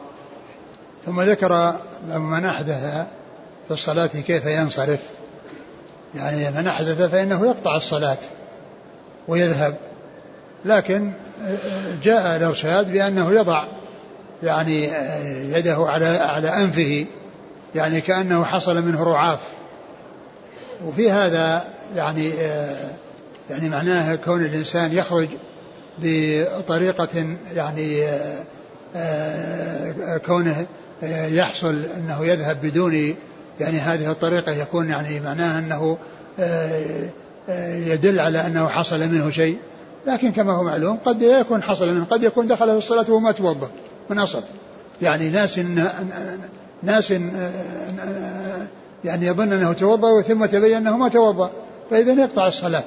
ثم 1.06 1.20
ذكر 1.20 1.76
من 2.08 2.44
أحدث 2.44 3.06
في 3.66 3.70
الصلاة 3.70 4.06
كيف 4.06 4.46
ينصرف. 4.46 5.00
يعني 6.14 6.50
من 6.50 6.68
أحدث 6.68 7.02
فإنه 7.02 7.46
يقطع 7.46 7.76
الصلاة 7.76 8.18
ويذهب. 9.28 9.74
لكن 10.64 11.12
جاء 12.02 12.36
الإرشاد 12.36 12.92
بأنه 12.92 13.32
يضع 13.32 13.64
يعني 14.42 14.84
يده 15.52 15.76
على 15.78 16.06
على 16.06 16.48
أنفه 16.48 17.06
يعني 17.74 18.00
كأنه 18.00 18.44
حصل 18.44 18.82
منه 18.82 19.02
رعاف. 19.02 19.40
وفي 20.86 21.10
هذا 21.10 21.64
يعني 21.96 22.28
يعني 23.50 23.68
معناه 23.68 24.14
كون 24.14 24.44
الإنسان 24.44 24.92
يخرج 24.92 25.28
بطريقة 25.98 27.36
يعني 27.54 28.06
كونه 30.26 30.66
يحصل 31.02 31.84
أنه 31.96 32.26
يذهب 32.26 32.62
بدون 32.62 33.14
يعني 33.60 33.78
هذه 33.78 34.10
الطريقة 34.10 34.52
يكون 34.52 34.88
يعني 34.88 35.20
معناها 35.20 35.58
أنه 35.58 35.98
يدل 37.92 38.20
على 38.20 38.46
أنه 38.46 38.68
حصل 38.68 39.00
منه 39.00 39.30
شيء. 39.30 39.58
لكن 40.06 40.32
كما 40.32 40.52
هو 40.52 40.62
معلوم 40.62 40.98
قد 41.04 41.22
يكون 41.22 41.62
حصل 41.62 41.94
منه 41.94 42.04
قد 42.04 42.22
يكون 42.22 42.46
دخل 42.46 42.66
في 42.66 42.78
الصلاة 42.78 43.04
وهو 43.08 43.20
ما 43.20 43.32
توضأ 43.32 43.70
من 44.10 44.18
أصل. 44.18 44.42
يعني 45.02 45.28
ناس 45.28 45.60
ناس 46.82 47.10
يعني 49.04 49.26
يظن 49.26 49.52
أنه 49.52 49.72
توضأ 49.72 50.22
ثم 50.22 50.46
تبين 50.46 50.76
أنه 50.76 50.96
ما 50.96 51.08
توضأ 51.08 51.50
فإذا 51.90 52.12
يقطع 52.12 52.46
الصلاة. 52.46 52.84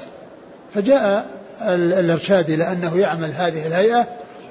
فجاء 0.74 1.26
الإرشاد 1.62 2.50
إلى 2.50 2.72
أنه 2.72 2.98
يعمل 2.98 3.32
هذه 3.32 3.68
الهيئة 3.68 4.08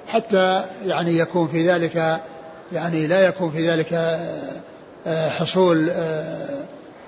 حتى 0.06 0.64
يعني 0.86 1.18
يكون 1.18 1.48
في 1.48 1.68
ذلك 1.68 2.20
يعني 2.72 3.06
لا 3.06 3.20
يكون 3.20 3.50
في 3.50 3.70
ذلك 3.70 3.92
آه، 5.06 5.28
حصول 5.28 5.90
آه، 5.90 6.64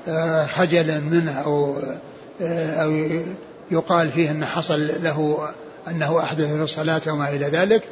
آه، 0.08 0.46
خجل 0.46 1.00
منه 1.00 1.32
أو 1.32 1.76
أو 2.40 3.06
يقال 3.70 4.08
فيه 4.08 4.30
أن 4.30 4.44
حصل 4.44 4.90
له 5.02 5.48
أنه 5.88 6.20
أحدث 6.20 6.54
في 6.54 6.62
الصلاة 6.62 7.00
وما 7.08 7.28
إلى 7.28 7.46
ذلك. 7.46 7.82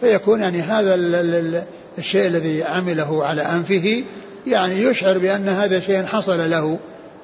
فيكون 0.00 0.40
يعني 0.40 0.60
هذا 0.60 0.94
الشيء 1.98 2.26
الذي 2.26 2.64
عمله 2.64 3.24
على 3.24 3.42
أنفه 3.42 4.04
يعني 4.46 4.82
يشعر 4.82 5.18
بأن 5.18 5.48
هذا 5.48 5.80
شيء 5.80 6.04
حصل 6.04 6.50
له 6.50 6.78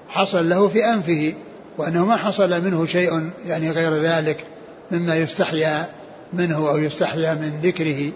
حصل 0.09 0.48
له 0.48 0.68
في 0.68 0.84
أنفه 0.84 1.34
وأنه 1.78 2.05
ما 2.05 2.16
حصل 2.16 2.62
منه 2.62 2.86
شيء 2.86 3.30
يعني 3.46 3.70
غير 3.70 3.92
ذلك 3.92 4.44
مما 4.90 5.16
يستحيا 5.16 5.86
منه 6.32 6.70
أو 6.70 6.78
يستحيا 6.78 7.34
من 7.34 7.61
ذكره. 7.62 8.11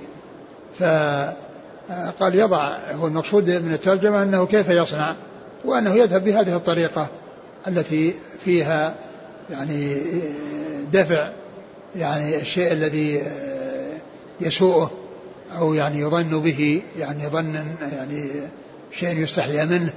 فقال 1.89 2.35
يضع 2.35 2.77
هو 2.95 3.07
المقصود 3.07 3.51
من 3.51 3.73
الترجمة 3.73 4.23
أنه 4.23 4.47
كيف 4.47 4.69
يصنع 4.69 5.17
وأنه 5.65 5.95
يذهب 5.95 6.25
بهذه 6.25 6.57
الطريقة 6.57 7.09
التي 7.69 8.15
فيها 8.45 8.95
يعني 9.51 10.03
دفع 10.93 11.31
يعني 11.97 12.37
الشيء 12.37 12.73
الذي 12.73 13.23
يسوءه 14.41 14.91
أو 15.59 15.75
يعني 15.75 16.01
يظن 16.01 16.43
به 16.43 16.83
يعني 16.99 17.29
ظنا 17.29 17.65
يعني 17.93 18.31
شيء 18.93 19.19
يستحيا 19.19 19.65
منه 19.65 19.93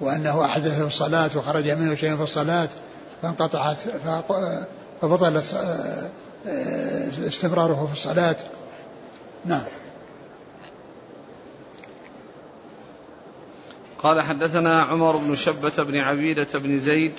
وأنه 0.00 0.44
أحدث 0.44 0.78
في 0.78 0.86
الصلاة 0.86 1.30
وخرج 1.36 1.70
منه 1.70 1.94
شيء 1.94 2.16
في 2.16 2.22
الصلاة 2.22 2.68
فانقطعت 3.22 3.76
فبطل 5.02 5.42
استمراره 7.28 7.86
في 7.86 7.92
الصلاة. 7.92 8.36
نعم. 9.44 9.62
قال 14.04 14.20
حدثنا 14.20 14.82
عمر 14.82 15.16
بن 15.16 15.34
شبة 15.34 15.82
بن 15.82 15.96
عبيدة 15.96 16.48
بن 16.54 16.78
زيد. 16.78 17.12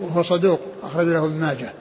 وهو 0.00 0.22
صدوق 0.22 0.60
أخرج 0.82 1.06
له 1.06 1.24
ابن 1.24 1.40
ماجه. 1.40 1.72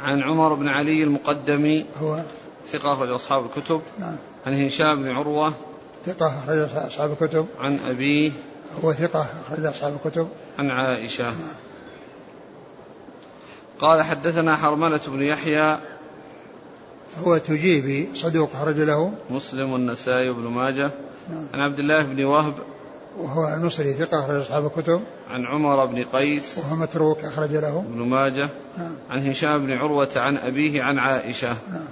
عن 0.00 0.22
عمر 0.22 0.54
بن 0.54 0.68
علي 0.68 1.02
المقدمي. 1.02 1.86
هو 2.02 2.22
ثقة 2.66 2.92
أخرج 2.92 3.10
أصحاب 3.10 3.44
الكتب. 3.44 3.80
نعم. 3.98 4.16
عن 4.46 4.64
هشام 4.64 5.02
بن 5.02 5.10
عروة. 5.10 5.54
ثقة 6.06 6.38
أخرج 6.38 6.68
أصحاب 6.74 7.12
الكتب. 7.12 7.46
عن 7.58 7.78
أبيه. 7.88 8.30
هو 8.84 8.92
ثقة 8.92 9.26
أخرج 9.46 9.66
أصحاب 9.66 9.98
الكتب. 10.04 10.28
عن 10.58 10.70
عائشة. 10.70 11.32
قال 13.80 14.02
حدثنا 14.02 14.56
حرملة 14.56 15.00
بن 15.06 15.22
يحيى. 15.22 15.78
هو 17.24 17.38
تجيبي 17.38 18.08
صدوق 18.14 18.50
أخرج 18.54 18.80
له. 18.80 19.12
مسلم 19.30 19.72
والنسائي 19.72 20.28
وابن 20.28 20.42
ماجه. 20.42 20.90
نعم. 21.30 21.46
عن 21.54 21.60
عبد 21.60 21.78
الله 21.78 22.02
بن 22.02 22.24
وهب 22.24 22.54
وهو 23.18 23.54
المصري 23.54 23.92
ثقة 23.92 24.24
أخرج 24.24 24.40
أصحاب 24.40 24.66
الكتب. 24.66 25.02
عن 25.30 25.46
عمر 25.46 25.86
بن 25.86 26.04
قيس 26.04 26.58
وهو 26.58 26.76
متروك 26.76 27.24
أخرج 27.24 27.50
له. 27.50 27.78
ابن 27.78 27.98
ماجه 27.98 28.50
نعم. 28.78 28.94
عن 29.10 29.28
هشام 29.28 29.66
بن 29.66 29.72
عروة 29.72 30.10
عن 30.16 30.36
أبيه 30.36 30.82
عن 30.82 30.98
عائشة. 30.98 31.56
نعم. 31.72 31.84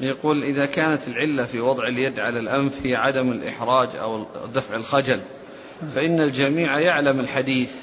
يقول 0.00 0.42
إذا 0.42 0.66
كانت 0.66 1.08
العلة 1.08 1.44
في 1.44 1.60
وضع 1.60 1.88
اليد 1.88 2.20
على 2.20 2.38
الأنف 2.38 2.86
هي 2.86 2.94
عدم 2.94 3.32
الإحراج 3.32 3.96
أو 3.96 4.26
دفع 4.54 4.76
الخجل 4.76 5.20
فإن 5.94 6.20
الجميع 6.20 6.78
يعلم 6.78 7.20
الحديث 7.20 7.76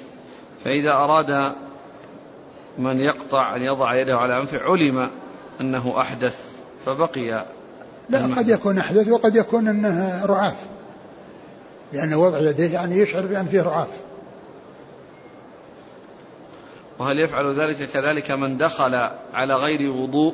فإذا 0.65 0.91
أراد 0.91 1.55
من 2.77 2.99
يقطع 2.99 3.55
أن 3.55 3.61
يضع 3.61 3.95
يده 3.95 4.17
على 4.17 4.37
أنفه 4.37 4.59
علم 4.59 5.09
أنه 5.61 6.01
أحدث. 6.01 6.46
فبقي 6.87 7.45
لا 8.09 8.35
قد 8.37 8.49
يكون 8.49 8.77
أحدث 8.77 9.07
وقد 9.07 9.35
يكون 9.35 9.67
أنه 9.67 10.25
رعاف. 10.25 10.55
لأن 11.93 12.13
وضع 12.13 12.39
يديه 12.39 12.73
يعني 12.73 12.95
يشعر 12.95 13.25
بأن 13.25 13.45
فيه 13.45 13.61
رعاف. 13.61 13.87
وهل 16.99 17.19
يفعل 17.19 17.53
ذلك 17.53 17.89
كذلك 17.93 18.31
من 18.31 18.57
دخل 18.57 18.95
على 19.33 19.55
غير 19.55 19.91
وضوء؟ 19.91 20.33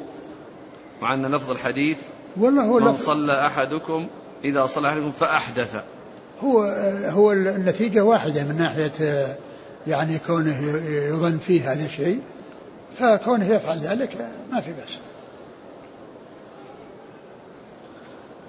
مع 1.02 1.14
أن 1.14 1.36
لفظ 1.36 1.52
الحديث 1.52 1.98
والله 2.38 2.64
هو 2.64 2.80
من 2.80 2.98
صلى 2.98 3.46
أحدكم 3.46 4.08
إذا 4.44 4.66
صلى 4.66 4.90
أحدكم 4.90 5.12
فأحدث. 5.12 5.84
هو 6.44 6.62
هو 7.10 7.32
النتيجة 7.32 8.02
واحدة 8.04 8.44
من 8.44 8.58
ناحية 8.58 9.28
يعني 9.88 10.20
كونه 10.28 10.82
يظن 10.88 11.38
فيه 11.38 11.72
هذا 11.72 11.86
الشيء. 11.86 12.22
فكونه 13.00 13.46
يفعل 13.46 13.80
ذلك 13.80 14.30
ما 14.52 14.62
في 14.62 14.72
بأس. 14.72 15.00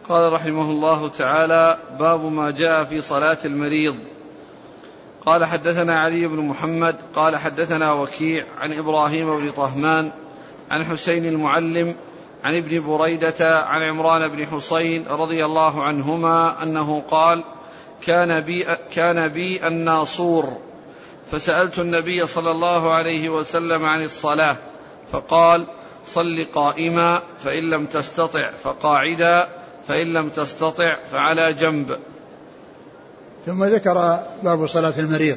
قال 0.08 0.32
رحمه 0.32 0.70
الله 0.70 1.08
تعالى 1.08 1.78
باب 1.98 2.32
ما 2.32 2.50
جاء 2.50 2.84
في 2.84 3.00
صلاة 3.00 3.38
المريض. 3.44 3.96
قال 5.26 5.44
حدثنا 5.44 6.00
علي 6.00 6.26
بن 6.26 6.36
محمد 6.36 6.96
قال 7.14 7.36
حدثنا 7.36 7.92
وكيع 7.92 8.46
عن 8.58 8.72
إبراهيم 8.72 9.40
بن 9.40 9.50
طهمان 9.50 10.12
عن 10.70 10.84
حسين 10.84 11.26
المعلم 11.26 11.96
عن 12.44 12.56
ابن 12.56 12.86
بريدة 12.86 13.60
عن 13.60 13.82
عمران 13.82 14.28
بن 14.28 14.46
حسين 14.46 15.04
رضي 15.08 15.44
الله 15.44 15.82
عنهما 15.82 16.62
أنه 16.62 17.02
قال 17.10 17.44
كان 18.02 18.40
بي, 18.40 18.66
كان 18.92 19.28
بي 19.28 19.66
الناصور. 19.66 20.58
فسألت 21.30 21.78
النبي 21.78 22.26
صلى 22.26 22.50
الله 22.50 22.92
عليه 22.92 23.28
وسلم 23.28 23.84
عن 23.84 24.04
الصلاة 24.04 24.56
فقال 25.12 25.66
صل 26.04 26.46
قائما 26.54 27.22
فإن 27.38 27.70
لم 27.70 27.86
تستطع 27.86 28.50
فقاعدا. 28.50 29.63
فإن 29.88 30.12
لم 30.12 30.28
تستطع 30.28 30.96
فعلى 31.04 31.52
جنب. 31.52 31.96
ثم 33.46 33.64
ذكر 33.64 34.20
باب 34.42 34.66
صلاة 34.66 34.94
المريض. 34.98 35.36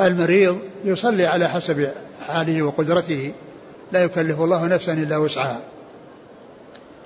المريض 0.00 0.58
يصلي 0.84 1.26
على 1.26 1.48
حسب 1.48 1.90
حاله 2.26 2.62
وقدرته 2.62 3.32
لا 3.92 4.02
يكلف 4.02 4.40
الله 4.40 4.66
نفسا 4.66 4.92
إلا 4.92 5.16
وسعها. 5.16 5.60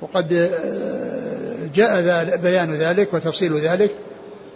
وقد 0.02 0.32
آه، 0.32 1.68
جاء 1.74 2.36
بيان 2.36 2.74
ذلك 2.74 3.14
وتفصيل 3.14 3.56
ذلك 3.56 3.90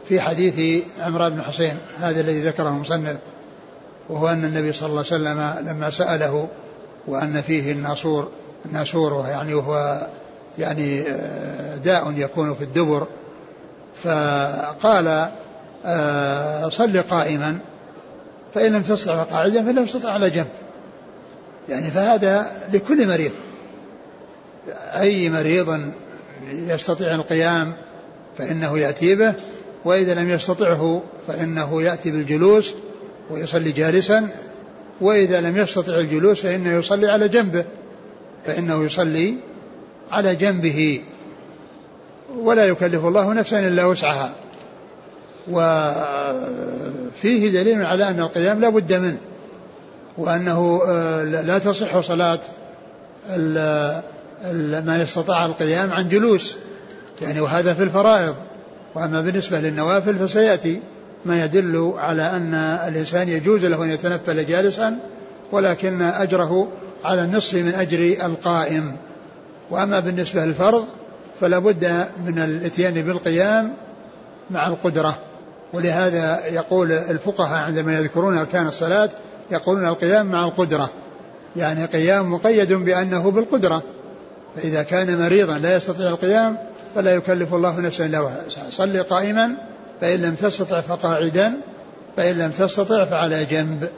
في 0.08 0.20
حديث 0.20 0.84
عمران 0.98 1.32
بن 1.32 1.42
حسين 1.42 1.76
هذا 2.00 2.20
الذي 2.20 2.40
ذكره 2.42 2.68
المصنف 2.68 3.16
وهو 4.08 4.28
أن 4.28 4.44
النبي 4.44 4.72
صلى 4.72 4.88
الله 4.88 5.04
عليه 5.12 5.14
وسلم 5.14 5.68
لما 5.68 5.90
سأله 5.90 6.48
وأن 7.06 7.40
فيه 7.40 7.72
الناصور 7.72 8.28
الناسور 8.66 9.26
يعني 9.28 9.54
وهو 9.54 10.06
يعني 10.58 11.02
آه، 11.08 11.76
داء 11.76 12.12
يكون 12.16 12.54
في 12.54 12.64
الدبر. 12.64 13.06
فقال 14.02 15.28
آه، 15.84 16.68
صل 16.68 17.02
قائما 17.02 17.58
فإن 18.54 18.72
لم 18.72 18.82
تستطع 18.82 19.22
قاعدا 19.22 19.64
فإن 19.64 19.74
لم 19.74 19.84
تستطع 19.84 20.10
على 20.10 20.30
جنب. 20.30 20.48
يعني 21.68 21.90
فهذا 21.90 22.46
لكل 22.72 23.08
مريض. 23.08 23.32
أي 24.94 25.30
مريض 25.30 25.80
يستطيع 26.52 27.14
القيام 27.14 27.72
فإنه 28.38 28.78
يأتي 28.78 29.14
به 29.14 29.34
وإذا 29.84 30.14
لم 30.14 30.30
يستطعه 30.30 31.02
فإنه 31.28 31.82
يأتي 31.82 32.10
بالجلوس 32.10 32.74
ويصلي 33.30 33.72
جالسا 33.72 34.28
وإذا 35.00 35.40
لم 35.40 35.56
يستطع 35.56 35.98
الجلوس 35.98 36.40
فإنه 36.40 36.72
يصلي 36.72 37.10
على 37.10 37.28
جنبه 37.28 37.64
فإنه 38.46 38.84
يصلي 38.84 39.34
على 40.10 40.34
جنبه 40.34 41.00
ولا 42.36 42.64
يكلف 42.64 43.04
الله 43.04 43.32
نفسا 43.32 43.68
إلا 43.68 43.84
وسعها. 43.84 44.32
وفيه 45.50 47.50
دليل 47.50 47.86
على 47.86 48.08
أن 48.08 48.20
القيام 48.20 48.60
لا 48.60 48.68
بد 48.68 48.92
منه 48.92 49.18
وأنه 50.18 50.82
آه، 50.86 51.24
لا 51.24 51.58
تصح 51.58 52.00
صلاة 52.00 52.40
من 54.82 55.00
استطاع 55.02 55.46
القيام 55.46 55.92
عن 55.92 56.08
جلوس. 56.08 56.56
يعني 57.22 57.40
وهذا 57.40 57.74
في 57.74 57.82
الفرائض. 57.82 58.34
وأما 58.94 59.20
بالنسبة 59.20 59.60
للنوافل 59.60 60.14
فسيأتي 60.14 60.80
ما 61.24 61.44
يدل 61.44 61.92
على 61.96 62.22
أن 62.22 62.54
الإنسان 62.88 63.28
يجوز 63.28 63.64
له 63.64 63.84
أن 63.84 63.90
يتنفل 63.90 64.46
جالسا 64.46 64.98
ولكن 65.52 66.02
أجره 66.02 66.68
على 67.04 67.24
النصف 67.24 67.54
من 67.54 67.74
أجر 67.74 68.26
القائم. 68.26 68.96
وأما 69.70 70.00
بالنسبة 70.00 70.44
للفرض 70.44 70.84
فلا 71.40 71.58
بد 71.58 72.06
من 72.26 72.38
الاتيان 72.38 72.94
بالقيام 72.94 73.72
مع 74.50 74.66
القدرة. 74.66 75.18
ولهذا 75.72 76.46
يقول 76.46 76.92
الفقهاء 76.92 77.64
عندما 77.64 77.98
يذكرون 77.98 78.38
أركان 78.38 78.66
الصلاة 78.66 79.10
يقولون 79.50 79.88
القيام 79.88 80.26
مع 80.26 80.44
القدرة. 80.44 80.90
يعني 81.56 81.84
قيام 81.84 82.32
مقيد 82.32 82.72
بأنه 82.72 83.30
بالقدرة. 83.30 83.82
فإذا 84.56 84.82
كان 84.82 85.18
مريضا 85.18 85.58
لا 85.58 85.76
يستطيع 85.76 86.08
القيام 86.08 86.58
فلا 86.94 87.14
يكلف 87.14 87.54
الله 87.54 87.80
نفسا 87.80 88.06
الا 88.06 88.20
وسعها 88.20 88.70
صل 88.70 89.02
قائما 89.02 89.50
فإن 90.00 90.22
لم 90.22 90.34
تستطع 90.34 90.80
فقاعدا 90.80 91.52
فإن 92.16 92.38
لم 92.38 92.50
تستطع 92.50 93.04
فعلى 93.04 93.44
جنب. 93.44 93.88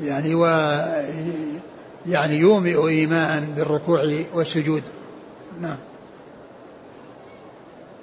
يعني 0.00 0.34
و 0.34 0.44
يعني 2.06 2.36
يومئ 2.36 2.88
ايماء 2.88 3.44
بالركوع 3.56 4.22
والسجود. 4.34 4.82
نعم. 5.60 5.76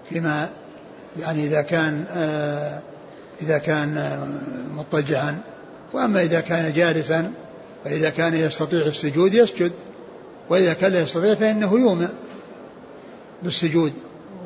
فيما 0.10 0.50
يعني 1.20 1.46
إذا 1.48 1.62
كان 1.62 2.06
آه 2.12 2.80
إذا 3.42 3.58
كان 3.58 3.98
آه 3.98 4.28
مضطجعا. 4.78 5.42
وأما 5.94 6.22
إذا 6.22 6.40
كان 6.40 6.74
جالسا 6.74 7.32
فإذا 7.84 8.10
كان 8.10 8.36
يستطيع 8.36 8.86
السجود 8.86 9.34
يسجد. 9.34 9.72
وإذا 10.50 10.74
كان 10.74 10.92
لا 10.92 11.02
يستطيع 11.02 11.36
فإنه 11.36 11.80
يومئ 11.80 12.08
بالسجود. 13.44 13.94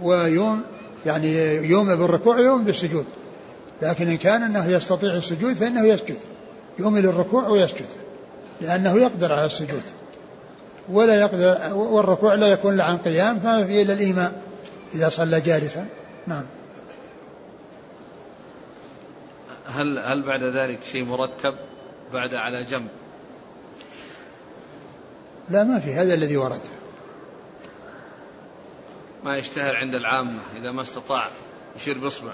ويوم 0.03 0.61
يعني 1.05 1.55
يوم 1.55 1.95
بالركوع 1.95 2.35
ويوم 2.35 2.63
بالسجود. 2.63 3.05
لكن 3.81 4.07
إن 4.07 4.17
كان 4.17 4.43
أنه 4.43 4.67
يستطيع 4.67 5.15
السجود 5.15 5.53
فإنه 5.53 5.85
يسجد. 5.87 6.17
يوم 6.79 6.97
للركوع 6.97 7.47
ويسجد. 7.47 7.85
لأنه 8.61 8.97
يقدر 8.97 9.33
على 9.33 9.45
السجود. 9.45 9.83
ولا 10.89 11.15
يقدر 11.15 11.73
والركوع 11.73 12.33
لا 12.33 12.47
يكون 12.47 12.77
له 12.77 12.83
عن 12.83 12.97
قيام 12.97 13.39
فما 13.39 13.65
فيه 13.65 13.81
إلا 13.81 13.93
الإيماء 13.93 14.41
إذا 14.95 15.09
صلى 15.09 15.41
جالسا. 15.41 15.85
نعم. 16.27 16.45
هل 19.65 19.99
هل 19.99 20.21
بعد 20.21 20.43
ذلك 20.43 20.79
شيء 20.83 21.05
مرتب 21.05 21.55
بعد 22.13 22.33
على 22.33 22.63
جنب؟ 22.63 22.87
لا 25.49 25.63
ما 25.63 25.79
في 25.79 25.93
هذا 25.93 26.13
الذي 26.13 26.37
ورد. 26.37 26.61
ما 29.25 29.37
يشتهر 29.37 29.75
عند 29.75 29.95
العامة 29.95 30.41
إذا 30.55 30.71
ما 30.71 30.81
استطاع 30.81 31.27
يشير 31.75 31.97
بإصبع 31.97 32.33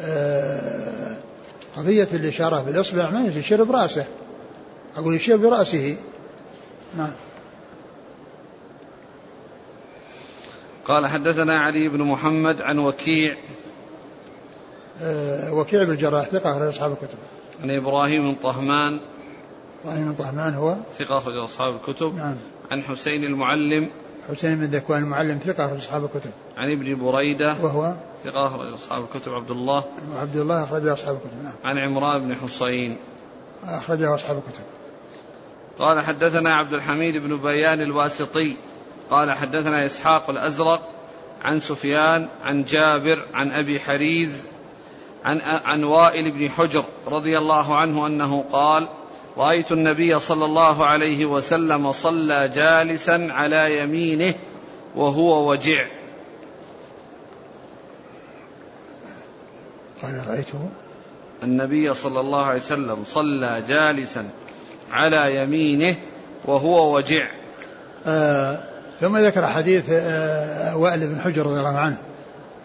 آه 0.00 1.16
قضية 1.78 2.08
الإشارة 2.12 2.62
بالإصبع 2.62 3.10
ما 3.10 3.26
يشير 3.26 3.64
برأسه. 3.64 4.06
أقول 4.96 5.14
يشير 5.14 5.36
برأسه. 5.36 5.96
نعم. 6.96 7.12
قال 10.84 11.06
حدثنا 11.06 11.60
علي 11.60 11.88
بن 11.88 12.02
محمد 12.02 12.62
عن 12.62 12.78
وكيع. 12.78 13.36
آه 15.00 15.52
وكيع 15.52 15.84
بن 15.84 15.90
الجراح 15.90 16.28
ثقة 16.28 16.50
أخرج 16.50 16.68
أصحاب 16.68 16.92
الكتب. 16.92 17.18
عن 17.62 17.70
إبراهيم 17.70 18.22
بن 18.22 18.34
طهمان. 18.34 19.00
إبراهيم 19.84 20.04
بن 20.04 20.14
طهمان 20.14 20.54
هو؟ 20.54 20.76
ثقة 20.98 21.16
أخرج 21.16 21.36
أصحاب 21.44 21.74
الكتب. 21.74 22.14
نعم. 22.14 22.36
عن 22.70 22.82
حسين 22.82 23.24
المعلم. 23.24 23.90
حسين 24.28 24.56
بن 24.56 24.64
ذكوان 24.64 25.02
المعلم 25.02 25.38
ثقة 25.38 25.66
أخرج 25.66 25.78
أصحاب 25.78 26.04
الكتب. 26.04 26.30
عن 26.56 26.72
ابن 26.72 26.94
بريدة 26.94 27.54
وهو 27.62 27.94
ثقة 28.24 28.46
أخرج 28.46 28.72
أصحاب 28.72 29.04
الكتب 29.04 29.34
عبد 29.34 29.50
الله. 29.50 29.84
وعبد 30.14 30.36
الله 30.36 30.64
أخرج 30.64 30.86
أصحاب 30.86 31.14
الكتب 31.16 31.42
نعم. 31.42 31.52
عن 31.64 31.78
عمران 31.78 32.28
بن 32.28 32.34
حصين 32.34 32.96
أخرجه 33.64 34.14
أصحاب 34.14 34.36
الكتب. 34.36 34.62
قال 35.78 36.00
حدثنا 36.00 36.54
عبد 36.54 36.72
الحميد 36.72 37.16
بن 37.16 37.36
بيان 37.36 37.80
الواسطي. 37.80 38.56
قال 39.10 39.32
حدثنا 39.32 39.86
إسحاق 39.86 40.30
الأزرق 40.30 40.88
عن 41.42 41.60
سفيان 41.60 42.28
عن 42.42 42.64
جابر 42.64 43.24
عن 43.34 43.50
أبي 43.50 43.80
حريز 43.80 44.48
عن 45.24 45.40
عن 45.64 45.84
وائل 45.84 46.30
بن 46.30 46.50
حجر 46.50 46.84
رضي 47.06 47.38
الله 47.38 47.76
عنه 47.76 48.06
أنه 48.06 48.44
قال 48.52 48.88
رأيت 49.38 49.72
النبي 49.72 50.20
صلى 50.20 50.44
الله 50.44 50.86
عليه 50.86 51.26
وسلم 51.26 51.92
صلى 51.92 52.48
جالسا 52.48 53.28
على 53.30 53.78
يمينه 53.78 54.34
وهو 54.96 55.50
وجع. 55.50 55.86
قال 60.02 60.28
رأيته. 60.28 60.68
النبي 61.42 61.94
صلى 61.94 62.20
الله 62.20 62.44
عليه 62.44 62.60
وسلم 62.60 63.04
صلى 63.04 63.62
جالسا 63.68 64.30
على 64.90 65.36
يمينه 65.36 65.96
وهو 66.44 66.96
وجع. 66.96 67.28
آه 68.06 68.64
ثم 69.00 69.16
ذكر 69.16 69.46
حديث 69.46 69.84
آه 69.90 70.76
وائل 70.76 71.06
بن 71.06 71.20
حجر 71.20 71.46
رضي 71.46 71.58
الله 71.58 71.78
عنه 71.78 71.98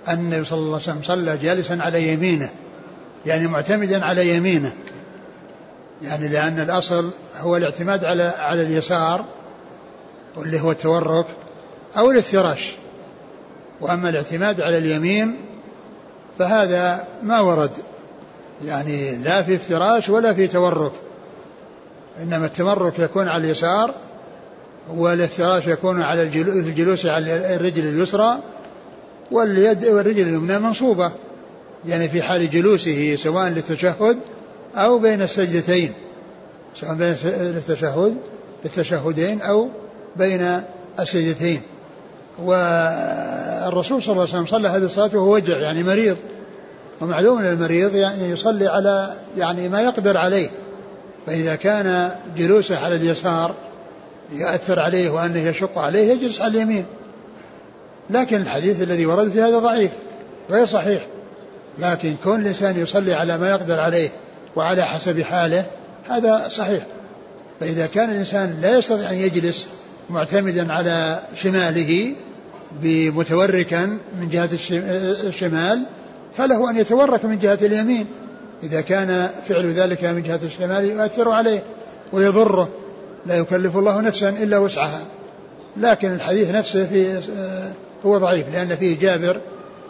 أن 0.07 0.19
النبي 0.19 0.45
صلى 0.45 0.59
الله 0.59 0.73
عليه 0.73 0.83
وسلم 0.83 1.01
صلى 1.03 1.37
جالسا 1.37 1.73
على 1.81 2.13
يمينه 2.13 2.49
يعني 3.25 3.47
معتمدا 3.47 4.05
على 4.05 4.35
يمينه. 4.35 4.73
يعني 6.01 6.27
لأن 6.27 6.59
الأصل 6.59 7.09
هو 7.39 7.57
الاعتماد 7.57 8.05
على 8.05 8.23
على 8.23 8.61
اليسار 8.61 9.25
واللي 10.35 10.61
هو 10.61 10.71
التورك 10.71 11.25
أو 11.97 12.11
الافتراش. 12.11 12.71
وأما 13.81 14.09
الاعتماد 14.09 14.61
على 14.61 14.77
اليمين 14.77 15.35
فهذا 16.39 17.07
ما 17.23 17.39
ورد. 17.39 17.71
يعني 18.65 19.15
لا 19.15 19.41
في 19.41 19.55
افتراش 19.55 20.09
ولا 20.09 20.33
في 20.33 20.47
تورك 20.47 20.91
إنما 22.21 22.45
التورك 22.45 22.99
يكون 22.99 23.27
على 23.27 23.43
اليسار 23.43 23.93
والافتراش 24.89 25.67
يكون 25.67 26.01
على 26.01 26.23
الجلوس 26.23 27.05
على 27.05 27.55
الرجل 27.55 27.87
اليسرى 27.87 28.39
واليد 29.31 29.85
والرجل 29.85 30.21
اليمنى 30.21 30.59
منصوبة. 30.59 31.11
يعني 31.85 32.09
في 32.09 32.21
حال 32.21 32.49
جلوسه 32.49 33.15
سواء 33.15 33.47
للتشهد 33.47 34.17
أو 34.75 34.99
بين 34.99 35.21
السجدتين 35.21 35.93
سواء 36.75 36.93
بين 36.93 37.15
التشهد 37.25 38.17
التشهدين 38.65 39.41
أو 39.41 39.69
بين 40.15 40.61
السجدتين. 40.99 41.61
والرسول 42.43 44.03
صلى 44.03 44.11
الله 44.11 44.21
عليه 44.21 44.33
وسلم 44.33 44.45
صلى 44.45 44.67
هذه 44.67 44.83
الصلاة 44.83 45.09
وهو 45.13 45.33
وجع 45.33 45.57
يعني 45.57 45.83
مريض. 45.83 46.17
ومعلوم 47.01 47.39
أن 47.39 47.45
المريض 47.45 47.95
يعني 47.95 48.29
يصلي 48.29 48.67
على 48.67 49.13
يعني 49.37 49.69
ما 49.69 49.81
يقدر 49.81 50.17
عليه. 50.17 50.49
فإذا 51.25 51.55
كان 51.55 52.11
جلوسه 52.37 52.85
على 52.85 52.95
اليسار 52.95 53.55
يأثر 54.31 54.79
عليه 54.79 55.09
وأنه 55.09 55.39
يشق 55.39 55.77
عليه 55.77 56.11
يجلس 56.11 56.41
على 56.41 56.57
اليمين. 56.57 56.85
لكن 58.09 58.37
الحديث 58.37 58.81
الذي 58.81 59.05
ورد 59.05 59.31
في 59.31 59.41
هذا 59.41 59.59
ضعيف 59.59 59.91
غير 60.49 60.65
صحيح. 60.65 61.07
لكن 61.79 62.15
كون 62.23 62.41
الإنسان 62.41 62.79
يصلي 62.79 63.13
على 63.13 63.37
ما 63.37 63.49
يقدر 63.49 63.79
عليه 63.79 64.09
وعلى 64.55 64.83
حسب 64.83 65.21
حاله 65.21 65.65
هذا 66.09 66.47
صحيح. 66.47 66.83
فإذا 67.59 67.85
كان 67.85 68.09
الإنسان 68.09 68.57
لا 68.61 68.77
يستطيع 68.77 69.09
أن 69.09 69.15
يجلس 69.15 69.67
معتمدا 70.09 70.73
على 70.73 71.19
شماله 71.35 72.15
بمتوركا 72.81 73.85
من 74.19 74.29
جهة 74.31 74.49
الشمال 75.27 75.85
فله 76.37 76.69
أن 76.69 76.77
يتورك 76.77 77.25
من 77.25 77.39
جهة 77.39 77.59
اليمين. 77.61 78.05
إذا 78.63 78.81
كان 78.81 79.29
فعل 79.47 79.65
ذلك 79.65 80.03
من 80.03 80.23
جهة 80.23 80.39
الشمال 80.43 80.85
يؤثر 80.85 81.29
عليه 81.29 81.63
ويضره 82.13 82.69
لا 83.25 83.37
يكلف 83.37 83.77
الله 83.77 84.01
نفسا 84.01 84.29
إلا 84.29 84.57
وسعها. 84.57 85.01
لكن 85.77 86.13
الحديث 86.13 86.55
نفسه 86.55 86.85
فيه 86.85 87.19
هو 88.05 88.17
ضعيف 88.17 88.45
لأن 88.53 88.75
فيه 88.75 88.99
جابر 88.99 89.37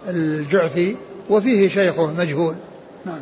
الجعفي 0.07 0.95
وفيه 1.29 1.69
شيخه 1.69 2.13
مجهول. 2.13 2.55
نعم. 3.05 3.21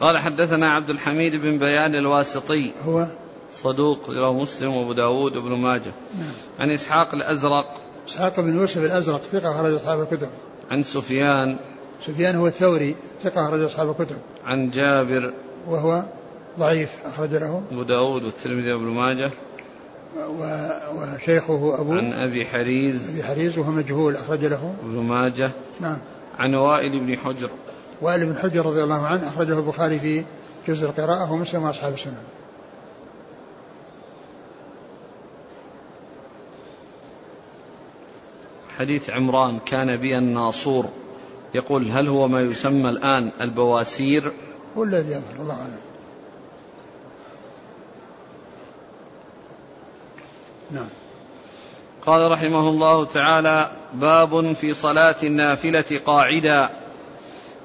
قال 0.00 0.18
حدثنا 0.18 0.70
عبد 0.70 0.90
الحميد 0.90 1.36
بن 1.36 1.58
بيان 1.58 1.94
الواسطي. 1.94 2.70
هو 2.86 3.06
صدوق 3.52 4.10
رواه 4.10 4.32
مسلم 4.32 4.76
وابو 4.76 4.92
داود 4.92 5.36
وابن 5.36 5.52
ماجه. 5.56 5.92
نعم. 6.18 6.32
عن 6.58 6.70
إسحاق 6.70 7.14
الأزرق. 7.14 7.74
إسحاق 8.08 8.40
بن 8.40 8.56
يوسف 8.56 8.84
الأزرق 8.84 9.20
ثقة 9.20 9.50
أخرج 9.50 9.74
أصحاب 9.74 10.00
الكتب. 10.00 10.28
عن 10.70 10.82
سفيان. 10.82 11.56
سفيان 12.02 12.36
هو 12.36 12.46
الثوري 12.46 12.96
ثقة 13.24 13.48
أخرج 13.48 13.62
أصحاب 13.62 13.90
الكتب. 13.90 14.16
عن 14.44 14.70
جابر. 14.70 15.32
وهو 15.68 16.02
ضعيف 16.58 16.96
أخرج 17.04 17.30
له. 17.30 17.62
أبو 17.72 17.82
داود 17.82 18.24
والترمذي 18.24 18.72
وابن 18.72 18.84
ماجه. 18.84 19.30
و... 20.16 20.68
وشيخه 20.94 21.80
أبو 21.80 21.92
عن 21.92 22.12
أبي 22.12 22.46
حريز. 22.46 23.10
أبي 23.10 23.22
حريز 23.22 23.58
وهو 23.58 23.70
مجهول 23.70 24.16
أخرج 24.16 24.44
له. 24.44 24.74
ابن 24.82 24.98
ماجه. 24.98 25.50
نعم. 25.80 25.98
عن 26.38 26.54
وائل 26.54 27.00
بن 27.00 27.16
حجر. 27.16 27.50
وائل 28.00 28.26
بن 28.26 28.38
حجر 28.38 28.66
رضي 28.66 28.82
الله 28.82 29.06
عنه 29.06 29.28
أخرجه 29.28 29.58
البخاري 29.58 29.98
في 29.98 30.24
جزء 30.68 30.86
القراءة 30.86 31.32
ومسلم 31.32 31.62
وأصحاب 31.62 31.92
السنن 31.94 32.14
حديث 38.78 39.10
عمران 39.10 39.58
كان 39.58 39.96
بي 39.96 40.18
الناصور 40.18 40.88
يقول 41.54 41.90
هل 41.90 42.08
هو 42.08 42.28
ما 42.28 42.40
يسمى 42.40 42.88
الآن 42.88 43.30
البواسير؟ 43.40 44.32
هو 44.76 44.84
الذي 44.84 45.08
يظهر 45.08 45.40
الله 45.40 45.54
أعلم. 45.54 45.78
نعم. 50.70 50.88
قال 52.06 52.32
رحمه 52.32 52.68
الله 52.68 53.04
تعالى 53.04 53.70
باب 53.94 54.52
في 54.52 54.74
صلاة 54.74 55.16
النافلة 55.22 56.00
قاعدا. 56.06 56.70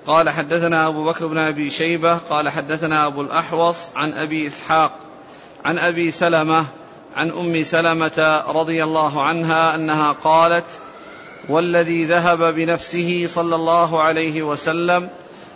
قال 0.09 0.29
حدثنا 0.29 0.87
أبو 0.87 1.05
بكر 1.05 1.27
بن 1.27 1.37
أبي 1.37 1.69
شيبة 1.69 2.17
قال 2.17 2.49
حدثنا 2.49 3.07
أبو 3.07 3.21
الأحوص 3.21 3.77
عن 3.95 4.13
أبي 4.13 4.47
إسحاق 4.47 4.91
عن 5.65 5.77
أبي 5.77 6.11
سلمة 6.11 6.65
عن 7.15 7.31
أم 7.31 7.63
سلمة 7.63 8.43
رضي 8.47 8.83
الله 8.83 9.23
عنها 9.23 9.75
أنها 9.75 10.11
قالت 10.11 10.65
والذي 11.49 12.05
ذهب 12.05 12.55
بنفسه 12.55 13.25
صلى 13.27 13.55
الله 13.55 14.03
عليه 14.03 14.43
وسلم 14.43 15.09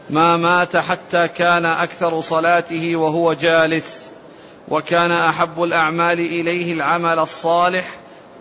ما 0.09 0.37
مات 0.37 0.77
حتى 0.77 1.27
كان 1.27 1.65
أكثر 1.65 2.21
صلاته 2.21 2.95
وهو 2.95 3.33
جالس 3.33 4.11
وكان 4.67 5.11
أحب 5.11 5.63
الأعمال 5.63 6.19
إليه 6.19 6.73
العمل 6.73 7.19
الصالح 7.19 7.85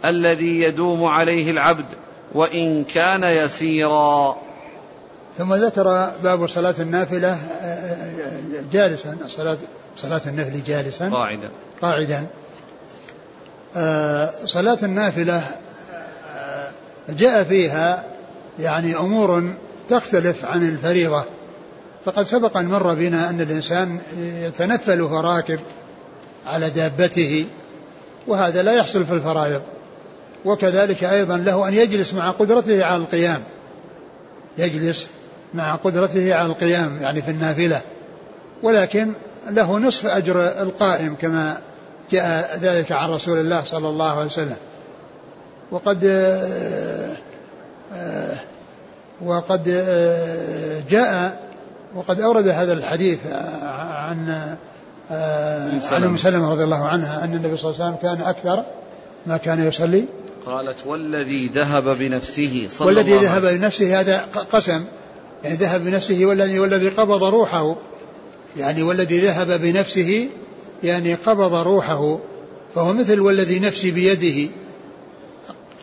الذي 0.04 0.60
يدوم 0.60 1.04
عليه 1.04 1.50
العبد 1.50 1.94
وإن 2.34 2.84
كان 2.84 3.24
يسيرا. 3.24 4.36
ثم 5.38 5.54
ذكر 5.54 6.12
باب 6.22 6.46
صلاة 6.46 6.74
النافلة 6.78 7.38
جالسا 8.72 9.16
صلاة 9.28 9.56
صلاة 9.96 10.20
النفل 10.26 10.62
جالسا. 10.64 11.08
قاعدا. 11.08 11.50
قاعدا. 11.82 12.26
صلاة 14.44 14.78
النافلة 14.82 15.42
جاء 17.08 17.44
فيها 17.44 18.04
يعني 18.58 18.96
أمور 18.96 19.52
تختلف 19.88 20.44
عن 20.44 20.68
الفريضة. 20.68 21.24
فقد 22.04 22.26
سبق 22.26 22.56
أن 22.56 22.66
مر 22.66 22.94
بنا 22.94 23.28
أن 23.28 23.40
الإنسان 23.40 23.98
يتنفل 24.18 25.00
وهو 25.00 25.20
راكب 25.20 25.60
على 26.46 26.70
دابته 26.70 27.46
وهذا 28.26 28.62
لا 28.62 28.72
يحصل 28.72 29.04
في 29.04 29.12
الفرائض. 29.12 29.62
وكذلك 30.44 31.04
أيضا 31.04 31.36
له 31.36 31.68
أن 31.68 31.74
يجلس 31.74 32.14
مع 32.14 32.30
قدرته 32.30 32.84
على 32.84 32.96
القيام. 32.96 33.42
يجلس 34.58 35.06
مع 35.54 35.74
قدرته 35.74 36.34
على 36.34 36.46
القيام 36.46 36.98
يعني 37.02 37.22
في 37.22 37.30
النافلة. 37.30 37.80
ولكن 38.62 39.12
له 39.50 39.78
نصف 39.78 40.06
أجر 40.06 40.42
القائم 40.42 41.16
كما 41.20 41.58
جاء 42.12 42.58
ذلك 42.62 42.92
عن 42.92 43.10
رسول 43.10 43.38
الله 43.38 43.64
صلى 43.64 43.88
الله 43.88 44.10
عليه 44.10 44.26
وسلم. 44.26 44.56
وقد 45.70 46.04
وقد 49.24 49.64
جاء 50.90 51.40
وقد 51.94 52.20
أورد 52.20 52.48
هذا 52.48 52.72
الحديث 52.72 53.18
عن 53.92 54.56
عن 55.90 56.04
أم 56.04 56.16
سلمة 56.16 56.52
رضي 56.52 56.64
الله 56.64 56.86
عنها 56.86 57.24
أن 57.24 57.34
النبي 57.34 57.56
صلى 57.56 57.70
الله 57.70 57.84
عليه 57.84 57.94
وسلم 57.96 58.10
كان 58.10 58.28
أكثر 58.28 58.64
ما 59.26 59.36
كان 59.36 59.66
يصلي. 59.66 60.04
قالت 60.46 60.86
والذي 60.86 61.48
ذهب 61.48 61.84
بنفسه 61.84 62.66
صلى 62.70 62.86
والذي 62.86 63.16
الله 63.16 63.22
ذهب 63.22 63.42
بنفسه 63.42 64.00
هذا 64.00 64.20
قسم 64.52 64.84
يعني 65.44 65.56
ذهب 65.56 65.84
بنفسه 65.84 66.26
والذي 66.26 66.58
والذي 66.58 66.88
قبض 66.88 67.24
روحه. 67.24 67.76
يعني 68.56 68.82
والذي 68.82 69.20
ذهب 69.20 69.60
بنفسه 69.60 70.28
يعني 70.82 71.14
قبض 71.14 71.54
روحه. 71.54 72.18
فهو 72.74 72.92
مثل 72.92 73.20
والذي 73.20 73.60
نفسي 73.60 73.90
بيده. 73.90 74.50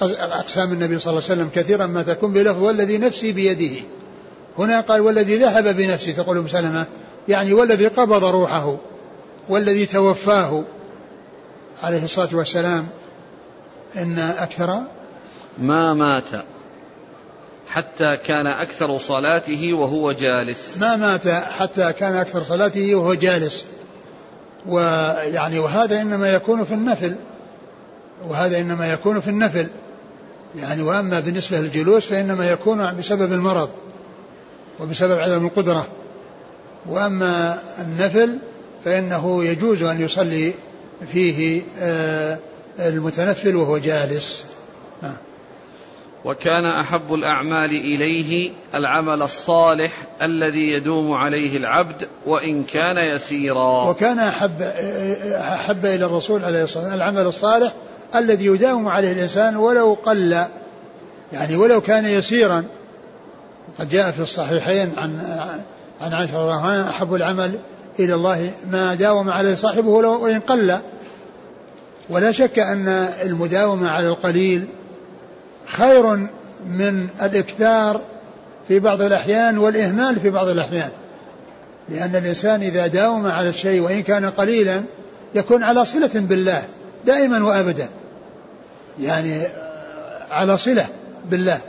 أقسام 0.01 0.73
النبي 0.73 0.99
صلى 0.99 1.11
الله 1.11 1.23
عليه 1.29 1.33
وسلم 1.41 1.49
كثيرا 1.55 1.85
ما 1.85 2.03
تكون 2.03 2.33
بلفظ 2.33 2.63
والذي 2.63 2.97
نفسي 2.97 3.31
بيده. 3.31 3.81
هنا 4.57 4.81
قال 4.81 5.01
والذي 5.01 5.37
ذهب 5.37 5.75
بنفسه 5.75 6.11
تقول 6.11 6.37
أم 6.37 6.47
سلمة. 6.47 6.85
يعني 7.27 7.53
والذي 7.53 7.87
قبض 7.87 8.23
روحه 8.23 8.77
والذي 9.49 9.85
توفاه. 9.85 10.63
عليه 11.83 12.03
الصلاة 12.03 12.29
والسلام. 12.33 12.87
إن 13.97 14.19
أكثر 14.19 14.81
ما 15.57 15.93
مات 15.93 16.29
حتى 17.69 18.17
كان 18.17 18.47
أكثر 18.47 18.99
صلاته 18.99 19.73
وهو 19.73 20.11
جالس. 20.11 20.77
ما 20.77 20.95
مات 20.95 21.27
حتى 21.27 21.93
كان 21.93 22.15
أكثر 22.15 22.43
صلاته 22.43 22.95
وهو 22.95 23.13
جالس. 23.13 23.65
ويعني 24.67 25.59
وهذا 25.59 26.01
إنما 26.01 26.33
يكون 26.33 26.63
في 26.63 26.73
النفل. 26.73 27.15
وهذا 28.27 28.59
إنما 28.59 28.93
يكون 28.93 29.19
في 29.19 29.27
النفل. 29.27 29.67
يعني 30.55 30.81
وأما 30.81 31.19
بالنسبة 31.19 31.59
للجلوس 31.59 32.05
فإنما 32.05 32.51
يكون 32.51 32.97
بسبب 32.97 33.33
المرض 33.33 33.69
وبسبب 34.79 35.19
عدم 35.19 35.45
القدرة. 35.45 35.87
وأما 36.89 37.59
النفل 37.79 38.37
فإنه 38.85 39.45
يجوز 39.45 39.83
أن 39.83 40.01
يصلي 40.01 40.53
فيه 41.11 41.61
آه، 41.79 42.37
المتنفل 42.79 43.55
وهو 43.55 43.77
جالس. 43.77 44.45
نعم. 45.03 45.15
وكان 46.25 46.65
أحب 46.65 47.13
الأعمال 47.13 47.71
إليه 47.71 48.51
العمل 48.75 49.21
الصالح 49.21 49.91
الذي 50.21 50.71
يدوم 50.71 51.13
عليه 51.13 51.57
العبد 51.57 52.07
وإن 52.25 52.63
كان 52.63 52.97
يسيرا. 52.97 53.89
وكان 53.89 54.19
أحب, 54.19 54.61
أحب 55.33 55.85
إلى 55.85 56.05
الرسول 56.05 56.45
عليه 56.45 56.63
الصلاة 56.63 56.83
والسلام 56.83 57.01
العمل 57.01 57.27
الصالح 57.27 57.73
الذي 58.15 58.45
يداوم 58.45 58.87
عليه 58.87 59.11
الإنسان 59.11 59.55
ولو 59.55 59.93
قل 59.93 60.45
يعني 61.33 61.55
ولو 61.55 61.81
كان 61.81 62.05
يسيرا. 62.05 62.63
قد 63.79 63.89
جاء 63.89 64.11
في 64.11 64.19
الصحيحين 64.19 64.91
عن 64.97 65.19
عن 66.01 66.13
عائشة 66.13 66.41
رضي 66.41 66.53
الله 66.53 66.65
عنها 66.65 66.89
أحب 66.89 67.13
العمل 67.13 67.59
إلى 67.99 68.13
الله 68.13 68.51
ما 68.71 68.95
داوم 68.95 69.29
عليه 69.29 69.55
صاحبه 69.55 69.89
ولو 69.89 70.23
وإن 70.23 70.39
قل. 70.39 70.79
ولا 72.09 72.31
شك 72.31 72.59
أن 72.59 72.87
المداومة 73.23 73.89
على 73.89 74.07
القليل 74.07 74.65
خير 75.69 76.15
من 76.67 77.07
الإكثار 77.21 78.01
في 78.67 78.79
بعض 78.79 79.01
الأحيان 79.01 79.57
والإهمال 79.57 80.19
في 80.19 80.29
بعض 80.29 80.47
الأحيان. 80.47 80.89
لأن 81.89 82.15
الإنسان 82.15 82.61
إذا 82.61 82.87
داوم 82.87 83.27
على 83.27 83.49
الشيء 83.49 83.81
وإن 83.81 84.03
كان 84.03 84.25
قليلا 84.25 84.81
يكون 85.35 85.63
على 85.63 85.85
صلة 85.85 86.09
بالله 86.13 86.63
دائما 87.05 87.43
وأبدا. 87.43 87.87
يعني 89.01 89.43
على 90.31 90.57
صلة 90.57 90.85
بالله. 91.31 91.59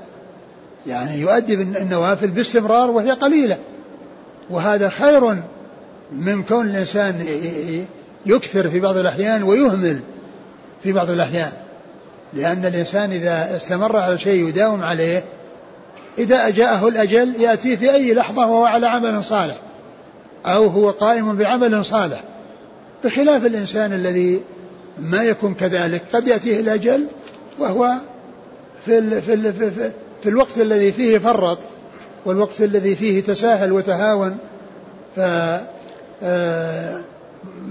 يعني 0.86 1.18
يؤدي 1.18 1.54
النوافل 1.54 2.26
باستمرار 2.26 2.90
وهي 2.90 3.10
قليلة. 3.10 3.58
وهذا 4.50 4.88
خير 4.88 5.36
من 6.12 6.42
كون 6.42 6.68
الإنسان 6.68 7.26
يكثر 8.26 8.70
في 8.70 8.80
بعض 8.80 8.96
الأحيان 8.96 9.42
ويهمل 9.42 10.00
في 10.82 10.92
بعض 10.92 11.10
الأحيان. 11.10 11.52
لأن 12.32 12.66
الإنسان 12.66 13.12
إذا 13.12 13.56
استمر 13.56 13.96
على 13.96 14.18
شيء 14.18 14.48
يداوم 14.48 14.82
عليه 14.82 15.24
إذا 16.18 16.48
أجاءه 16.48 16.88
الأجل 16.88 17.34
يأتي 17.40 17.76
في 17.76 17.94
أي 17.94 18.14
لحظة 18.14 18.46
وهو 18.46 18.64
على 18.64 18.86
عمل 18.86 19.24
صالح 19.24 19.56
أو 20.46 20.66
هو 20.66 20.90
قائم 20.90 21.36
بعمل 21.36 21.84
صالح. 21.84 22.24
بخلاف 23.04 23.46
الإنسان 23.46 23.92
الذي 23.92 24.40
ما 24.98 25.22
يكون 25.22 25.54
كذلك 25.54 26.02
قد 26.12 26.28
يأتيه 26.28 26.60
الأجل 26.60 27.06
وهو 27.58 27.94
في, 28.84 28.98
ال 28.98 29.22
في, 29.22 29.34
ال 29.34 29.52
في, 29.52 29.70
في, 29.70 29.90
في 30.22 30.28
الوقت 30.28 30.58
الذي 30.58 30.92
فيه 30.92 31.18
فرط 31.18 31.58
والوقت 32.26 32.60
الذي 32.60 32.96
فيه 32.96 33.22
تساهل 33.22 33.72
وتهاون. 33.72 34.38
ف 35.16 35.20
آه، 36.22 37.00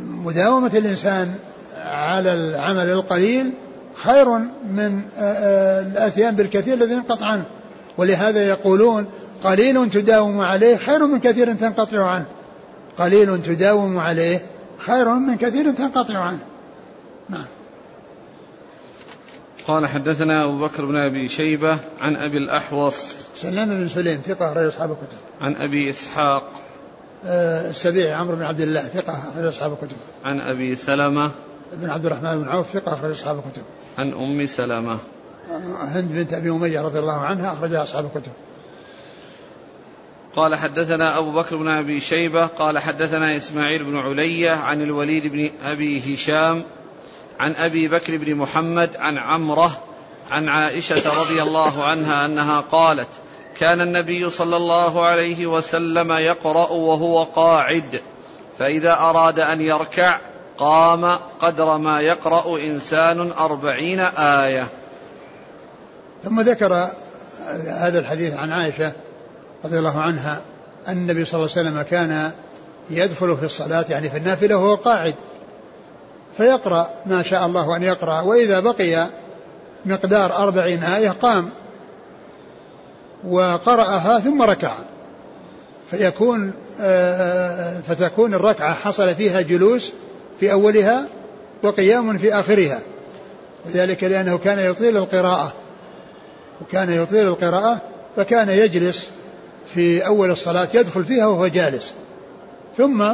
مداومة 0.09 0.71
الإنسان 0.73 1.35
على 1.85 2.33
العمل 2.33 2.89
القليل 2.89 3.51
خير 3.95 4.37
من 4.69 5.01
آه، 5.17 5.21
آه، 5.21 5.81
الأثيان 5.81 6.35
بالكثير 6.35 6.73
الذي 6.73 6.93
ينقطع 6.93 7.25
عنه. 7.25 7.45
ولهذا 7.97 8.47
يقولون 8.47 9.07
قليل 9.43 9.89
تداوم 9.89 10.41
عليه 10.41 10.75
خير 10.75 11.05
من 11.05 11.19
كثير 11.19 11.53
تنقطع 11.53 12.05
عنه. 12.05 12.25
قليل 12.97 13.41
تداوم 13.41 13.97
عليه 13.97 14.45
خير 14.77 15.13
من 15.13 15.37
كثير 15.37 15.71
تنقطع 15.71 16.17
عنه. 16.17 16.39
نعم. 17.29 17.45
قال 19.67 19.87
حدثنا 19.87 20.43
أبو 20.43 20.59
بكر 20.59 20.85
بن 20.85 20.95
أبي 20.95 21.27
شيبة 21.27 21.77
عن 21.99 22.15
أبي 22.15 22.37
الأحوص. 22.37 23.25
سلام 23.35 23.69
بن 23.69 23.87
سليم 23.87 24.21
ثقة 24.25 24.53
رأي 24.53 24.67
أصحاب 24.67 24.91
الكتب. 24.91 25.17
عن 25.41 25.55
أبي 25.55 25.89
إسحاق. 25.89 26.51
السبيعي 27.25 28.13
عمرو 28.13 28.35
بن 28.35 28.43
عبد 28.43 28.59
الله 28.59 28.81
ثقة 28.81 29.13
أخرج 29.13 29.45
أصحاب 29.45 29.71
الكتب. 29.73 29.97
عن 30.23 30.39
أبي 30.39 30.75
سلمة. 30.75 31.31
بن 31.73 31.89
عبد 31.89 32.05
الرحمن 32.05 32.41
بن 32.41 32.49
عوف 32.49 32.69
ثقة 32.73 32.93
أخرج 32.93 33.11
أصحاب 33.11 33.37
الكتب. 33.37 33.61
عن 33.99 34.13
أم 34.13 34.45
سلمة 34.45 34.99
هند 35.81 36.11
بنت 36.11 36.33
أبي 36.33 36.49
أمية 36.49 36.81
رضي 36.81 36.99
الله 36.99 37.13
عنها 37.13 37.53
أخرجها 37.53 37.83
أصحاب 37.83 38.05
الكتب. 38.05 38.31
قال 40.35 40.55
حدثنا 40.55 41.17
أبو 41.17 41.31
بكر 41.31 41.55
بن 41.55 41.67
أبي 41.67 41.99
شيبة 41.99 42.45
قال 42.45 42.79
حدثنا 42.79 43.37
إسماعيل 43.37 43.83
بن 43.83 43.97
علية 43.97 44.51
عن 44.51 44.81
الوليد 44.81 45.27
بن 45.27 45.49
أبي 45.65 46.13
هشام 46.13 46.63
عن 47.39 47.55
أبي 47.55 47.87
بكر 47.87 48.17
بن 48.17 48.35
محمد 48.35 48.89
عن 48.95 49.17
عمرة 49.17 49.71
عن 50.31 50.49
عائشة 50.49 51.21
رضي 51.21 51.41
الله 51.41 51.83
عنها 51.83 52.25
أنها 52.25 52.61
قالت 52.61 53.09
كان 53.59 53.81
النبي 53.81 54.29
صلى 54.29 54.57
الله 54.57 55.05
عليه 55.05 55.47
وسلم 55.47 56.11
يقرأ 56.11 56.69
وهو 56.69 57.23
قاعد 57.23 58.01
فإذا 58.59 58.93
أراد 58.93 59.39
أن 59.39 59.61
يركع 59.61 60.19
قام 60.59 61.19
قدر 61.41 61.77
ما 61.77 62.01
يقرأ 62.01 62.57
إنسان 62.57 63.31
أربعين 63.31 63.99
آية. 63.99 64.67
ثم 66.23 66.41
ذكر 66.41 66.89
هذا 67.67 67.99
الحديث 67.99 68.33
عن 68.33 68.51
عائشة 68.51 68.91
رضي 69.65 69.79
الله 69.79 69.99
عنها 70.01 70.41
أن 70.87 70.97
النبي 70.97 71.25
صلى 71.25 71.39
الله 71.39 71.51
عليه 71.57 71.69
وسلم 71.69 71.81
كان 71.81 72.31
يدخل 72.89 73.37
في 73.37 73.45
الصلاة 73.45 73.85
يعني 73.89 74.09
في 74.09 74.17
النافلة 74.17 74.57
وهو 74.57 74.75
قاعد 74.75 75.15
فيقرأ 76.37 76.89
ما 77.05 77.23
شاء 77.23 77.45
الله 77.45 77.75
أن 77.75 77.83
يقرأ 77.83 78.21
وإذا 78.21 78.59
بقي 78.59 79.07
مقدار 79.85 80.37
أربعين 80.37 80.83
آية 80.83 81.09
قام 81.09 81.49
وقرأها 83.27 84.19
ثم 84.19 84.41
ركع. 84.41 84.73
فيكون 85.91 86.53
آه، 86.81 87.79
فتكون 87.87 88.33
الركعة 88.33 88.73
حصل 88.73 89.15
فيها 89.15 89.41
جلوس 89.41 89.93
في 90.39 90.51
أولها 90.51 91.05
وقيام 91.63 92.17
في 92.17 92.33
آخرها. 92.33 92.79
وذلك 93.65 94.03
لأنه 94.03 94.37
كان 94.37 94.59
يطيل 94.59 94.97
القراءة. 94.97 95.53
وكان 96.61 96.89
يطيل 96.89 97.27
القراءة 97.27 97.81
فكان 98.15 98.49
يجلس 98.49 99.11
في 99.73 100.05
أول 100.05 100.31
الصلاة 100.31 100.67
يدخل 100.73 101.05
فيها 101.05 101.25
وهو 101.25 101.47
جالس. 101.47 101.93
ثم 102.77 103.05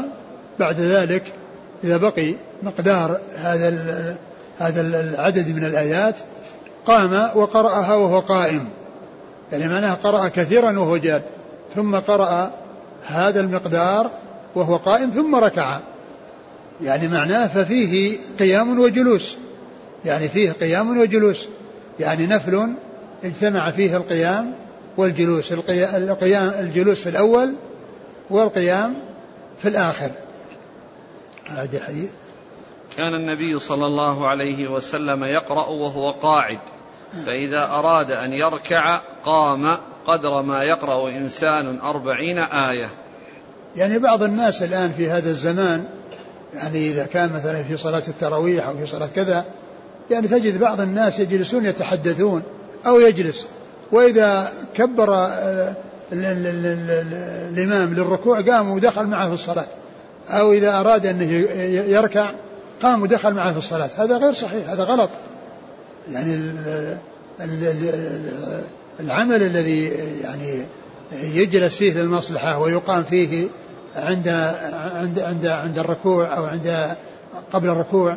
بعد 0.60 0.80
ذلك 0.80 1.24
إذا 1.84 1.98
بقي 1.98 2.34
مقدار 2.64 3.20
هذا 3.36 3.70
هذا 4.60 4.82
العدد 4.82 5.56
من 5.56 5.66
الآيات 5.66 6.16
قام 6.86 7.30
وقرأها 7.36 7.96
وهو 7.96 8.20
قائم. 8.20 8.70
يعني 9.52 9.68
معناها 9.68 9.94
قرأ 9.94 10.28
كثيرا 10.28 10.80
وهو 10.80 10.98
جاد. 10.98 11.22
ثم 11.76 11.96
قرأ 11.96 12.52
هذا 13.06 13.40
المقدار 13.40 14.10
وهو 14.56 14.78
قائم 14.78 15.10
ثم 15.10 15.36
ركع. 15.36 15.80
يعني 16.82 17.08
معناه 17.08 17.48
ففيه 17.48 18.18
قيام 18.40 18.80
وجلوس. 18.80 19.36
يعني 20.06 20.30
فيه 20.30 20.52
قيام 20.52 20.98
وجلوس. 20.98 21.48
يعني 22.00 22.28
نفل 22.28 22.70
اجتمع 23.24 23.72
فيه 23.72 23.98
القيام 23.98 24.56
والجلوس. 24.98 25.52
القيام 25.52 26.52
الجلوس 26.60 27.00
في 27.00 27.10
الأول 27.10 27.54
والقيام 28.30 28.94
في 29.62 29.68
الآخر. 29.68 30.12
أعد 31.52 31.76
الحديث. 31.76 32.10
كان 32.98 33.16
النبي 33.16 33.60
صلى 33.60 33.86
الله 33.86 34.28
عليه 34.28 34.68
وسلم 34.68 35.24
يقرأ 35.24 35.68
وهو 35.68 36.12
قاعد. 36.12 36.60
فإذا 37.26 37.66
أراد 37.66 38.12
أن 38.12 38.34
يركع 38.34 39.02
قام 39.26 39.78
قدر 40.08 40.42
ما 40.42 40.64
يقرأ 40.64 41.10
إنسان 41.10 41.80
أربعين 41.80 42.38
آية. 42.38 42.90
يعني 43.76 44.00
بعض 44.00 44.24
الناس 44.24 44.64
الآن 44.64 44.92
في 44.98 45.10
هذا 45.10 45.30
الزمان 45.30 45.86
يعني 46.56 46.92
إذا 46.92 47.06
كان 47.06 47.34
مثلا 47.34 47.64
في 47.64 47.78
صلاة 47.78 48.04
التراويح 48.08 48.68
أو 48.68 48.78
في 48.78 48.86
صلاة 48.86 49.08
كذا 49.16 49.46
يعني 50.12 50.28
تجد 50.28 50.60
بعض 50.60 50.82
الناس 50.82 51.20
يجلسون 51.20 51.66
يتحدثون 51.66 52.44
أو 52.86 53.00
يجلس. 53.00 53.46
وإذا 53.92 54.52
كبر 54.76 55.16
آه، 55.16 55.76
الإمام 56.14 57.94
للركوع 57.94 58.42
قام 58.42 58.72
ودخل 58.72 59.08
معه 59.08 59.28
في 59.28 59.34
الصلاة. 59.34 59.66
أو 60.30 60.54
إذا 60.54 60.80
أراد 60.80 61.06
أن 61.06 61.22
يركع 61.90 62.30
قام 62.82 63.02
ودخل 63.02 63.34
معه 63.34 63.52
في 63.52 63.58
الصلاة. 63.58 63.90
هذا 63.98 64.18
غير 64.18 64.34
صحيح 64.34 64.70
هذا 64.70 64.84
غلط. 64.84 65.10
يعني 66.12 66.52
العمل 69.00 69.44
الذي 69.44 69.86
يعني 70.24 70.66
يجلس 71.12 71.76
فيه 71.76 71.94
للمصلحة 71.94 72.60
ويقام 72.60 73.04
فيه 73.04 73.48
عند 73.96 74.28
عند 74.74 75.20
عند 75.20 75.46
عند 75.46 75.80
الركوع 75.80 76.38
أو 76.38 76.46
عند 76.46 76.96
قبل 77.54 77.70
الركوع 77.70 78.16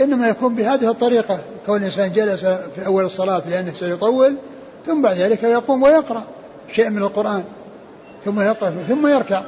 إنما 0.00 0.28
يكون 0.28 0.54
بهذه 0.54 0.90
الطريقة 0.90 1.38
كون 1.66 1.76
الإنسان 1.76 2.12
جلس 2.12 2.44
في 2.44 2.86
أول 2.86 3.04
الصلاة 3.04 3.42
لأنه 3.48 3.72
سيطول 3.74 4.36
ثم 4.86 5.02
بعد 5.02 5.16
ذلك 5.16 5.42
يقوم 5.42 5.82
ويقرأ 5.82 6.24
شيء 6.72 6.90
من 6.90 7.02
القرآن 7.02 7.44
ثم 8.24 8.40
يقرأ 8.40 8.70
ثم 8.88 9.06
يركع. 9.06 9.42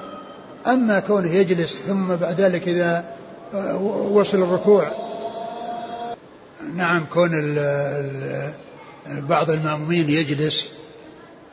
أما 0.67 1.01
كونه 1.01 1.31
يجلس 1.31 1.83
ثم 1.83 2.17
بعد 2.17 2.41
ذلك 2.41 2.69
إذا 2.69 3.05
وصل 4.11 4.43
الركوع 4.43 4.93
نعم 6.75 7.07
كون 7.13 7.31
بعض 9.07 9.51
المأمومين 9.51 10.11
يجلس 10.11 10.71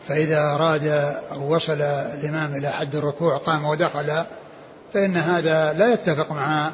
فإذا 0.09 0.41
أراد 0.41 0.85
أو 1.31 1.55
وصل 1.55 1.81
الإمام 1.81 2.55
إلى 2.55 2.69
حد 2.69 2.95
الركوع 2.95 3.37
قام 3.37 3.65
ودخل 3.65 4.23
فإن 4.93 5.17
هذا 5.17 5.73
لا 5.73 5.93
يتفق 5.93 6.31
مع 6.31 6.71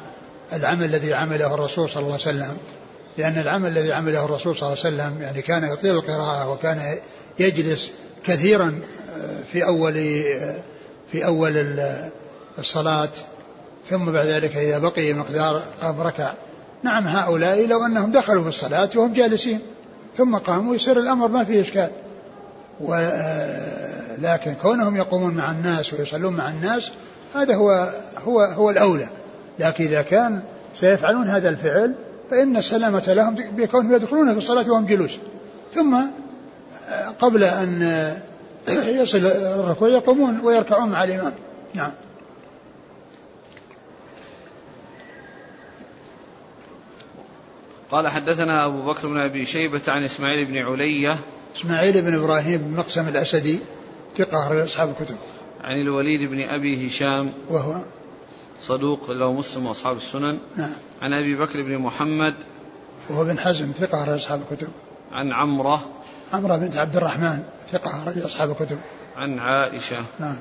العمل 0.52 0.84
الذي 0.84 1.14
عمله 1.14 1.54
الرسول 1.54 1.88
صلى 1.88 2.02
الله 2.02 2.12
عليه 2.12 2.22
وسلم. 2.22 2.56
لأن 3.18 3.38
العمل 3.38 3.78
الذي 3.78 3.92
عمله 3.92 4.24
الرسول 4.24 4.56
صلى 4.56 4.68
الله 4.68 4.84
عليه 4.84 4.96
وسلم 4.96 5.22
يعني 5.22 5.42
كان 5.42 5.64
يطيل 5.64 5.90
القراءة 5.90 6.52
وكان 6.52 6.98
يجلس 7.38 7.90
كثيرا 8.24 8.80
في 9.52 9.64
أول 9.64 9.94
في 11.12 11.24
أول 11.26 11.80
الصلاة. 12.58 13.08
ثم 13.90 14.12
بعد 14.12 14.26
ذلك 14.26 14.56
إذا 14.56 14.78
بقي 14.78 15.12
مقدار 15.12 15.62
قام 15.82 16.00
ركع. 16.00 16.32
نعم 16.82 17.06
هؤلاء 17.06 17.66
لو 17.66 17.86
أنهم 17.86 18.12
دخلوا 18.12 18.42
في 18.42 18.48
الصلاة 18.48 18.90
وهم 18.96 19.12
جالسين 19.12 19.60
ثم 20.16 20.36
قاموا 20.36 20.74
يصير 20.74 20.98
الأمر 20.98 21.28
ما 21.28 21.44
فيه 21.44 21.60
إشكال. 21.60 21.90
ولكن 22.80 24.54
كونهم 24.62 24.96
يقومون 24.96 25.34
مع 25.34 25.50
الناس 25.50 25.94
ويصلون 25.94 26.36
مع 26.36 26.50
الناس 26.50 26.90
هذا 27.34 27.54
هو 27.54 27.92
هو 28.24 28.40
هو 28.40 28.70
الأولى. 28.70 29.08
لكن 29.58 29.84
إذا 29.84 30.02
كان 30.02 30.40
سيفعلون 30.74 31.28
هذا 31.28 31.48
الفعل 31.48 31.94
فإن 32.30 32.56
السلامة 32.56 33.04
لهم 33.08 33.34
بكونهم 33.34 33.94
يدخلون 33.94 34.32
في 34.32 34.38
الصلاة 34.38 34.70
وهم 34.70 34.86
جلوس. 34.86 35.18
ثم 35.74 35.96
قبل 37.18 37.44
أن 37.44 38.12
يصل 39.02 39.18
الركوع 39.26 39.88
يقومون 39.88 40.40
ويركعون 40.40 40.90
مع 40.90 41.04
الإمام. 41.04 41.32
نعم. 41.74 41.92
قال 47.90 48.08
حدثنا 48.08 48.66
أبو 48.66 48.82
بكر 48.82 49.08
بن 49.08 49.18
أبي 49.18 49.44
شيبة 49.44 49.80
عن 49.88 50.04
إسماعيل 50.04 50.44
بن 50.44 50.56
علية 50.56 51.16
إسماعيل 51.56 52.02
بن 52.02 52.14
إبراهيم 52.14 52.58
بن 52.58 52.76
مقسم 52.76 53.08
الأسدي 53.08 53.58
ثقة 54.16 54.64
أصحاب 54.64 54.88
الكتب. 54.88 55.16
عن 55.64 55.80
الوليد 55.80 56.22
بن 56.22 56.40
أبي 56.40 56.86
هشام 56.86 57.32
وهو 57.48 57.82
صدوق 58.62 59.10
له 59.10 59.32
مسلم 59.32 59.66
وأصحاب 59.66 59.96
السنن. 59.96 60.38
نعم. 60.56 60.72
عن 61.02 61.12
أبي 61.12 61.34
بكر 61.34 61.62
بن 61.62 61.78
محمد 61.78 62.34
وهو 63.10 63.24
بن 63.24 63.38
حزم 63.38 63.70
ثقة 63.70 64.16
أصحاب 64.16 64.42
الكتب. 64.50 64.68
عن 65.12 65.32
عمرة 65.32 65.88
عمرة 66.32 66.56
بنت 66.56 66.76
عبد 66.76 66.96
الرحمن 66.96 67.42
ثقة 67.72 68.24
أصحاب 68.24 68.50
الكتب. 68.50 68.78
عن 69.16 69.38
عائشة. 69.38 70.04
نعم. 70.20 70.36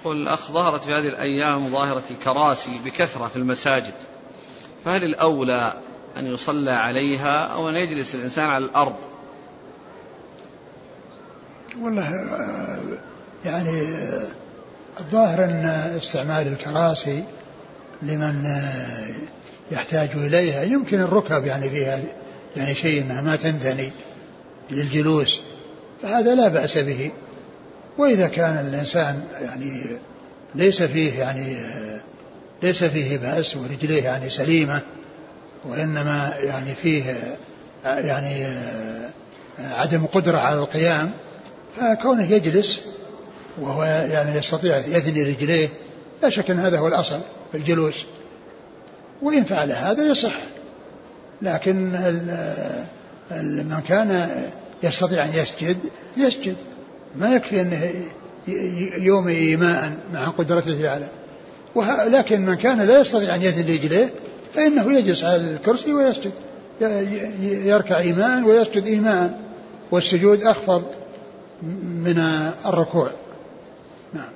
يقول 0.00 0.22
الأخ 0.22 0.52
ظهرت 0.52 0.84
في 0.84 0.92
هذه 0.92 1.08
الأيام 1.08 1.70
ظاهرة 1.70 2.04
الكراسي 2.10 2.80
بكثرة 2.84 3.26
في 3.26 3.36
المساجد 3.36 3.94
فهل 4.84 5.04
الأولى 5.04 5.72
أن 6.18 6.26
يصلى 6.26 6.70
عليها 6.70 7.44
أو 7.44 7.68
أن 7.68 7.74
يجلس 7.74 8.14
الإنسان 8.14 8.44
على 8.44 8.64
الأرض. 8.64 8.96
والله 11.80 12.24
يعني 13.44 13.82
الظاهر 15.00 15.44
أن 15.44 15.64
استعمال 15.98 16.46
الكراسي 16.46 17.24
لمن 18.02 18.60
يحتاج 19.70 20.10
إليها 20.14 20.62
يمكن 20.62 21.00
الركب 21.00 21.46
يعني 21.46 21.70
فيها 21.70 22.00
يعني 22.56 22.74
شيء 22.74 23.02
أنها 23.02 23.22
ما 23.22 23.36
تنثني 23.36 23.90
للجلوس 24.70 25.42
فهذا 26.02 26.34
لا 26.34 26.48
بأس 26.48 26.78
به. 26.78 27.10
وإذا 27.98 28.28
كان 28.28 28.66
الإنسان 28.66 29.24
يعني 29.40 29.82
ليس 30.54 30.82
فيه 30.82 31.18
يعني 31.18 31.56
ليس 32.62 32.84
فيه 32.84 33.18
بأس 33.18 33.56
ورجليه 33.56 34.04
يعني 34.04 34.30
سليمة 34.30 34.82
وإنما 35.68 36.34
يعني 36.38 36.74
فيه 36.74 37.16
يعني 37.84 38.46
عدم 39.58 40.06
قدرة 40.06 40.38
على 40.38 40.58
القيام 40.58 41.10
فكونه 41.76 42.32
يجلس 42.32 42.80
وهو 43.60 43.82
يعني 43.84 44.38
يستطيع 44.38 44.76
يثني 44.76 45.22
رجليه 45.22 45.68
لا 46.22 46.30
شك 46.30 46.50
أن 46.50 46.58
هذا 46.58 46.78
هو 46.78 46.88
الأصل 46.88 47.20
في 47.52 47.58
الجلوس. 47.58 48.04
وإن 49.22 49.44
فعل 49.44 49.72
هذا 49.72 50.04
يصح. 50.04 50.34
لكن 51.42 51.92
من 53.40 53.80
كان 53.88 54.28
يستطيع 54.82 55.24
أن 55.24 55.30
يسجد 55.34 55.76
يسجد. 56.16 56.56
ما 57.16 57.34
يكفي 57.34 57.60
أنه 57.60 57.90
يومي 58.98 59.32
إيماء 59.32 59.92
مع 60.12 60.28
قدرته 60.28 60.90
على. 60.90 61.06
لكن 62.10 62.46
من 62.46 62.54
كان 62.54 62.80
لا 62.80 63.00
يستطيع 63.00 63.34
أن 63.34 63.42
يثني 63.42 63.76
رجليه 63.76 64.10
فإنه 64.56 64.98
يجلس 64.98 65.24
على 65.24 65.36
الكرسي 65.36 65.92
ويسجد. 65.92 66.32
يركع 67.40 67.98
إيمان 67.98 68.44
ويسجد 68.44 68.86
إيمان. 68.86 69.36
والسجود 69.90 70.42
أخفض 70.42 70.84
من 71.82 72.18
الركوع. 72.66 73.10
نعم. 74.12 74.32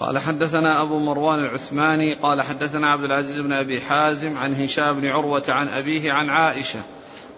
قال 0.00 0.18
حدثنا 0.18 0.82
أبو 0.82 0.98
مروان 0.98 1.38
العثماني 1.38 2.14
قال 2.14 2.42
حدثنا 2.42 2.90
عبد 2.92 3.04
العزيز 3.04 3.40
بن 3.40 3.52
أبي 3.52 3.80
حازم 3.80 4.36
عن 4.36 4.54
هشام 4.54 5.00
بن 5.00 5.06
عروة 5.06 5.44
عن 5.48 5.68
أبيه 5.68 6.12
عن 6.12 6.30
عائشة 6.30 6.80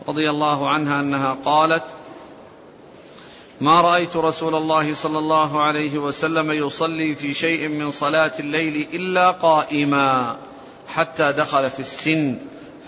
رضي 0.08 0.30
الله 0.30 0.68
عنها 0.68 1.00
أنها 1.00 1.36
قالت 1.44 1.82
ما 3.60 3.80
رأيت 3.80 4.16
رسول 4.16 4.54
الله 4.54 4.94
صلى 4.94 5.18
الله 5.18 5.62
عليه 5.62 5.98
وسلم 5.98 6.50
يصلي 6.50 7.14
في 7.14 7.34
شيء 7.34 7.68
من 7.68 7.90
صلاة 7.90 8.32
الليل 8.40 8.88
إلا 8.92 9.30
قائما 9.30 10.36
حتى 10.88 11.32
دخل 11.32 11.70
في 11.70 11.80
السن 11.80 12.36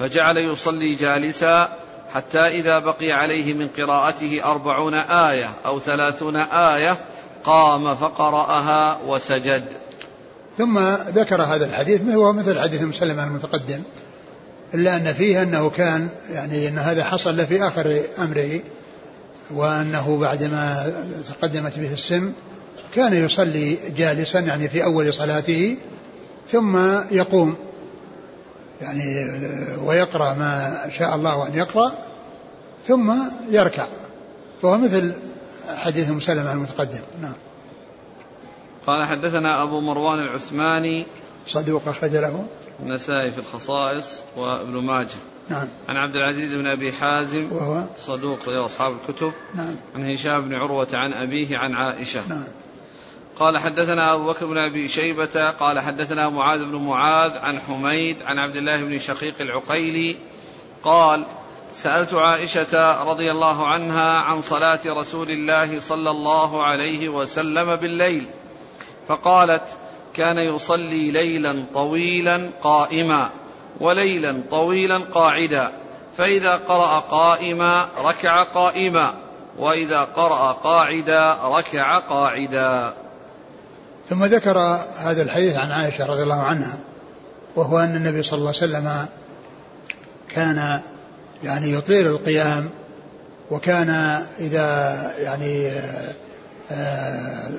فجعل 0.01 0.37
يصلي 0.37 0.95
جالسا 0.95 1.69
حتى 2.15 2.39
إذا 2.39 2.79
بقي 2.79 3.13
عليه 3.13 3.55
من 3.55 3.69
قراءته 3.69 4.41
أربعون 4.45 4.95
آية 4.95 5.51
أو 5.67 5.81
ثلاثون 5.81 6.37
آية 6.37 6.97
قام 7.45 7.95
فقرأها 7.95 8.99
وسجد. 9.07 9.65
ثم 10.59 10.79
ذكر 11.15 11.43
هذا 11.43 11.67
الحديث 11.67 12.03
هو 12.03 12.33
مثل 12.33 12.61
حديث 12.61 12.83
مسلم 12.83 13.21
المتقدم 13.21 13.83
إلا 14.75 14.97
أن 14.97 15.13
فيه 15.13 15.43
أنه 15.43 15.71
كان 15.71 16.09
يعني 16.31 16.69
أن 16.69 16.79
هذا 16.79 17.05
حصل 17.05 17.47
في 17.47 17.63
آخر 17.63 18.01
أمره. 18.19 18.61
وأنه 19.55 20.19
بعدما 20.21 20.93
تقدمت 21.29 21.79
به 21.79 21.93
السن 21.93 22.33
كان 22.95 23.15
يصلي 23.15 23.79
جالسا 23.97 24.41
يعني 24.41 24.69
في 24.69 24.85
أول 24.85 25.15
صلاته 25.15 25.77
ثم 26.49 26.77
يقوم. 27.11 27.57
يعني 28.81 29.27
ويقرأ 29.85 30.35
ما 30.35 30.81
شاء 30.99 31.15
الله 31.15 31.49
أن 31.49 31.55
يقرأ 31.55 31.93
ثم 32.89 33.15
يركع. 33.51 33.87
فهو 34.63 34.79
مثل 34.79 35.15
حديث 35.69 36.11
مسلم 36.11 36.47
المتقدم. 36.47 37.01
نعم. 37.23 37.35
قال 38.87 39.05
حدثنا 39.05 39.63
أبو 39.63 39.81
مروان 39.81 40.19
العثماني 40.19 41.07
صدوق 41.47 41.89
أخرج 41.89 42.17
له. 42.17 42.45
النسائي 42.83 43.31
في 43.31 43.39
الخصائص 43.39 44.21
وابن 44.37 44.73
ماجه. 44.73 45.36
نعم. 45.49 45.69
عن 45.89 45.97
عبد 45.97 46.17
العزيز 46.17 46.55
بن 46.55 46.67
أبي 46.67 46.93
حازم 46.93 47.53
وهو؟ 47.53 47.85
صدوق 47.99 48.49
أصحاب 48.49 48.95
الكتب 48.95 49.33
نعم. 49.55 49.77
عن 49.95 50.11
هشام 50.11 50.41
بن 50.41 50.55
عروة 50.55 50.89
عن 50.93 51.13
أبيه 51.13 51.59
عن 51.59 51.75
عائشة. 51.75 52.29
نعم. 52.29 52.45
قال 53.39 53.59
حدثنا 53.59 54.15
أبو 54.15 54.27
بكر 54.27 54.47
بن 54.47 54.59
أبي 54.59 54.89
شيبة 54.89 55.51
قال 55.51 55.81
حدثنا 55.81 56.29
معاذ 56.29 56.65
بن 56.65 56.77
معاذ 56.77 57.39
عن 57.39 57.59
حميد 57.59 58.17
عن 58.23 58.39
عبد 58.39 58.57
الله 58.57 58.85
بن 58.85 58.99
شقيق 58.99 59.35
العقيلي 59.41 60.17
قال 60.83 61.27
سألت 61.73 62.15
عائشة 62.15 63.03
رضي 63.05 63.31
الله 63.31 63.67
عنها 63.67 64.19
عن 64.19 64.41
صلاة 64.41 64.81
رسول 64.87 65.31
الله 65.31 65.81
صلى 65.81 66.11
الله 66.11 66.63
عليه 66.63 67.09
وسلم 67.09 67.77
بالليل 67.77 68.27
فقالت 69.09 69.63
كان 70.15 70.39
يصلي 70.39 71.11
ليلا 71.11 71.65
طويلا 71.75 72.51
قائما. 72.63 73.31
وليلا 73.81 74.43
طويلا 74.51 74.99
قاعدا 74.99 75.71
فإذا 76.19 76.57
قرأ 76.57 76.99
قائما 76.99 77.89
ركع 78.05 78.43
قائما 78.43 79.15
وإذا 79.59 80.01
قرأ 80.01 80.53
قاعدا 80.53 81.37
ركع 81.45 81.99
قاعدا. 81.99 82.93
ثم 84.09 84.25
ذكر 84.25 84.59
هذا 84.97 85.23
الحديث 85.23 85.57
عن 85.57 85.71
عائشة 85.71 86.07
رضي 86.07 86.23
الله 86.23 86.43
عنها 86.43 86.79
وهو 87.57 87.79
أن 87.79 87.97
النبي 87.97 88.23
صلى 88.23 88.39
الله 88.39 88.49
عليه 88.49 88.59
وسلم 88.59 89.07
كان 90.31 90.81
يعني 91.45 91.73
يطيل 91.73 92.07
القيام 92.07 92.71
وكان 93.51 93.91
إذا 94.39 94.97
يعني 95.19 95.71
آه، 96.71 97.51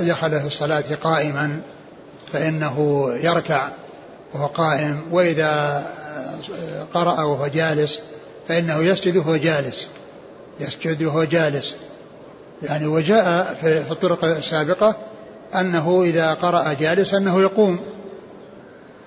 دخل 0.00 0.40
في 0.40 0.46
الصلاة 0.46 0.84
قائما 1.02 1.60
فإنه 2.32 3.06
يركع 3.22 3.68
وهو 4.34 4.46
قائم 4.46 5.02
وإذا 5.12 5.82
قرأ 6.94 7.22
وهو 7.22 7.46
جالس 7.46 8.00
فإنه 8.48 8.78
يسجد 8.78 9.16
وهو 9.16 9.36
جالس. 9.36 9.88
يسجد 10.60 11.02
وهو 11.02 11.24
جالس. 11.24 11.76
يعني 12.62 12.86
وجاء 12.86 13.54
في 13.60 13.90
الطرق 13.90 14.24
السابقة 14.24 14.96
أنه 15.54 16.02
إذا 16.02 16.34
قرأ 16.34 16.72
جالسا 16.72 17.16
أنه 17.16 17.40
يقوم. 17.40 17.80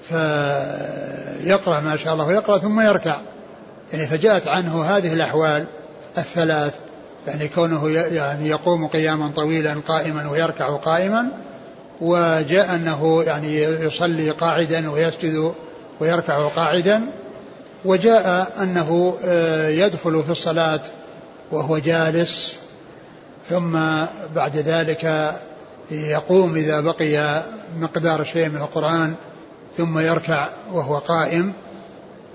فيقرأ 0.02 1.80
ما 1.80 1.98
شاء 1.98 2.14
الله 2.14 2.34
يقرأ 2.34 2.58
ثم 2.58 2.82
يركع. 2.82 3.20
يعني 3.94 4.08
فجاءت 4.08 4.48
عنه 4.48 4.84
هذه 4.84 5.14
الأحوال 5.14 5.66
الثلاث. 6.18 6.74
يعني 7.28 7.48
كونه 7.48 7.90
يعني 7.90 8.48
يقوم 8.48 8.88
قياما 8.88 9.32
طويلا 9.36 9.76
قائما 9.88 10.30
ويركع 10.30 10.76
قائما. 10.76 11.28
وجاء 12.02 12.76
أنه 12.76 13.24
يعني 13.24 13.62
يصلي 13.64 14.32
قاعدا 14.32 14.92
ويسجد 14.92 15.54
ويركع 16.00 16.48
قاعدا 16.48 17.02
وجاء 17.86 18.54
أنه 18.62 19.18
آه، 19.26 19.70
يدخل 19.70 20.24
في 20.24 20.30
الصلاة 20.30 20.82
وهو 21.52 21.78
جالس 21.78 22.56
ثم 23.50 23.80
بعد 24.36 24.58
ذلك 24.58 25.34
يقوم 25.92 26.56
إذا 26.56 26.82
بقي 26.82 27.44
مقدار 27.80 28.24
شيء 28.24 28.50
من 28.50 28.58
القرآن 28.58 29.14
ثم 29.78 30.00
يركع 30.00 30.48
وهو 30.74 30.98
قائم. 30.98 31.54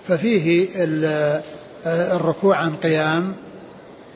ففيه 0.09 0.69
آه، 0.77 1.43
الركوع 2.17 2.57
عن 2.57 2.77
قيام 2.77 3.35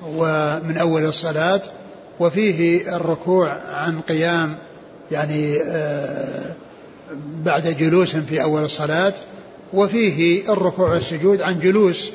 ومن 0.07 0.79
أول 0.79 1.05
الصلاة 1.05 1.61
وفيه 2.21 2.97
الركوع 2.97 3.57
عن 3.75 4.01
قيام 4.01 4.57
يعني 5.11 5.59
آه، 5.63 6.55
بعد 7.45 7.67
جلوس 7.67 8.17
في 8.17 8.43
أول 8.43 8.65
الصلاة 8.65 9.15
وفيه 9.73 10.53
الركوع 10.53 10.91
والسجود 10.91 11.41
عن 11.41 11.61
جلوس 11.61 12.11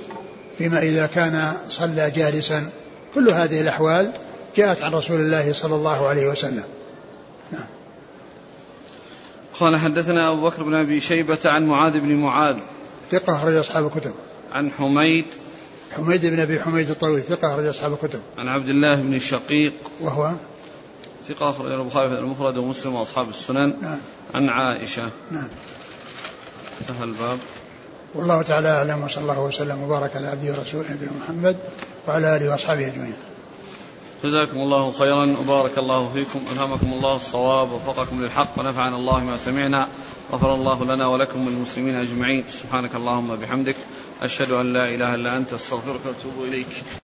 فيما 0.58 0.82
إذا 0.82 1.06
كان 1.06 1.54
صلى 1.70 2.12
جالسا. 2.12 2.70
كل 3.16 3.30
هذه 3.30 3.62
الأحوال 3.62 4.12
جاءت 4.58 4.82
عن 4.82 4.92
رسول 4.92 5.20
الله 5.20 5.54
صلى 5.54 5.76
الله 5.76 6.08
عليه 6.08 6.28
وسلم. 6.28 6.64
نعم. 7.52 7.64
قال 9.60 9.78
حدثنا 9.78 10.32
أبو 10.32 10.50
بكر 10.50 10.64
بن 10.64 10.74
أبي 10.74 11.00
شيبة 11.00 11.40
عن 11.46 11.66
معاذ 11.66 12.00
بن 12.00 12.16
معاذ 12.16 12.58
ثقة 13.12 13.36
أخرج 13.36 13.56
أصحاب 13.56 13.86
الكتب. 13.86 14.14
عن 14.52 14.72
حميد 14.72 15.26
حميد 15.92 16.26
بن 16.26 16.40
أبي 16.40 16.60
حميد 16.60 16.90
الطويل 16.90 17.22
ثقة 17.22 17.54
أخرج 17.54 17.66
أصحاب 17.66 17.94
الكتب. 17.94 18.20
عن 18.38 18.48
عبد 18.48 18.70
الله 18.70 18.96
بن 18.96 19.14
الشقيق 19.14 19.74
وهو 20.02 20.32
ثقة 21.28 21.50
أخرج 21.50 21.72
البخاري 21.72 22.10
في 22.10 22.20
المفرد 22.20 22.58
ومسلم 22.58 22.96
وأصحاب 22.96 23.30
السنن. 23.30 23.74
نعم. 23.82 23.98
عن 24.36 24.50
عائشة. 24.50 25.10
نعم. 25.32 25.48
انتهى 26.82 27.04
الباب. 27.04 27.38
والله 28.16 28.42
تعالى 28.42 28.70
أعلم 28.70 29.04
وصلى 29.04 29.22
الله 29.22 29.40
وسلم 29.40 29.84
وبارك 29.84 30.16
على 30.16 30.28
عبده 30.28 30.52
ورسوله 30.52 30.92
نبينا 30.92 31.12
محمد 31.12 31.58
وعلى 32.08 32.36
آله 32.36 32.52
وأصحابه 32.52 32.88
أجمعين. 32.88 33.14
جزاكم 34.24 34.58
الله 34.58 34.92
خيرا 34.92 35.36
وبارك 35.40 35.78
الله 35.78 36.10
فيكم. 36.14 36.42
ألهمكم 36.54 36.94
الله 36.94 37.16
الصواب 37.16 37.72
ووفقكم 37.72 38.24
للحق 38.24 38.60
ونفعنا 38.60 38.96
الله 38.96 39.24
ما 39.24 39.38
سمعنا. 39.38 39.88
غفر 40.32 40.54
الله 40.54 40.84
لنا 40.84 41.08
ولكم 41.08 41.48
وللمسلمين 41.48 41.96
أجمعين. 41.96 42.44
سبحانك 42.52 42.96
اللهم 42.96 43.30
وبحمدك 43.30 43.76
أشهد 44.22 44.52
أن 44.52 44.74
لا 44.74 44.86
إله 44.86 45.16
إلا 45.16 45.38
أنت 45.38 45.54
أستغفرك 45.54 46.00
وأتوب 46.06 46.44
إليك. 46.48 47.01